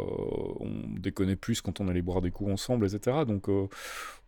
[0.60, 3.18] on déconnait plus quand on allait boire des coups ensemble, etc.
[3.28, 3.68] Donc euh,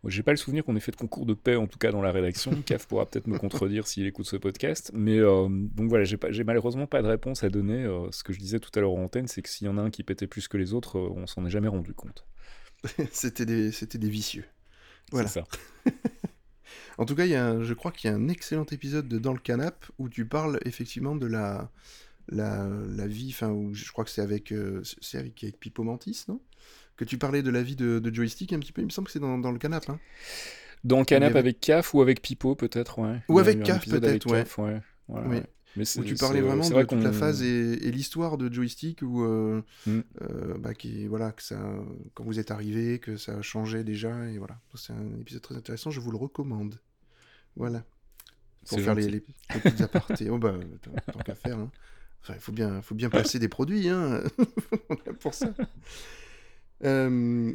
[0.06, 2.02] j'ai pas le souvenir qu'on ait fait de concours de paix, en tout cas dans
[2.02, 2.52] la rédaction.
[2.66, 4.92] Caf pourra peut-être me contredire s'il écoute ce podcast.
[4.94, 7.84] Mais euh, donc voilà, j'ai malheureusement pas de réponse à donner.
[8.12, 9.82] Ce que je disais tout à l'heure en antenne, c'est que s'il y en a
[9.82, 12.24] un qui pétait plus que les autres, on s'en est jamais rendu compte.
[13.10, 14.44] c'était des, c'était des vicieux.
[15.10, 15.28] Voilà.
[15.28, 15.46] C'est ça.
[16.98, 19.08] En tout cas, il y a un- je crois qu'il y a un excellent épisode
[19.08, 21.70] de Dans le Canap où tu parles effectivement de la,
[22.28, 25.82] la, la vie, enfin, où je crois que c'est avec, euh, c'est avec, avec Pipo
[25.82, 26.40] Mantis, non?
[26.96, 29.06] Que tu parlais de la vie de, de Joystick un petit peu, il me semble
[29.06, 29.88] que c'est dans, dans le Canap.
[29.90, 29.98] Hein
[30.84, 33.20] Dans le canap avait- avec Caf ou avec Pipo, peut-être, ouais.
[33.28, 34.38] Ou avec Caf, peut-être, ouais.
[34.44, 34.80] Caf, ouais.
[35.08, 35.36] Ouais, Oui.
[35.36, 35.42] ouais.
[35.76, 39.02] Mais Où tu parlais vraiment c'est de toute la phase et, et l'histoire de Joystick
[39.02, 40.00] où, euh, Mm.
[40.22, 41.58] euh, bah, qui, voilà, que ça,
[42.14, 44.58] quand vous êtes arrivé, que ça a changé déjà, et voilà.
[44.76, 46.78] C'est un épisode très intéressant, je vous le recommande.
[47.56, 47.84] Voilà.
[48.68, 50.30] Pour faire les, les petites apartés.
[50.30, 50.54] Oh bah,
[51.12, 51.58] tant, qu'à faire.
[51.58, 51.70] hein.
[52.22, 54.22] Enfin, il faut bien, faut bien placer des produits, hein.
[55.20, 55.52] Pour ça.
[56.84, 57.52] Euh,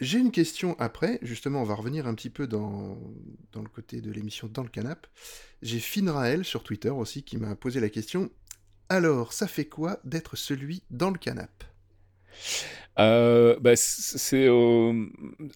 [0.00, 2.98] J'ai une question après, justement, on va revenir un petit peu dans,
[3.54, 5.06] le côté de l'émission Dans le Canap.
[5.62, 8.30] J'ai Finraël sur Twitter aussi qui m'a posé la question.
[8.88, 11.64] Alors, ça fait quoi d'être celui dans le canap?
[13.00, 15.06] Euh, bah, c'est euh,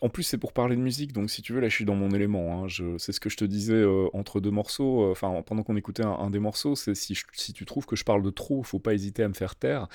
[0.00, 1.94] en plus c'est pour parler de musique donc si tu veux là je suis dans
[1.94, 2.66] mon élément hein.
[2.66, 6.04] je c'est ce que je te disais euh, entre deux morceaux enfin pendant qu'on écoutait
[6.04, 8.92] un, un des morceaux c'est si tu trouves que je parle de trop faut pas
[8.92, 9.86] hésiter à me faire taire.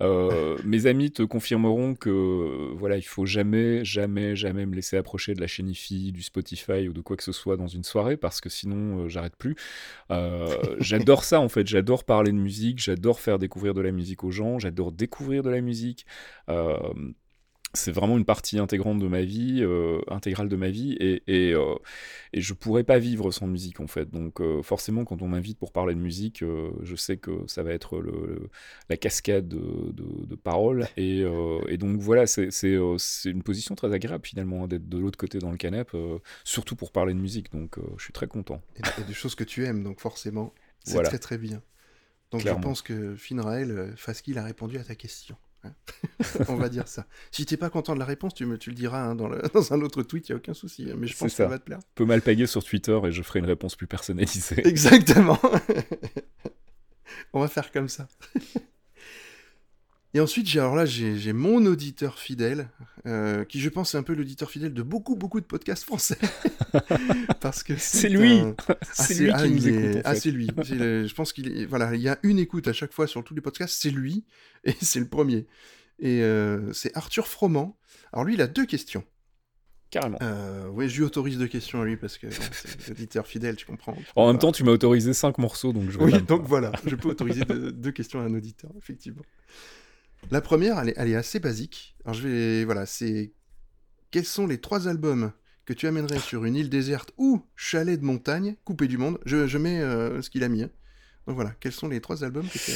[0.64, 5.40] Mes amis te confirmeront que voilà il faut jamais jamais jamais me laisser approcher de
[5.40, 8.40] la chaîne IFI du Spotify ou de quoi que ce soit dans une soirée parce
[8.40, 9.56] que sinon j'arrête plus.
[10.78, 11.66] J'adore ça en fait.
[11.66, 15.50] J'adore parler de musique j'adore faire découvrir de la musique aux gens j'adore découvrir de
[15.50, 16.06] la musique
[17.74, 21.54] c'est vraiment une partie intégrante de ma vie, euh, intégrale de ma vie, et, et,
[21.54, 21.74] euh,
[22.34, 24.10] et je pourrais pas vivre sans musique en fait.
[24.10, 27.62] Donc euh, forcément, quand on m'invite pour parler de musique, euh, je sais que ça
[27.62, 28.50] va être le, le-
[28.90, 33.74] la cascade de, de- de paroles, et, euh, et donc voilà, c'est euh, une position
[33.74, 37.14] très agréable finalement hein, d'être de l'autre côté dans le canapé, euh, surtout pour parler
[37.14, 37.50] de musique.
[37.52, 38.60] Donc euh, je suis très content.
[38.76, 40.52] Et il y a des choses que tu aimes, donc forcément,
[40.84, 41.08] c'est Voilà.
[41.08, 41.62] très très bien.
[42.32, 42.60] Donc Clairement.
[42.60, 45.36] je pense que Finraël, euh, Faski, a répondu à ta question.
[45.64, 45.74] Hein.
[46.48, 47.06] On va dire ça.
[47.30, 49.42] Si t'es pas content de la réponse, tu me tu le diras hein, dans, le-
[49.54, 50.88] dans un autre tweet, il n'y a aucun souci.
[50.96, 51.46] Mais je pense que ça.
[51.46, 51.80] va te plaire.
[51.94, 54.60] Peu mal pagué sur Twitter et je ferai une réponse plus personnalisée.
[54.66, 55.38] Exactement.
[57.32, 58.08] On va faire comme ça.
[60.14, 62.68] Et ensuite, j'ai alors là, j'ai mon auditeur fidèle,
[63.06, 66.18] euh, qui je pense est un peu l'auditeur fidèle de beaucoup, beaucoup de podcasts français.
[67.40, 68.40] Parce que C'est lui.
[68.40, 70.48] un- Ah, C'est lui ah, qui est- Ah, c'est lui.
[70.70, 71.64] Le- Je pense qu'il est...
[71.64, 74.24] Voilà, il y a une écoute à chaque fois sur tous les podcasts, c'est lui,
[74.64, 75.46] et c'est le premier.
[75.98, 77.78] Et euh, c'est Arthur Froment.
[78.12, 79.04] Alors lui, il a deux questions.
[79.90, 80.18] Carrément.
[80.22, 83.66] Euh, oui, je lui autorise deux questions à lui, parce que c'est l'auditeur fidèle, tu
[83.66, 83.96] comprends.
[84.16, 86.96] En même temps, tu m'as autorisé 5 morceaux, donc je vais Oui, donc voilà, je
[86.96, 89.22] peux autoriser deux, deux questions à un auditeur, effectivement.
[90.30, 91.96] La première, elle est, assez basique.
[92.04, 93.32] Alors je vais, voilà, c'est
[94.10, 95.32] quels sont les trois albums
[95.64, 99.18] que tu amènerais sur une île déserte ou chalet de montagne coupé du monde?
[99.26, 100.62] Je, je mets euh, ce qu'il a mis.
[100.62, 100.70] hein.
[101.26, 102.72] Donc voilà, quels sont les trois albums que tu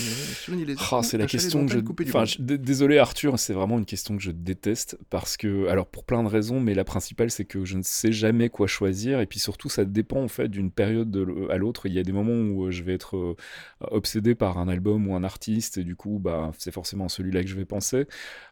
[0.65, 1.79] déserte Ah, ou c'est la question que je.
[2.09, 6.23] Enfin, désolé Arthur, c'est vraiment une question que je déteste parce que, alors pour plein
[6.23, 9.41] de raisons, mais la principale c'est que je ne sais jamais quoi choisir et puis
[9.41, 11.87] surtout ça dépend en fait d'une période de à l'autre.
[11.87, 13.37] Il y a des moments où euh, je vais être euh,
[13.81, 17.49] obsédé par un album ou un artiste et du coup, bah, c'est forcément celui-là que
[17.49, 18.07] je vais penser.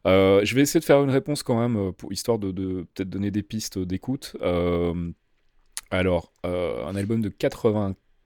[0.06, 3.10] Euh, je vais essayer de faire une réponse quand même pour histoire de, de peut-être
[3.10, 4.36] donner des pistes d'écoute.
[4.42, 5.12] Euh,
[5.90, 7.28] alors, euh, un album de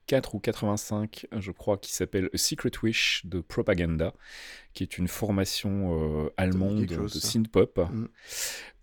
[0.09, 4.13] 84 ou 85, je crois, qui s'appelle A Secret Wish de Propaganda,
[4.73, 8.07] qui est une formation euh, allemande de synth-pop, Mm.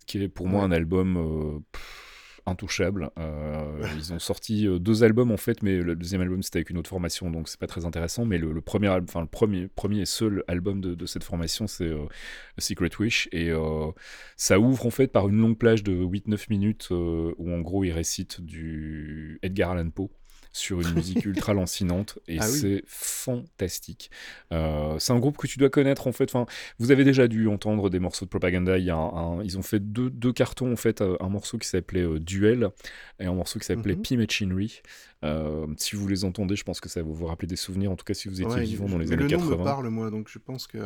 [0.05, 3.09] qui est pour moi un album euh, pff, intouchable.
[3.19, 6.77] Euh, ils ont sorti deux albums en fait, mais le deuxième album c'était avec une
[6.77, 8.23] autre formation, donc c'est pas très intéressant.
[8.25, 11.67] Mais le, le premier, enfin le premier, premier et seul album de, de cette formation,
[11.67, 12.05] c'est euh,
[12.57, 13.91] A Secret Wish, et euh,
[14.37, 17.91] ça ouvre en fait par une longue plage de 8-9 minutes où en gros il
[17.91, 20.09] récite du Edgar Allan Poe
[20.57, 22.59] sur une musique ultra lancinante et Ah oui.
[22.59, 24.09] c'est fantastique.
[24.51, 26.25] Euh, c'est un groupe que tu dois connaître en fait.
[26.33, 26.45] Enfin,
[26.79, 28.77] vous avez déjà dû entendre des morceaux de Propaganda.
[28.77, 31.01] Il y a un- un- ils ont fait deux, deux cartons en fait.
[31.01, 32.69] euh, Un morceau qui s'appelait euh, Duel
[33.19, 34.01] et un morceau qui s'appelait Mhm.
[34.01, 34.81] P-Machinery.
[35.23, 37.91] Euh, si vous les entendez, je pense que ça va vous rappeler des souvenirs.
[37.91, 39.57] En tout cas, si vous étiez Ouais, vivant dans les années le nom 80.
[39.57, 40.77] me parle, moi, donc je pense que.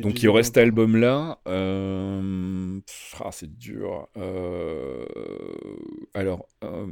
[0.00, 1.38] Donc il y aurait cet album-là.
[1.46, 2.80] euh,
[3.20, 4.08] Ah, c'est dur.
[4.16, 5.04] Euh,
[6.14, 6.86] Alors, euh,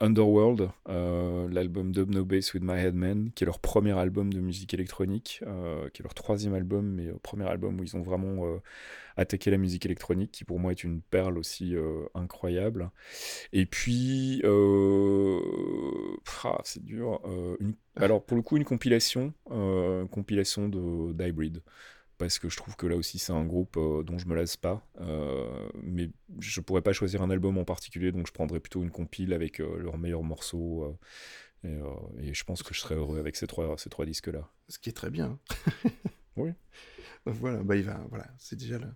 [0.00, 4.40] Underworld, euh, l'album Dub No Bass with My Headman, qui est leur premier album de
[4.40, 8.02] musique électronique, euh, qui est leur troisième album, mais euh, premier album où ils ont
[8.02, 8.44] vraiment
[9.16, 11.74] attaqué la musique électronique, qui pour moi est une perle aussi
[12.14, 12.90] incroyable.
[13.52, 14.42] Et puis,
[16.44, 17.20] ah, c'est dur.
[17.96, 19.32] Alors pour le coup, une compilation,
[20.10, 21.62] compilation de d'Hybrid
[22.24, 24.56] parce que je trouve que là aussi c'est un groupe euh, dont je me lasse
[24.56, 28.82] pas, euh, mais je pourrais pas choisir un album en particulier, donc je prendrais plutôt
[28.82, 30.96] une compile avec euh, leurs meilleurs morceaux,
[31.64, 31.78] et,
[32.20, 34.48] et je pense que je serais heureux avec ces trois, ces trois disques-là.
[34.68, 35.38] Ce qui est très bien.
[36.36, 36.50] Oui.
[37.26, 38.92] Donc voilà, bah il va, voilà, c'est déjà là.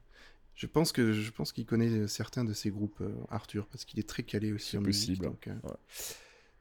[0.57, 4.01] Je pense que je pense qu'il connaît certains de ces groupes, euh, Arthur, parce qu'il
[4.01, 5.23] est très calé aussi en musique.
[5.23, 5.77] donc, euh, ouais.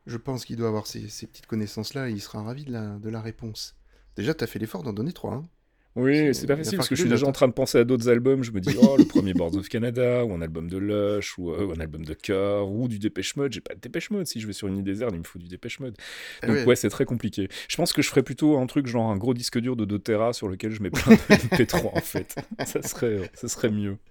[0.06, 3.00] Je pense qu'il doit avoir ces, ces petites connaissances-là et il sera ravi de la,
[3.00, 3.76] de la réponse.
[4.16, 5.34] Déjà, tu as fait l'effort d'en donner trois.
[5.34, 5.50] hein.
[5.98, 8.08] Oui, C'est- pas facile parce que je suis déjà en train de penser à d'autres
[8.10, 8.44] albums.
[8.44, 11.52] Je me dis, oh, le premier Boards of Canada, ou un album de Lush, ou,
[11.52, 13.52] euh, un album de Cœur, ou du Dépêche Mode.
[13.54, 14.28] J'ai pas de Dépêche Mode.
[14.28, 15.96] Si je vais sur une île déserte, il me faut du Dépêche Mode.
[16.44, 16.66] Eh Donc ouais.
[16.66, 17.50] ouais, c'est très compliqué.
[17.68, 20.00] Je pense que je ferais plutôt un truc genre un gros disque dur de 2
[20.00, 21.18] Tera sur lequel je mets plein de
[21.58, 22.36] MP3 en fait.
[22.66, 23.98] Ça serait, ça serait mieux.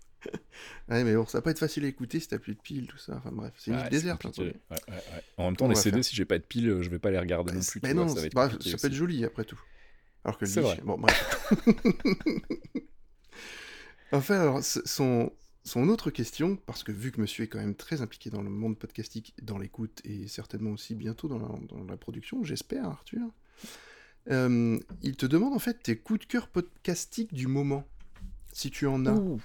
[0.89, 2.87] Ouais, mais bon, ça va pas être facile à écouter si t'as plus de piles,
[2.87, 3.15] tout ça.
[3.17, 4.25] Enfin bref, c'est une c'est déserte.
[4.25, 4.31] hein.
[4.39, 4.95] Ouais, ouais.
[5.37, 6.05] En même temps, On les CD, faire.
[6.05, 7.81] si j'ai pas de pile, euh, je vais pas les regarder non plus.
[7.81, 9.61] Bah vois, non, ça va être bah, ça peut être joli après tout.
[10.27, 10.81] Alors que vrai.
[10.83, 11.53] Bon, bref.
[14.13, 15.33] enfin, alors, son,
[15.63, 18.51] son autre question, parce que vu que monsieur est quand même très impliqué dans le
[18.51, 23.23] monde podcastique, dans l'écoute et certainement aussi bientôt dans la, dans la production, j'espère, Arthur,
[24.33, 27.87] euh, il te demande en fait tes coups de cœur podcastiques du moment,
[28.53, 29.15] si tu en as.
[29.15, 29.41] Ouh.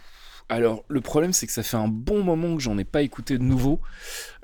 [0.51, 3.37] Alors, le problème, c'est que ça fait un bon moment que j'en ai pas écouté
[3.37, 3.79] de nouveau.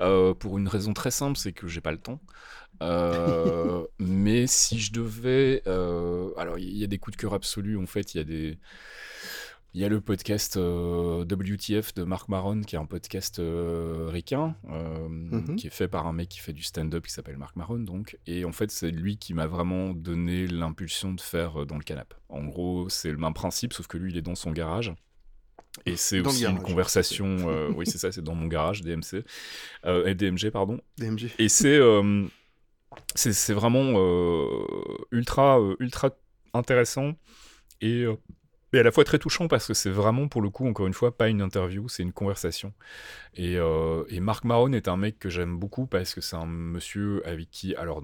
[0.00, 2.18] euh, pour une raison très simple, c'est que j'ai pas le temps.
[2.82, 5.62] Euh, mais si je devais.
[5.66, 7.76] euh, alors, il y a des coups de cœur absolus.
[7.76, 8.58] En fait, il y a des.
[9.74, 13.38] Il y a le podcast WTF de Marc Maron, qui est un podcast
[14.08, 15.56] ricain, Mhm.
[15.56, 17.80] qui est fait par un mec qui fait du stand-up qui s'appelle Marc Maron.
[17.80, 18.18] Donc.
[18.26, 22.14] Et en fait, c'est lui qui m'a vraiment donné l'impulsion de faire dans le canap.
[22.30, 24.94] En gros, c'est le même principe, sauf que lui, il est dans son garage.
[25.86, 27.26] Et c'est aussi une conversation.
[27.48, 29.24] euh, oui, c'est ça, c'est dans mon garage, DMC.
[29.84, 30.80] Euh, DMG, pardon.
[30.98, 31.30] DMG.
[31.38, 32.24] Et c'est euh,
[33.14, 33.92] c'est c'est vraiment
[35.12, 36.10] ultra, ultra
[36.54, 37.14] intéressant
[37.80, 38.04] et,
[38.74, 40.86] euh, et à la fois très touchant parce que c'est vraiment, pour le coup, encore
[40.86, 42.72] une fois, pas une interview, c'est une conversation.
[43.34, 46.46] Et, euh, et Marc Mahon est un mec que j'aime beaucoup parce que c'est un
[46.46, 48.02] monsieur avec qui, alors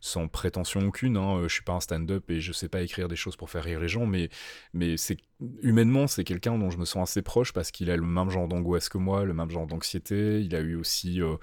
[0.00, 3.16] sans prétention aucune, hein, je suis pas un stand-up et je sais pas écrire des
[3.16, 4.28] choses pour faire rire les gens, mais,
[4.72, 5.16] mais c'est
[5.62, 8.48] humainement, c'est quelqu'un dont je me sens assez proche parce qu'il a le même genre
[8.48, 11.36] d'angoisse que moi, le même genre d'anxiété, il a eu aussi euh,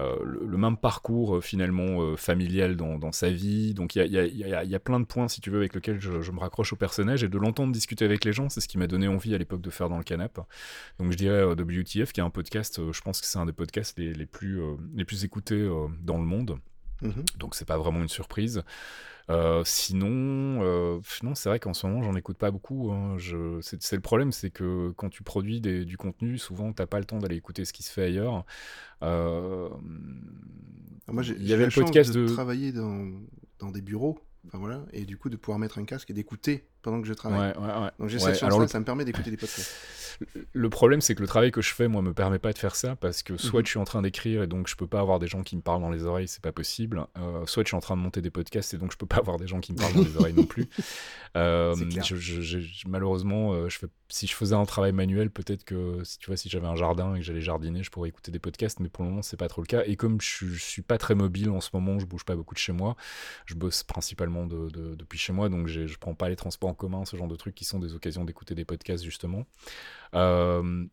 [0.00, 4.24] euh, le, même parcours euh, finalement euh, familial dans, sa vie, donc il y a,
[4.26, 6.32] y, a, y y a plein de points, si tu veux, avec lesquels je, je
[6.32, 7.24] me raccroche au personnage.
[7.24, 9.60] Et de l'entendre discuter avec les gens, c'est ce qui m'a donné envie à l'époque
[9.60, 10.40] de faire dans le canap.
[10.98, 13.46] Donc je dirais euh, WTF, qui est un podcast, euh, je pense que c'est un
[13.46, 15.68] des podcasts les, les plus, euh, les plus écoutés
[16.02, 16.58] dans le monde.
[17.02, 17.24] Mhm.
[17.38, 18.62] Donc c'est pas vraiment une surprise.
[19.30, 20.08] Euh, sinon,
[20.62, 22.90] euh, non, c'est vrai qu'en ce moment j'en écoute pas beaucoup.
[22.90, 23.16] hein.
[23.60, 27.04] C'est le problème, c'est que quand tu produis des- du contenu, souvent t'as pas le
[27.04, 28.44] temps d'aller écouter ce qui se fait ailleurs.
[29.02, 32.32] Euh, Alors Moi, j'ai il y avait le podcast de, de.
[32.32, 33.08] travailler dans,
[33.60, 36.66] dans des bureaux, enfin voilà, et du coup de pouvoir mettre un casque et d'écouter
[36.82, 37.52] pendant que je travaille.
[37.52, 37.90] Ouais, ouais, ouais.
[37.98, 39.74] Donc j'ai cette chance-là, le- ça me permet d'écouter des podcasts.
[40.52, 42.76] Le problème, c'est que le travail que je fais, moi, me permet pas de faire
[42.76, 43.64] ça parce que soit Mhm.
[43.66, 45.62] je suis en train d'écrire et donc je peux pas avoir des gens qui me
[45.62, 47.06] parlent dans les oreilles, c'est pas possible.
[47.16, 49.16] Euh, soit je suis en train de monter des podcasts et donc je peux pas
[49.16, 50.68] avoir des gens qui me parlent dans les oreilles non plus.
[51.36, 55.62] Euh, je- je- je- malheureusement, euh, je fais, si je faisais un travail manuel, peut-être
[55.64, 58.32] que si tu vois, si j'avais un jardin et que j'allais jardiner, je pourrais écouter
[58.32, 59.82] des podcasts, mais pour le moment, c'est pas trop le cas.
[59.86, 62.54] Et comme je, je suis pas très mobile en ce moment, je bouge pas beaucoup
[62.54, 62.96] de chez moi.
[63.46, 66.74] Je bosse principalement de- de- depuis chez moi, donc je prends pas les transports en
[66.74, 69.44] commun, ce genre de trucs qui sont des occasions d'écouter des podcasts justement.
[70.14, 70.86] Euh,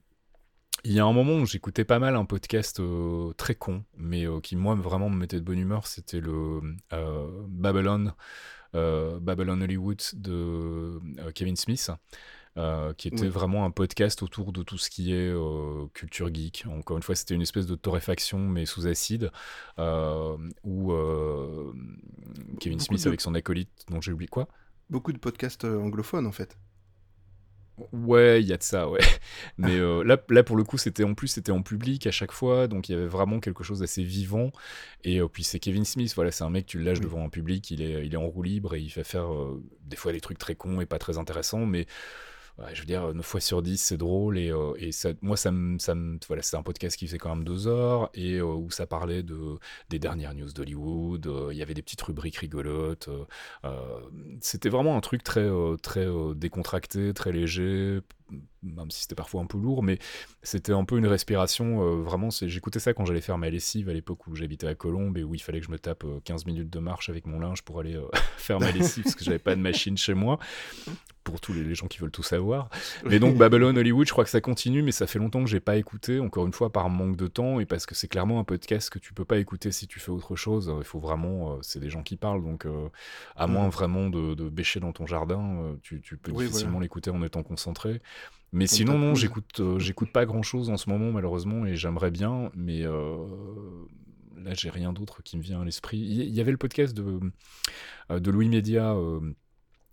[0.83, 4.27] il y a un moment où j'écoutais pas mal un podcast euh, très con, mais
[4.27, 6.61] euh, qui moi vraiment me mettait de bonne humeur, c'était le
[6.93, 8.13] euh, Babylon,
[8.73, 10.99] Babylon Hollywood de
[11.33, 11.89] Kevin Smith.
[12.97, 13.27] qui était Oui.
[13.27, 15.33] vraiment un podcast autour de tout ce qui est
[15.93, 16.65] culture geek.
[16.69, 19.31] Encore une fois, c'était une espèce de torréfaction, mais sous acide,
[20.63, 20.93] où
[22.59, 24.47] Kevin Smith avec son acolyte, dont j'ai oublié quoi
[24.89, 26.57] Beaucoup de podcasts euh, anglophones en fait.
[27.93, 28.99] Ouais, il y a de ça, ouais.
[29.59, 32.31] Mais euh, là, là, pour le coup, c'était en plus, c'était en public à chaque
[32.31, 34.51] fois, donc il y avait vraiment quelque chose d'assez vivant.
[35.03, 37.03] Et euh, puis c'est Kevin Smith, voilà, c'est un mec, tu le lâches Oui.
[37.03, 39.63] devant un public, il est, il est en roue libre et il fait faire euh,
[39.83, 41.85] des fois des trucs très cons et pas très intéressants, mais
[42.73, 44.37] je veux dire, 9 fois sur 10, c'est drôle.
[44.37, 44.73] Et, euh,
[45.21, 45.51] moi, ça
[46.27, 49.23] voilà, c'est un podcast qui faisait quand même deux heures et euh, où ça parlait
[49.23, 49.57] de,
[49.89, 51.27] des dernières news d'Hollywood.
[51.27, 53.09] euh, Il y avait des petites rubriques rigolotes.
[54.41, 55.47] c'était vraiment un truc très,
[55.81, 57.99] très décontracté, très léger,
[58.63, 59.99] même si c'était parfois un peu lourd, mais
[60.41, 62.01] c'était un peu une respiration.
[62.01, 65.23] vraiment, j'écoutais ça quand j'allais faire ma lessive à l'époque où j'habitais à Colombes et
[65.23, 67.61] où il fallait que je me tape euh, 15 minutes de marche avec mon linge
[67.61, 67.99] pour aller
[68.37, 70.39] faire ma lessive parce que j'avais pas de machine chez moi.
[71.27, 72.69] Pour tous les, les gens qui veulent tout savoir.
[73.05, 75.59] Mais donc Babylon Hollywood, je crois que ça continue, mais ça fait longtemps que j'ai
[75.59, 78.43] pas écouté, encore une fois par manque de temps et parce que c'est clairement un
[78.45, 80.73] podcast que tu peux pas écouter si tu fais autre chose.
[80.77, 82.87] Il faut vraiment, euh, c'est des gens qui parlent, donc euh,
[83.35, 83.71] à moins Mhm.
[83.71, 86.83] vraiment de, de bêcher dans ton jardin, euh, tu, tu peux Oui, difficilement voilà.
[86.85, 88.01] l'écouter en étant concentré.
[88.53, 92.11] Mais sinon, non, j'écoute, euh, j'écoute pas grand chose en ce moment malheureusement et j'aimerais
[92.11, 93.17] bien, mais euh,
[94.37, 95.97] là j'ai rien d'autre qui me vient à l'esprit.
[95.97, 97.19] Il y, avait le podcast de,
[98.09, 98.93] de Louis Média.
[98.93, 99.19] euh,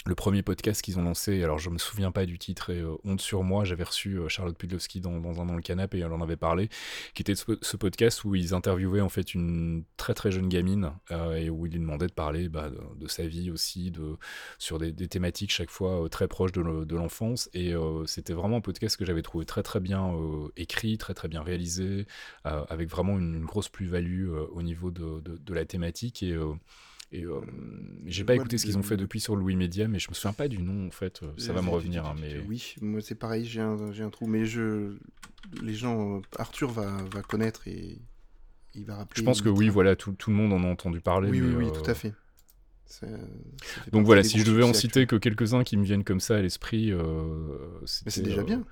[0.06, 2.94] le premier podcast qu'ils ont lancé, alors je me souviens pas du titre et euh,
[3.04, 6.12] honte sur moi, j'avais reçu euh, Charlotte Pudlowski dans, un dans le canapé et elle
[6.12, 6.68] en avait parlé,
[7.14, 11.36] qui était ce, podcast où ils interviewaient en fait une très très jeune gamine euh,
[11.36, 14.16] et où ils lui demandaient de parler bah, de, sa vie aussi, de,
[14.58, 17.48] sur des, thématiques chaque fois très proches de, le- de l'enfance.
[17.54, 17.74] Et
[18.06, 20.14] c'était vraiment un podcast que j'avais trouvé très très bien
[20.56, 22.06] écrit, très très bien réalisé,
[22.44, 26.22] avec vraiment une, grosse plus-value au niveau de, de- de la thématique.
[26.22, 26.36] Et
[27.14, 27.40] et euh,
[28.06, 30.32] j'ai pas écouté ce qu'ils ont fait depuis sur Louis Média, mais je me souviens
[30.32, 31.22] pas du nom en fait.
[31.22, 34.10] euh, Ça va me Euh, revenir, hein, mais Oui, moi c'est pareil, j'ai un, un
[34.10, 34.96] trou, mais je...
[35.62, 37.98] les gens, euh, Arthur va, va connaître et
[38.74, 39.20] il va rappeler.
[39.20, 41.30] je pense que oui, voilà, tout, tout le monde en a entendu parler.
[41.30, 42.12] Oui, oui, mais, oui, euh, tout à fait.
[42.86, 43.16] Ça- ça
[43.80, 46.20] fait partie Donc voilà, si je devais en citer que quelques-uns qui me viennent comme
[46.20, 46.98] ça à l'esprit, euh,
[48.04, 48.64] Mais c'est déjà euh, bien.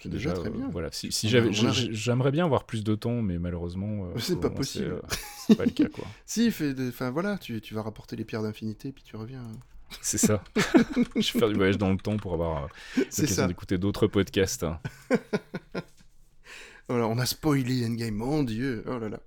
[0.00, 0.68] C'est déjà très euh, bien.
[0.70, 4.92] Voilà, si, j'avais, j'aimerais bien avoir plus de temps, mais malheureusement, euh, C'est pas possible.
[4.92, 5.00] euh,
[5.46, 6.04] C'est pas le cas, quoi.
[6.26, 6.52] Si,
[6.88, 9.44] enfin voilà, tu, tu vas rapporter les pierres d'infinité, puis tu reviens.
[10.00, 10.42] C'est ça.
[11.16, 12.68] je vais faire du voyage dans le temps pour avoir
[13.10, 14.64] C'est l'occasion d'écouter d'autres podcasts.
[14.64, 14.80] hein.
[16.88, 19.20] Voilà, on a spoilé Endgame, mon dieu, oh là là.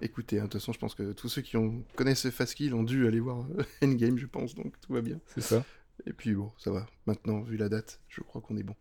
[0.00, 2.82] Écoutez, hein, de toute façon, je pense que tous ceux qui ont, connaissent Fastkill ont
[2.82, 3.44] dû aller voir
[3.82, 5.18] Endgame, je pense, donc tout va bien.
[5.34, 5.64] C'est ça.
[6.06, 6.86] Et puis bon, ça va.
[7.06, 8.76] Maintenant, vu la date, je crois qu'on est bon.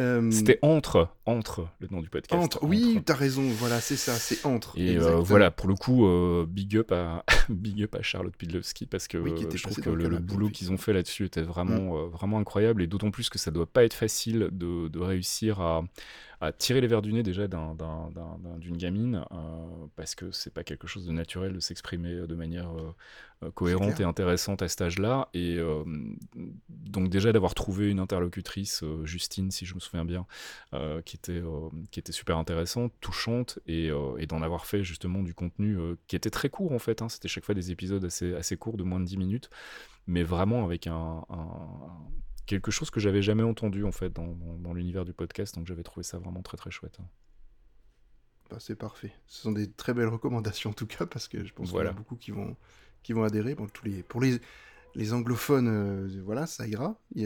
[0.00, 2.42] Euh, C'était entre, entre le nom du podcast.
[2.42, 2.64] Entre.
[2.64, 4.76] Oui, t'as raison, voilà, c'est ça, c'est Entre.
[4.76, 8.86] Et euh, voilà, pour le coup, euh, big, up à, big up à Charlotte Pidlowski
[8.86, 11.44] parce que Oui, je trouve que le boulot qu'ils ont fait là-dessus était Mm.
[11.44, 14.98] vraiment, euh, vraiment incroyable et d'autant plus que ça doit pas être facile de, de
[14.98, 15.84] réussir à,
[16.40, 20.14] à tirer les verres du nez déjà d'un- d'un- d'un- d'un- d'une gamine euh, parce
[20.14, 22.94] que c'est pas quelque chose de naturel de s'exprimer de manière euh,
[23.44, 25.84] euh, cohérente et intéressante à cet âge-là et euh,
[26.68, 30.26] donc déjà d'avoir trouvé une interlocutrice, euh, Justine si je me souviens bien,
[30.74, 34.82] euh, qui, était, euh, qui était super intéressante, touchante, et, euh, et d'en avoir fait
[34.84, 37.02] justement du contenu euh, qui était très court en fait.
[37.02, 37.08] hein.
[37.08, 39.50] C'était chaque fois des épisodes assez, assez courts, de moins de 10 minutes,
[40.06, 41.90] mais vraiment avec un, un-
[42.46, 45.66] quelque chose que j'avais jamais entendu en fait dans, dans- dans l'univers du podcast, donc
[45.66, 46.98] j'avais trouvé ça vraiment très très chouette.
[47.00, 47.08] hein.
[48.50, 49.12] Bah, c'est parfait.
[49.26, 51.90] Ce sont des très belles recommandations en tout cas, parce que je pense Voilà.
[51.90, 52.56] qu'il y en a beaucoup qui vont,
[53.02, 53.54] qui vont adhérer.
[53.54, 54.38] Bon, tous les, pour les,
[54.94, 57.00] les anglophones, euh, voilà, ça ira.
[57.14, 57.24] Ils,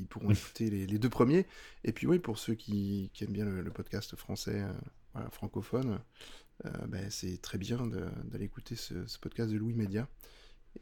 [0.00, 1.46] ils pourront écouter les, les deux premiers.
[1.84, 4.72] Et puis oui, pour ceux qui, qui aiment bien le, le podcast français, euh,
[5.14, 6.00] voilà, francophone,
[6.66, 10.08] euh, ben, c'est très bien d'aller écouter ce, ce podcast de Louis Média.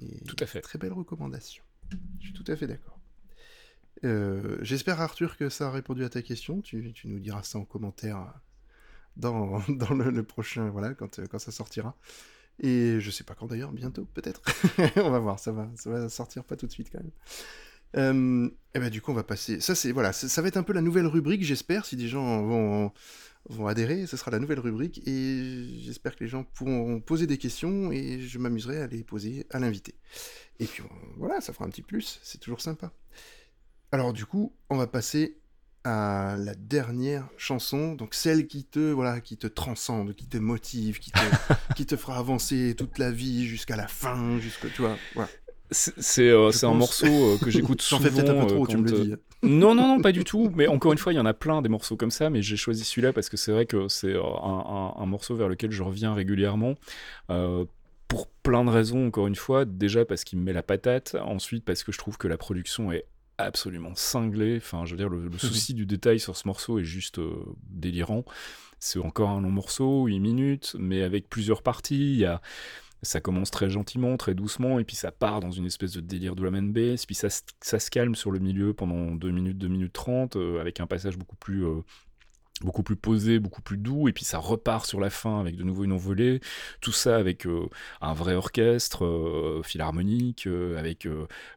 [0.00, 0.62] Et Tout à fait.
[0.62, 1.62] Très belle recommandation.
[2.20, 2.97] Je suis tout à fait d'accord.
[4.04, 6.60] Euh, J'espère, Arthur, que ça a répondu à ta question.
[6.60, 8.32] Tu, nous diras ça en commentaire
[9.16, 11.96] dans, le, prochain, voilà, quand, ça sortira.
[12.60, 14.42] Et je sais pas quand d'ailleurs, bientôt, peut-être.
[14.96, 17.12] on va voir, ça va, ça va sortir pas tout de suite quand même.
[17.96, 19.60] Euh, et ben du coup, on va passer.
[19.60, 22.42] Ça, c'est voilà, ça, va être un peu la nouvelle rubrique, j'espère, si des gens
[22.42, 22.92] vont,
[23.48, 24.06] vont adhérer.
[24.06, 28.20] Ce sera la nouvelle rubrique et j'espère que les gens pourront poser des questions et
[28.20, 29.94] je m'amuserai à les poser à l'invité.
[30.60, 30.82] Et puis
[31.16, 32.92] voilà, ça fera un petit plus, c'est toujours sympa.
[33.92, 35.38] Alors du coup, on va passer
[35.84, 40.98] à la dernière chanson, donc celle qui te voilà, qui te transcende, qui te motive,
[40.98, 41.18] qui te,
[41.76, 45.30] qui te fera avancer toute la vie jusqu'à la fin, jusque tu vois, voilà.
[45.70, 48.08] C'est euh, un morceau euh, que j'écoute J'en souvent.
[48.10, 49.14] fais peut-être un peu euh, trop, tu me le euh, dis.
[49.42, 50.50] Non, non, non, pas du tout.
[50.56, 52.56] Mais encore une fois, il y en a plein des morceaux comme ça, mais j'ai
[52.56, 55.82] choisi celui-là parce que c'est vrai que c'est un, un- un morceau vers lequel je
[55.82, 56.74] reviens régulièrement.
[58.08, 59.64] pour plein de raisons, encore une fois.
[59.66, 61.16] Déjà parce qu'il me met la patate.
[61.20, 63.04] Ensuite parce que je trouve que la production est
[63.38, 64.56] absolument cinglée.
[64.58, 67.34] Enfin, je veux dire, le, le souci du détail sur ce morceau est juste euh,
[67.70, 68.24] délirant.
[68.80, 72.12] C'est encore un long morceau, 8 minutes, mais avec plusieurs parties.
[72.12, 72.40] Il y a
[73.02, 76.34] Ça commence très gentiment, très doucement, et puis ça part dans une espèce de délire
[76.34, 79.56] drum and bass, puis ça, se- ça se calme sur le milieu pendant 2 minutes,
[79.56, 81.82] 2 minutes 30, euh, avec un passage beaucoup plus, euh,
[82.62, 85.62] beaucoup plus posé, beaucoup plus doux, et puis ça repart sur la fin avec de
[85.64, 86.40] nouveau une envolée,
[86.80, 87.68] tout ça avec euh,
[88.00, 91.06] un vrai orchestre euh, philharmonique, euh, avec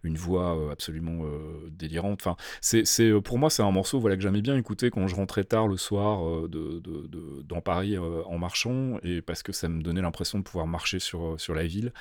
[0.03, 1.23] une voix absolument
[1.69, 2.21] délirante.
[2.21, 2.83] Enfin, c'est,
[3.21, 5.77] pour moi, c'est un morceau voilà, que j'aimais bien écouter quand je rentrais tard le
[5.77, 10.37] soir de, de- de- dans Paris en marchant, et parce que ça me donnait l'impression
[10.39, 11.93] de pouvoir marcher sur, sur la ville.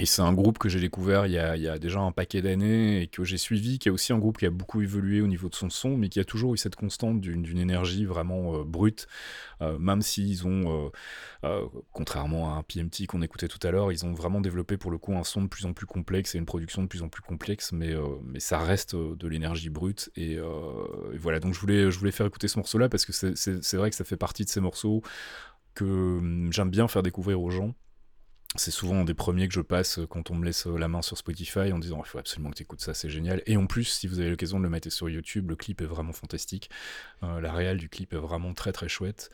[0.00, 3.08] Et c'est un groupe que j'ai découvert il y, a, déjà un paquet d'années et
[3.08, 5.56] que j'ai suivi, qui est aussi un groupe qui a beaucoup évolué au niveau de
[5.56, 9.08] son son, mais qui a toujours eu cette constante d'une énergie vraiment euh, brute,
[9.60, 10.92] euh, même s'ils ont,
[11.42, 14.92] euh, contrairement à un PMT qu'on écoutait tout à l'heure, ils ont vraiment développé pour
[14.92, 17.08] le coup un son de plus en plus complexe et une production de plus en
[17.08, 17.92] plus complexe, mais,
[18.38, 20.10] ça reste de l'énergie brute.
[20.14, 20.38] Et,
[21.18, 23.96] voilà, donc je voulais, je voulais faire écouter ce morceau-là parce que c'est vrai que
[23.96, 25.02] ça fait partie de ces morceaux
[25.74, 27.74] que hum, j'aime bien faire découvrir aux gens.
[28.56, 31.18] C'est souvent un des premiers que je passe quand on me laisse la main sur
[31.18, 33.42] Spotify en disant il faut absolument que tu écoutes ça, c'est génial.
[33.46, 35.86] Et en plus, si vous avez l'occasion de le mettre sur YouTube, le clip est
[35.86, 36.70] vraiment fantastique.
[37.22, 39.30] Euh, la réal du clip est vraiment très très chouette.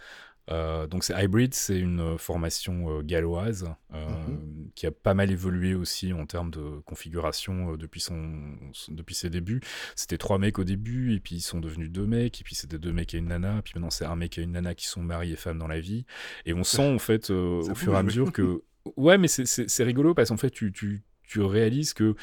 [0.50, 4.70] Euh, donc c'est Hybrid, c'est une formation euh, galloise euh, Mhm.
[4.74, 8.58] qui a pas mal évolué aussi en termes de configuration euh, depuis, son,
[8.88, 9.62] depuis ses débuts.
[9.96, 12.78] C'était trois mecs au début, et puis ils sont devenus deux mecs, et puis c'était
[12.78, 15.00] deux mecs et une nana, puis maintenant c'est un mec et une nana qui sont
[15.02, 16.04] mari et femme dans la vie.
[16.44, 18.62] Et on sent en fait euh, au fur et à mesure que...
[18.96, 22.14] Ouais, mais c'est- rigolo parce qu'en fait tu, tu, tu réalises que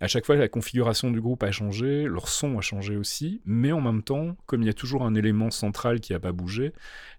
[0.00, 3.72] à chaque fois, la configuration du groupe a changé, leur son a changé aussi, mais
[3.72, 6.72] en même temps, comme il y a toujours un élément central qui n'a pas bougé,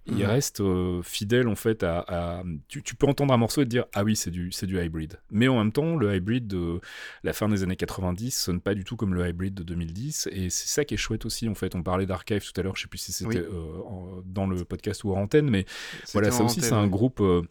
[0.05, 0.23] il Mhm.
[0.23, 2.05] reste euh, fidèle en fait à.
[2.07, 4.81] à- Tu, tu peux entendre un morceau et te dire ah oui c'est du du
[4.81, 6.79] hybrid, mais en même temps le hybrid de
[7.23, 10.49] la fin des années 90 sonne pas du tout comme le hybrid de 2010 et
[10.49, 11.75] c'est ça qui est chouette aussi en fait.
[11.75, 13.45] On parlait d'archive tout à l'heure, je sais plus si c'était Oui.
[13.45, 15.65] euh, en- dans le podcast ou hors antenne, mais
[16.13, 17.19] voilà, ça en aussi, c'est un groupe.
[17.19, 17.41] euh,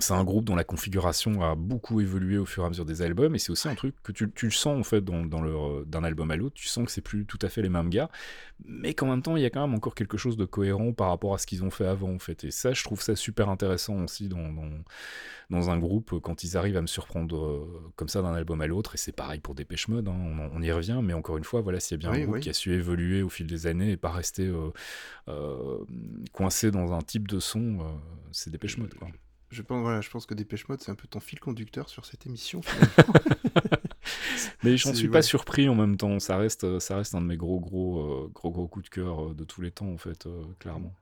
[0.00, 3.02] c'est un groupe dont la configuration a beaucoup évolué au fur et à mesure des
[3.02, 5.42] albums, et c'est aussi un truc que tu, tu le sens en fait dans, dans
[5.42, 6.54] leur, euh, d'un album à l'autre.
[6.54, 8.08] Tu sens que c'est plus tout à fait les mêmes gars,
[8.64, 11.08] mais qu'en même temps, il y a quand même encore quelque chose de cohérent par
[11.08, 12.44] rapport à ce qu'ils ont fait avant en fait.
[12.44, 14.70] Et ça, je trouve ça super intéressant aussi dans, dans,
[15.50, 18.60] dans un groupe euh, quand ils arrivent à me surprendre euh, comme ça d'un album
[18.60, 18.94] à l'autre.
[18.94, 21.80] Et c'est pareil pour Dépêche Mode, hein, on, y revient, mais encore une fois, voilà,
[21.80, 22.40] s'il y a bien Oui, un groupe oui.
[22.40, 24.70] qui a su évoluer au fil des années et pas rester euh,
[25.28, 25.78] euh,
[26.32, 27.84] coincé dans un type de son, euh,
[28.32, 29.08] c'est Dépêche Mode quoi.
[29.50, 32.04] Je pense, voilà, je pense que Dépêche Mode, c'est un peu ton fil conducteur sur
[32.04, 32.60] cette émission.
[34.62, 36.18] Mais j'en C'est- suis pas surpris en même temps.
[36.20, 38.90] Ça reste, euh, ça reste un de mes gros, gros, euh, gros, gros coups de
[38.90, 40.94] cœur euh, de tous les temps, en fait, euh, clairement.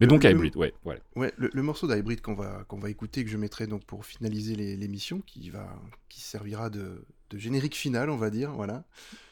[0.00, 1.00] Mais donc, le- Hybrid, ouais, voilà.
[1.16, 4.04] Ouais, le, le morceau d'Hybrid qu'on va, qu'on va écouter, que je mettrai donc pour
[4.06, 5.68] finaliser l'émission, qui, va,
[6.08, 8.52] qui servira de, de générique final, on va dire.
[8.52, 8.84] Voilà.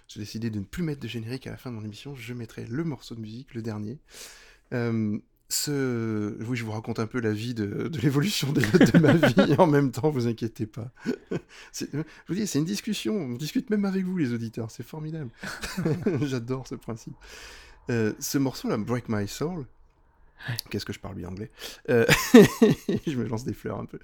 [0.09, 2.14] J'ai décidé de ne plus mettre de générique à la fin de mon émission.
[2.16, 3.98] Je mettrai le morceau de musique, le dernier.
[4.72, 5.18] Euh,
[5.48, 6.36] ce...
[6.44, 9.12] Oui, je vous raconte un peu la vie de, de l'évolution des notes de ma
[9.47, 10.90] vie en même temps, vous inquiétez pas.
[11.73, 11.86] Je
[12.28, 13.14] vous dis, c'est une discussion.
[13.14, 14.70] On discute même avec vous, les auditeurs.
[14.70, 15.31] C'est formidable.
[16.23, 17.14] J'adore ce principe.
[17.90, 19.66] Euh, ce morceau-là, Break My Soul,
[20.70, 21.50] Qu'est-ce que je parle bien anglais?
[21.90, 22.06] Euh,
[23.06, 23.98] Je me lance des fleurs un peu.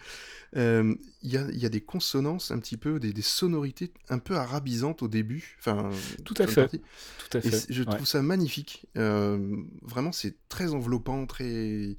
[0.57, 3.93] Euh, Il y, a, il y a des consonances un petit peu, des, des sonorités
[4.09, 5.57] un peu arabisantes au début.
[5.59, 5.91] Enfin,
[6.25, 6.69] Tout à fait.
[6.69, 7.67] Tout à fait.
[7.69, 7.95] je ouais.
[7.95, 8.87] trouve ça magnifique.
[8.99, 11.97] Euh, vraiment, c'est très enveloppant, très.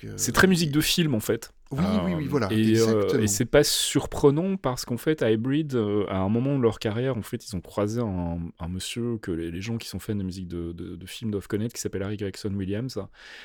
[0.00, 1.52] Que- C'est très musique de film, en fait.
[1.72, 2.48] Oui, oui, oui, Euh, voilà.
[2.52, 6.62] Et, euh, et c'est pas surprenant parce qu'en fait, Hybrid, euh, à un moment de
[6.62, 9.88] leur carrière, en fait, ils ont croisé un, un monsieur que les, les gens qui
[9.88, 12.98] sont fans de musique de, de, de films doivent connaître, qui s'appelle Harry Gregson Williams,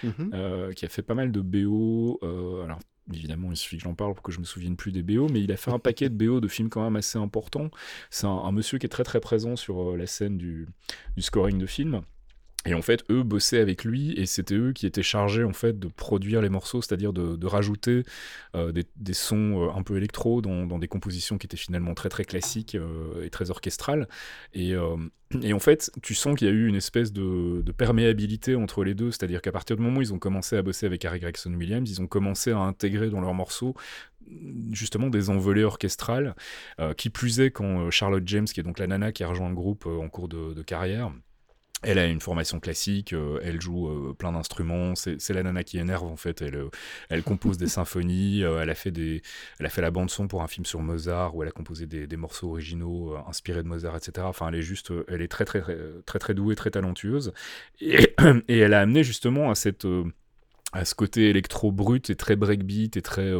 [0.03, 0.31] Mhm.
[0.33, 2.19] euh, qui a fait pas mal de BO.
[2.63, 2.79] alors,
[3.13, 5.41] évidemment, il suffit que j'en parle pour que je me souvienne plus des BO, mais
[5.41, 7.69] il a fait un paquet de BO de films quand même assez importants.
[8.09, 10.67] C'est un, un monsieur qui est très très présent sur la scène du,
[11.15, 12.01] du scoring de films.
[12.67, 15.79] Et en fait, eux bossaient avec lui et c'était eux qui étaient chargés en fait
[15.79, 18.03] de produire les morceaux, c'est-à-dire de, rajouter
[18.55, 22.25] euh, des, sons euh, un peu électro dans, des compositions qui étaient finalement très très
[22.25, 24.09] classiques euh, et très orchestrales.
[24.53, 28.95] Et, en fait, tu sens qu'il y a eu une espèce de, perméabilité entre les
[28.95, 31.53] deux, c'est-à-dire qu'à partir du moment où ils ont commencé à bosser avec Harry Gregson
[31.53, 33.75] Williams, ils ont commencé à intégrer dans leurs morceaux
[34.73, 36.35] justement des envolées orchestrales,
[36.97, 39.55] qui plus est quand Charlotte James, qui est donc la nana qui a rejoint le
[39.55, 41.13] groupe en cours de carrière,
[41.83, 45.77] elle a une formation classique, euh, elle joue euh, plein d'instruments, c'est la nana qui
[45.77, 49.21] énerve en fait, elle, euh, compose des symphonies, elle, a fait des,
[49.59, 51.85] elle a fait la bande son pour un film sur Mozart, où elle a composé
[51.85, 54.25] des, morceaux originaux inspirés de Mozart, etc.
[54.27, 55.61] Enfin, elle est juste, elle est très très
[56.05, 57.31] très très, douée, très talentueuse,
[57.79, 58.15] et,
[58.47, 59.85] et elle a amené justement à cette...
[60.73, 63.33] à ce côté électro brut et très breakbeat et très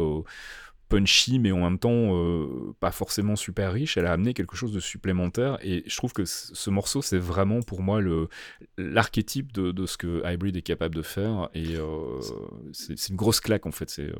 [0.88, 3.96] punchy, mais en même temps euh, pas forcément super riche.
[3.96, 5.58] Elle a amené quelque chose de supplémentaire.
[5.62, 8.28] Et je trouve que ce morceau, c'est vraiment pour moi le
[8.76, 11.48] l'archétype de, de ce que Hybrid est capable de faire.
[11.54, 12.20] Et euh,
[12.72, 13.90] c'est une grosse claque en fait.
[13.90, 14.16] C'est euh,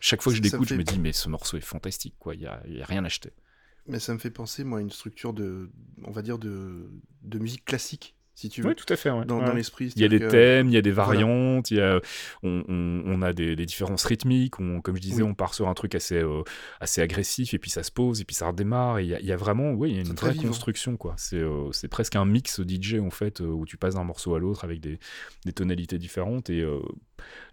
[0.00, 2.14] chaque fois que je l'écoute, je me dis mais ce morceau est fantastique.
[2.18, 3.32] Quoi, il y a, y a rien à acheter.
[3.86, 5.70] Mais ça me fait penser, moi, à une structure de,
[6.04, 6.90] on va dire, de,
[7.22, 9.10] de musique classique, si tu veux, Oui, tout à fait.
[9.10, 9.24] ouais.
[9.24, 9.46] dans, Ouais.
[9.46, 9.92] dans l'esprit.
[9.96, 11.08] Il y a des que- thèmes, il y a des voilà.
[11.08, 12.00] variantes, il y a,
[12.42, 14.60] on, on- on a des, des différences rythmiques.
[14.60, 15.28] On, comme je disais, Oui.
[15.30, 16.42] on part sur un truc assez, euh,
[16.80, 18.98] assez agressif et puis ça se pose et puis ça redémare.
[19.00, 20.34] Et il y a, il y a vraiment, oui, il y a une très vraie
[20.34, 20.48] vivant.
[20.48, 21.14] construction quoi.
[21.16, 24.34] C'est euh, c'est presque un mix DJ en fait euh, où tu passes d'un morceau
[24.34, 24.98] à l'autre avec des,
[25.44, 26.78] des tonalités différentes et euh,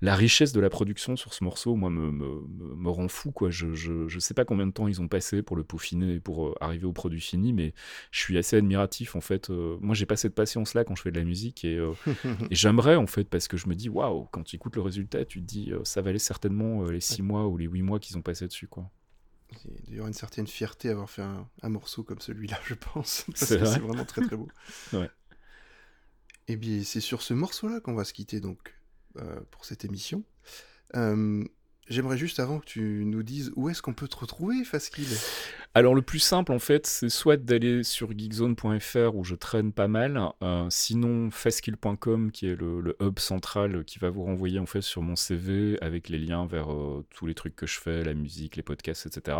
[0.02, 3.32] la richesse de la production sur ce morceau, moi, me, me, me- me rend fou
[3.32, 3.50] quoi.
[3.50, 6.48] Je, je, je sais pas combien de temps ils ont passé pour le peaufiner, pour
[6.48, 7.74] euh, arriver au produit fini, mais
[8.12, 9.50] je suis assez admiratif en fait.
[9.50, 11.94] Euh, moi, j'ai pas cette patience là quand je fais de la musique et euh,
[12.52, 15.26] et j'aimerais en fait parce que je me dis waouh quand tu écoutes le résultat
[15.26, 18.22] tu te dis ça valait certainement les 6 mois ou les 8 mois qu'ils ont
[18.22, 18.90] passé dessus quoi.
[19.88, 22.74] Il y aura une certaine fierté à avoir fait un, un morceau comme celui-là, je
[22.74, 23.26] pense.
[23.36, 24.48] C'est vrai vraiment très très beau.
[24.94, 25.10] Ouais.
[26.48, 28.74] Et bien, c'est sur ce morceau-là qu'on va se quitter donc
[29.52, 30.24] pour cette émission.
[30.96, 31.44] Euh,
[31.88, 35.08] J'aimerais juste avant que tu nous dises où est-ce qu'on peut te retrouver, Faskill.
[35.78, 39.90] Alors le plus simple en fait c'est soit d'aller sur geekzone.fr où je traîne pas
[39.90, 44.80] mal, euh, sinon fastkill.com qui est le, hub central qui va vous renvoyer en fait
[44.80, 48.14] sur mon CV avec les liens vers euh, tous les trucs que je fais, la
[48.14, 49.38] musique, les podcasts, etc.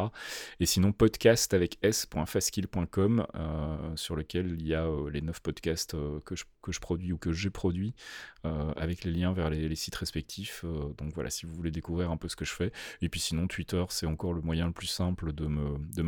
[0.60, 5.94] Et sinon podcast avec s.fastkill.com euh, sur lequel il y a euh, les 9 podcasts
[5.94, 7.96] euh, que, je, produis ou que j'ai produits
[8.46, 10.62] euh, avec les liens vers les, sites respectifs.
[10.66, 12.72] Euh, donc voilà si vous voulez découvrir un peu ce que je fais.
[13.02, 16.02] Et puis sinon Twitter c'est encore le moyen le plus simple de me de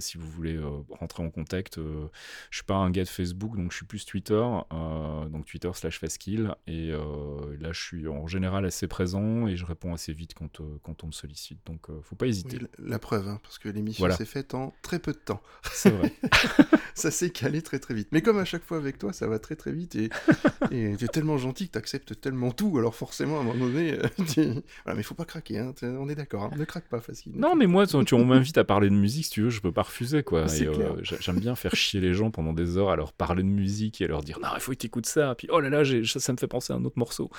[0.00, 1.78] si vous voulez euh, rentrer en contact.
[1.78, 2.06] Euh,
[2.50, 4.34] je suis pas un gars de Facebook donc je suis plus Twitter,
[4.72, 9.64] euh, donc Twitter slash Faskill et là je suis en général assez présent et je
[9.64, 11.58] réponds assez vite quand, quand on me sollicite.
[11.66, 12.58] Donc faut pas hésiter.
[12.60, 14.16] Oui, la la preuve, hein, parce que l'émission Voilà.
[14.16, 15.40] s'est faite en très peu de temps.
[15.72, 16.12] C'est vrai.
[16.94, 18.08] ça s'est calé très très vite.
[18.12, 20.10] Mais comme à chaque fois avec toi, ça va très très vite et
[20.70, 22.76] tu es tellement gentil que tu acceptes tellement tout.
[22.78, 23.96] Alors forcément, à un moment donné,
[24.28, 24.42] tu...
[24.84, 26.44] voilà, mais faut pas craquer, hein, on est d'accord.
[26.44, 27.32] hein, Ne craque pas, facile.
[27.34, 29.61] Non, mais moi, tu, tu- on m'invite à parler de musique, si tu veux, je
[29.62, 30.44] peux pas refuser, quoi.
[30.54, 33.48] Et, euh, J'aime bien faire chier les gens pendant des heures à leur parler de
[33.48, 35.34] musique et à leur dire non, il faut que tu écoutes ça.
[35.36, 37.30] Puis oh là là, j'ai- ça, ça me fait penser à un autre morceau.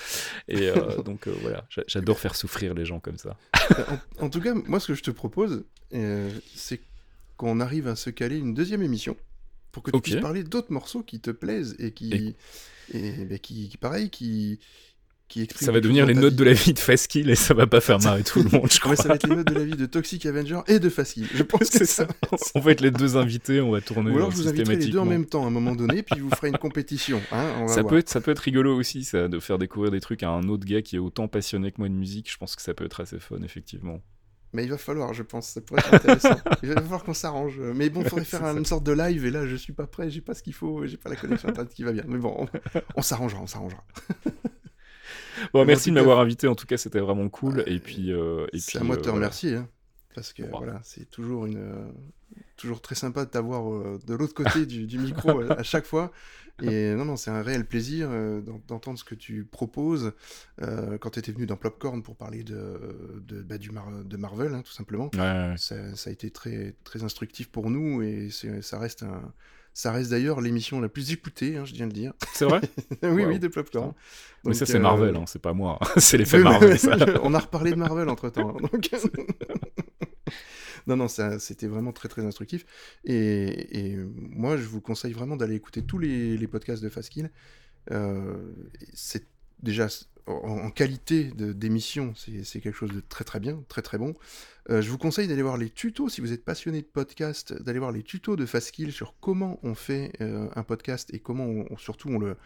[0.47, 3.37] Et euh, donc euh, voilà, j'a- j'adore faire souffrir les gens comme ça.
[4.19, 5.63] en, en tout cas, moi, ce que je te propose,
[6.55, 6.79] c'est
[7.37, 9.15] qu'on arrive à se caler une deuxième émission
[9.71, 12.35] pour que tu puisses parler d'autres morceaux qui te plaisent et qui,
[12.93, 14.59] et, ben, qui, qui, pareil, qui,
[15.27, 17.81] qui Ça va devenir les notes de la vie de Faskill et ça va pas
[17.81, 18.91] faire marrer tout le monde, je crois.
[18.91, 21.27] Ouais, ça va être les notes de la vie de Toxic Avenger et de Facile.
[21.33, 22.07] Je pense que C'est ça.
[22.55, 24.87] On va être les deux invités, on va tourner Ou alors je vous inviterai les
[24.87, 27.21] deux en même temps à un moment donné, puis vous ferez une compétition.
[27.31, 27.91] Hein, on va Ça voir.
[27.91, 30.47] peut, être, ça peut être rigolo aussi, ça, de faire découvrir des trucs à un
[30.49, 32.31] autre gars qui est autant passionné que moi de musique.
[32.31, 34.01] Je pense que ça peut être assez fun, effectivement.
[34.55, 36.35] Mais il va falloir, je pense, ça pourrait être intéressant.
[36.63, 37.59] il va falloir qu'on s'arrange.
[37.59, 40.11] Mais bon, il faudrait faire une sorte de live, et là, je suis pas prêt,
[40.11, 42.03] j'ai pas ce qu'il faut, j'ai pas la connexion internet qui va bien.
[42.07, 43.83] Mais bon, on, on s'arrangera, on s'arrangera.
[45.53, 47.63] Bon, merci de m'avoir invité, en tout cas, c'était vraiment cool.
[47.63, 49.09] Ouais, et puis, euh, et C'est puis, à moi de euh, te voilà.
[49.09, 49.69] remercier, hein,
[50.13, 51.91] parce que voilà, c'est toujours une, euh,
[52.57, 55.85] toujours très sympa de t'avoir euh, de l'autre côté du, du micro à, à chaque
[55.85, 56.11] fois.
[56.61, 60.13] Et non, non, c'est un réel plaisir euh, d'en- d'entendre ce que tu proposes.
[60.61, 64.17] Euh, quand tu étais venu dans Popcorn pour parler de, de, bah, du Mar- de
[64.17, 68.29] Marvel, hein, tout simplement, Ouais, ça, ça a été très, très instructif pour nous et
[68.61, 69.33] ça reste un.
[69.73, 72.13] Ça reste d'ailleurs l'émission la plus écoutée, hein, je viens de le dire.
[72.33, 72.61] C'est vrai
[73.03, 73.27] oui, Wow.
[73.29, 73.93] oui, de Popcorn.
[74.45, 75.79] Mais ça, c'est euh, Marvel, hein, c'est pas moi.
[75.97, 76.95] c'est l'effet oui, Marvel, ça.
[77.23, 78.53] On a reparlé de Marvel entre temps.
[78.53, 78.89] Donc...
[80.87, 82.65] non, non, ça, c'était vraiment très très instructif.
[83.03, 87.31] Et, et moi, je vous conseille vraiment d'aller écouter tous les, les podcasts de Faskill.
[87.91, 88.53] Euh,
[88.93, 89.27] c'est
[89.61, 89.87] déjà
[90.27, 94.15] en, qualité d'émission, c'est quelque chose de très très bien, très très bon.
[94.69, 97.79] Euh, je vous conseille d'aller voir les tutos si vous êtes passionné de podcast, d'aller
[97.79, 101.77] voir les tutos de Faskill sur comment on fait euh, un podcast et comment on-
[101.77, 102.37] surtout on le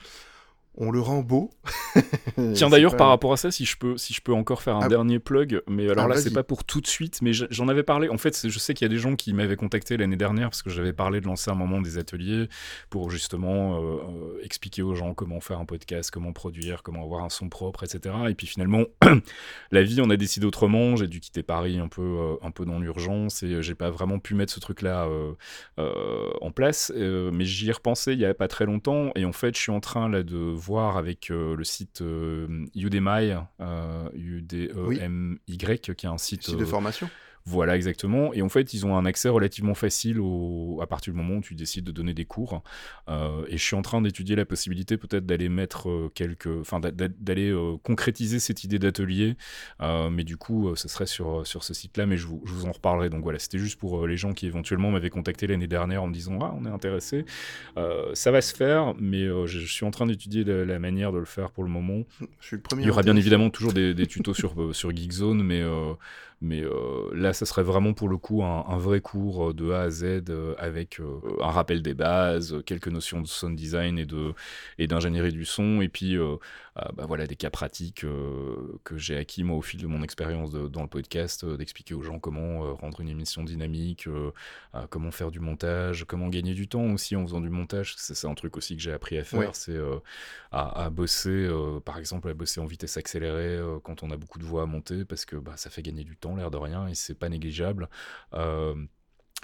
[0.78, 1.49] on le rend beau.
[2.54, 4.76] Tiens d'ailleurs pas- par rapport à ça, si je peux, si je peux encore faire
[4.76, 4.88] un Ah.
[4.90, 7.68] dernier plug, mais alors Ah, là c'est pas pour tout de suite, mais je- j'en
[7.68, 8.10] avais parlé.
[8.10, 10.62] En fait, je sais qu'il y a des gens qui m'avaient contacté l'année dernière parce
[10.62, 12.48] que j'avais parlé de lancer un moment des ateliers
[12.90, 13.80] pour justement euh,
[14.38, 17.84] euh, expliquer aux gens comment faire un podcast, comment produire, comment avoir un son propre,
[17.84, 18.14] etc.
[18.30, 18.84] Et puis finalement,
[19.72, 20.95] la vie, on a décidé autrement.
[20.95, 24.20] J'ai dû quitter Paris un peu, euh, un peu dans l'urgence et j'ai pas vraiment
[24.20, 25.32] pu mettre ce truc-là euh,
[25.80, 26.91] euh, en place.
[26.95, 29.62] Euh, mais j'y ai repensé il y a pas très longtemps et en fait, je
[29.62, 30.36] suis en train là de
[30.68, 36.64] voir avec euh, le site euh, Udemy, euh, U-D-E-M-Y, qui est un site site de
[36.64, 37.10] euh, formation.
[37.49, 38.34] Voilà, exactement.
[38.34, 40.80] Et en fait, ils ont un accès relativement facile au...
[40.82, 42.61] à partir du moment où tu décides de donner des cours.
[43.07, 46.82] Euh, et je suis en train d'étudier la possibilité peut-être d'aller mettre euh, quelques, enfin
[46.82, 49.38] d'a- d'a- d'aller euh, concrétiser cette idée d'atelier.
[49.82, 52.06] Euh, mais du coup, ce serait sur sur ce site-là.
[52.06, 53.10] Mais je vous, je vous en reparlerai.
[53.10, 56.14] Donc voilà, c'était juste pour les gens qui éventuellement m'avaient contacté l'année dernière en me
[56.14, 57.24] disant ah on est intéressé.
[58.14, 61.26] Ça va se faire, mais je, suis en train d'étudier la, la manière de le
[61.26, 62.03] faire pour le moment.
[62.41, 62.82] Je suis le premier.
[62.84, 65.64] Il y aura bien évidemment toujours des, des tutos sur, sur Geekzone, mais,
[66.41, 69.81] mais euh, là, ça serait vraiment pour le coup un, vrai cours euh, de A
[69.81, 70.99] à Z euh, avec
[71.41, 74.34] un rappel des bases, quelques notions de sound design et de
[74.77, 76.15] et d'ingénierie du son, et puis
[76.95, 80.52] bah voilà des cas pratiques euh, que j'ai acquis moi au fil de mon expérience
[80.52, 84.32] dans le podcast, euh, d'expliquer aux gens comment euh, rendre une émission dynamique, euh,
[84.76, 87.95] euh, comment faire du montage, comment gagner du temps aussi en faisant du montage.
[87.98, 89.49] C'est un truc aussi que j'ai appris à faire, Ouais.
[89.54, 89.98] c'est euh,
[90.52, 94.18] à, à bosser, euh, par exemple, à bosser en vitesse accélérée euh, quand on a
[94.18, 96.58] beaucoup de voix à monter, parce que bah, ça fait gagner du temps, l'air de
[96.58, 97.90] rien, et c'est pas négligeable.
[98.34, 98.76] Euh,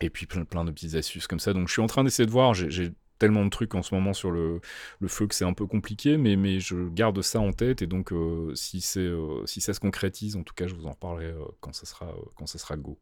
[0.01, 1.53] et puis plein, plein de petites astuces comme ça.
[1.53, 4.13] Donc je suis en train d'essayer de voir, j'ai tellement de trucs en ce moment
[4.13, 4.59] sur le,
[4.99, 7.87] le feu que c'est un peu compliqué, mais, mais je garde ça en tête, et
[7.87, 10.91] donc euh, si, c'est, euh, si ça se concrétise, en tout cas, je vous en
[10.91, 12.97] reparlerai euh, quand, ça sera, quand ça sera go.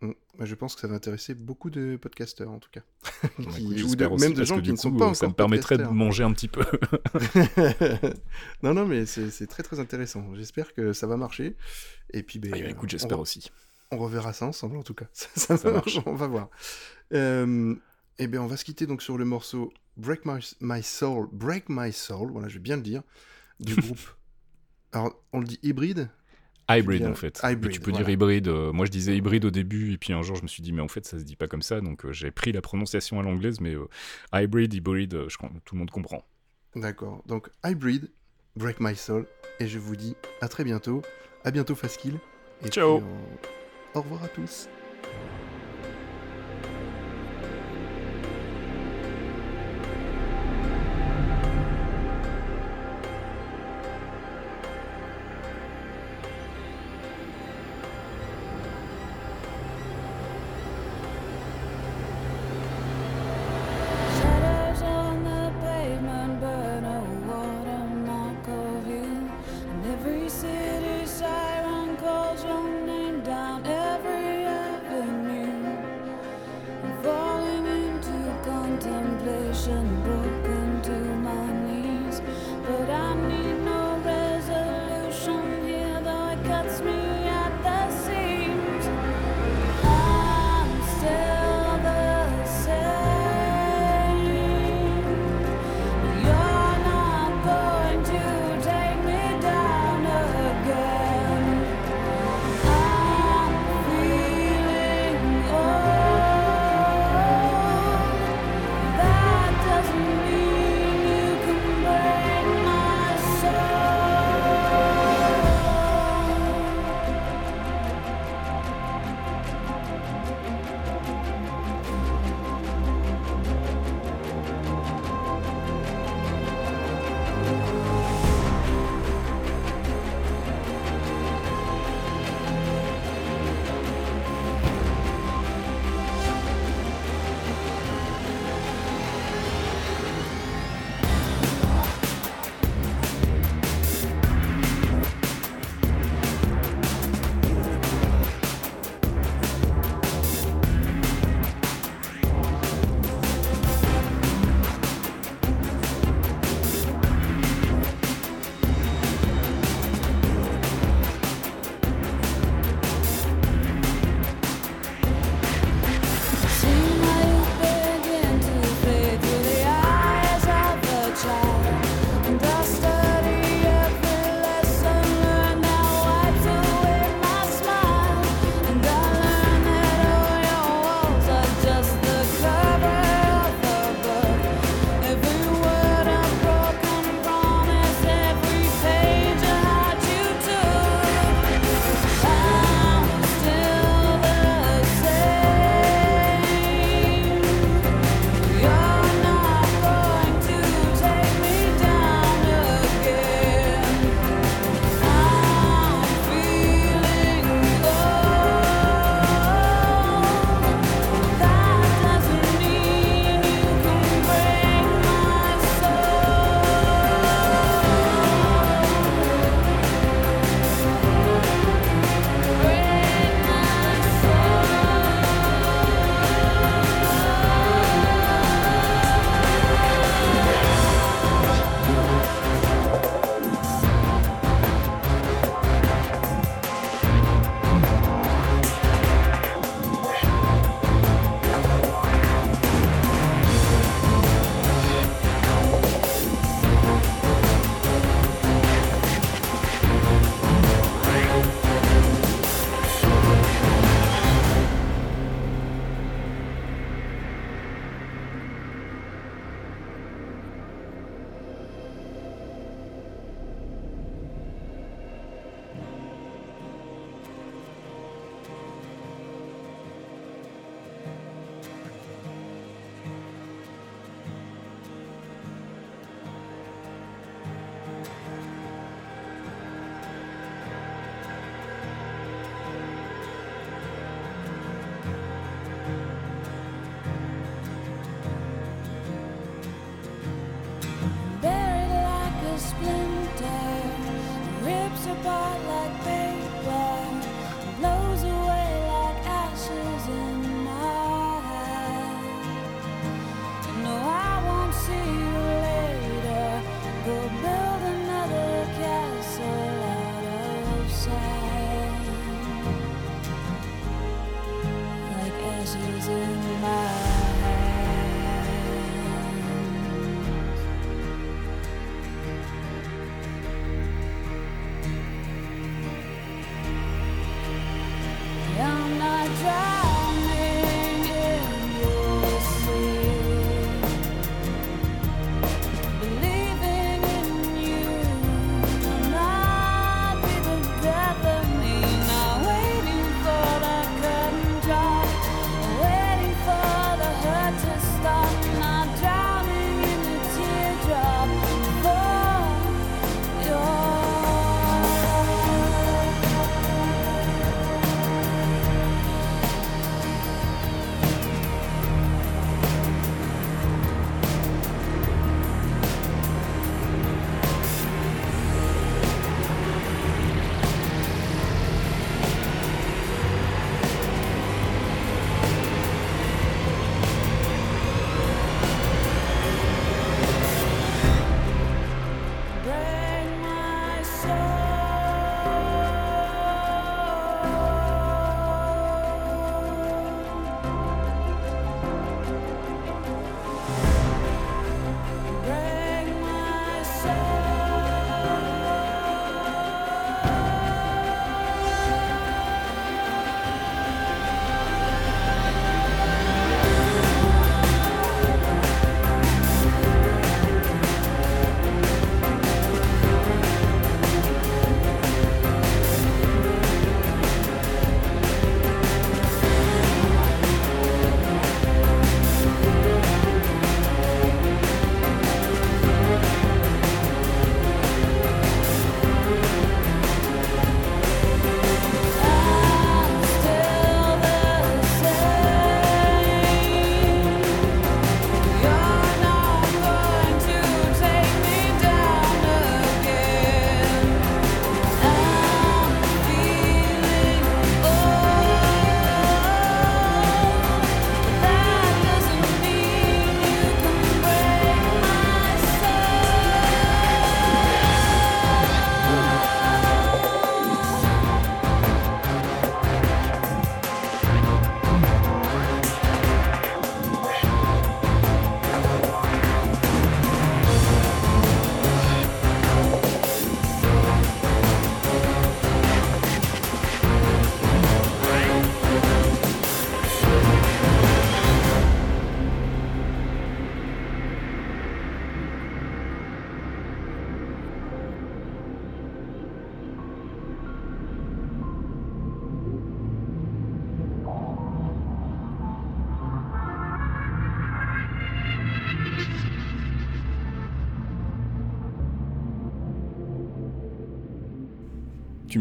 [0.00, 0.12] Mm.
[0.38, 2.82] Bah, Je pense que ça va intéresser beaucoup de podcasteurs en tout cas.
[3.36, 3.42] Qui-
[3.80, 5.34] écoute, ou de- aussi, même de gens qui ne sont pas euh, ça encore me
[5.34, 6.64] permettrait de manger un petit peu.
[8.62, 10.24] non, non, mais c'est c'est très très intéressant.
[10.34, 11.56] J'espère que ça va marcher.
[12.12, 13.50] Et puis, ben, bien, écoute, j'espère re- aussi.
[13.90, 15.06] On reverra ça ensemble en tout cas.
[15.12, 16.06] Ça, ça Ça marche, marche.
[16.06, 16.48] on va voir.
[17.14, 17.74] Euh,
[18.18, 21.64] eh bien, on va se quitter donc sur le morceau Break My, My Soul, Break
[21.68, 23.02] My Soul, voilà, je vais bien le dire,
[23.60, 24.00] du groupe.
[24.92, 26.10] Alors, on le dit hybride?
[26.70, 27.40] Hybrid en fait.
[27.42, 28.04] Hybrid, tu peux voilà.
[28.04, 28.48] dire hybride.
[28.48, 30.72] euh, moi je disais hybride au début et puis un jour je me suis dit
[30.74, 33.18] mais en fait ça se dit pas comme ça donc euh, j'ai pris la prononciation
[33.18, 33.88] à l'anglaise mais euh,
[34.34, 36.26] hybrid, hybrid, euh, je crois que tout le monde comprend.
[36.76, 37.22] D'accord.
[37.26, 38.10] Donc, Hybrid,
[38.54, 39.26] Break My Soul,
[39.60, 41.00] et je vous dis à très bientôt.
[41.42, 42.18] À bientôt, Faskill.
[42.62, 42.98] Et Ciao.
[43.00, 43.06] puis,
[43.94, 44.68] Au revoir à tous.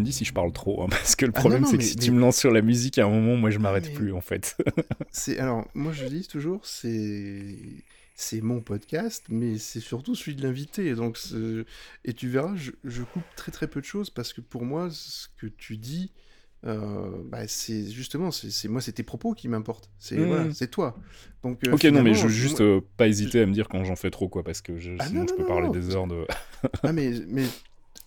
[0.07, 2.03] Dis si je parle trop, hein, parce que le Ah, problème c'est que si mais-
[2.05, 4.21] tu me lances sur la musique à un moment, moi je m'arrête mais- plus en
[4.21, 4.57] fait.
[5.11, 7.55] C'est alors moi je dis toujours c'est
[8.19, 10.95] c'est mon podcast, mais c'est surtout celui de l'invité.
[10.95, 11.19] Donc
[12.03, 14.89] et tu verras, je, je coupe très très peu de choses parce que pour moi
[14.91, 16.11] ce que tu dis,
[16.65, 19.91] euh, bah, c'est justement c'est moi c'est tes propos qui m'importent.
[19.99, 20.97] C'est voilà, c'est toi.
[21.43, 23.83] Donc euh, ok, non, mais je finalement, juste euh, pas hésiter à me dire quand
[23.83, 25.73] j'en fais trop, quoi, parce que je- Ah, sinon non, je peux non, parler non.
[25.73, 26.25] des heures de.
[26.81, 27.45] Ah mais, mais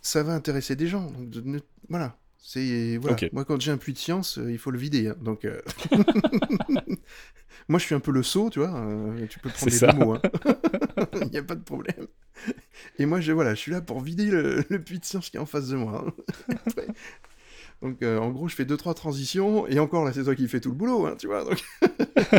[0.03, 1.07] ça va intéresser des gens.
[1.11, 1.59] donc de- ne-
[1.89, 2.17] voilà.
[2.43, 3.17] C'est voilà.
[3.33, 5.09] Moi quand j'ai un puits de science, euh, il faut le vider.
[5.09, 5.61] hein, donc euh,
[7.69, 8.75] moi je suis un peu le seau, tu vois.
[8.77, 10.15] euh, tu peux prendre les deux mots.
[10.15, 10.23] hein.
[11.23, 12.07] Il n'y a pas de problème.
[12.99, 15.37] Et moi je voilà, je suis là pour vider le, le puits de science qui
[15.37, 16.05] est en face de moi.
[16.07, 16.55] hein.
[16.67, 16.87] Après.
[17.83, 20.61] Donc en gros je fais deux trois transitions et encore là c'est toi qui fais
[20.61, 21.45] tout le boulot, tu vois.
[21.45, 21.63] Donc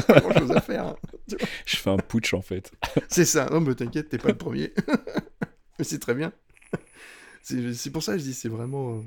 [0.08, 0.96] pas grand chose à faire.
[1.66, 2.72] Je fais un putsch en fait.
[3.08, 4.72] C'est ça, non mais t'inquiète, t'es pas le premier.
[5.80, 6.32] mais c'est très bien.
[7.44, 8.98] C'est pour ça que je dis, c'est vraiment...
[8.98, 9.02] euh,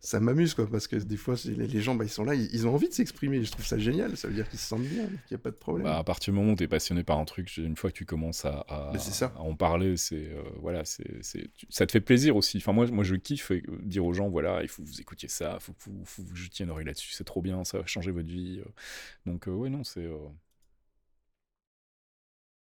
[0.00, 2.66] Ça m'amuse, quoi, parce que des fois, les gens, bah, ils sont là, ils, ils
[2.66, 5.06] ont envie de s'exprimer, je trouve ça génial, ça veut dire qu'ils se sentent bien,
[5.06, 5.86] qu'il n'y a pas de problème.
[5.86, 7.96] Bah, à partir du moment où tu es passionné par un truc, une fois que
[7.96, 9.32] tu commences à, à- c'est ça.
[9.36, 11.04] à en parler, c'est euh, voilà, c'est
[11.70, 12.58] ça te fait plaisir aussi.
[12.58, 15.28] Enfin moi, moi je kiffe euh, dire aux gens voilà, il faut que vous écoutiez
[15.28, 17.64] ça, il faut que vous, faut que vous jetiez une oreille là-dessus, c'est trop bien,
[17.64, 18.60] ça va changer votre vie.
[19.24, 20.16] Donc euh, ouais non, c'est euh,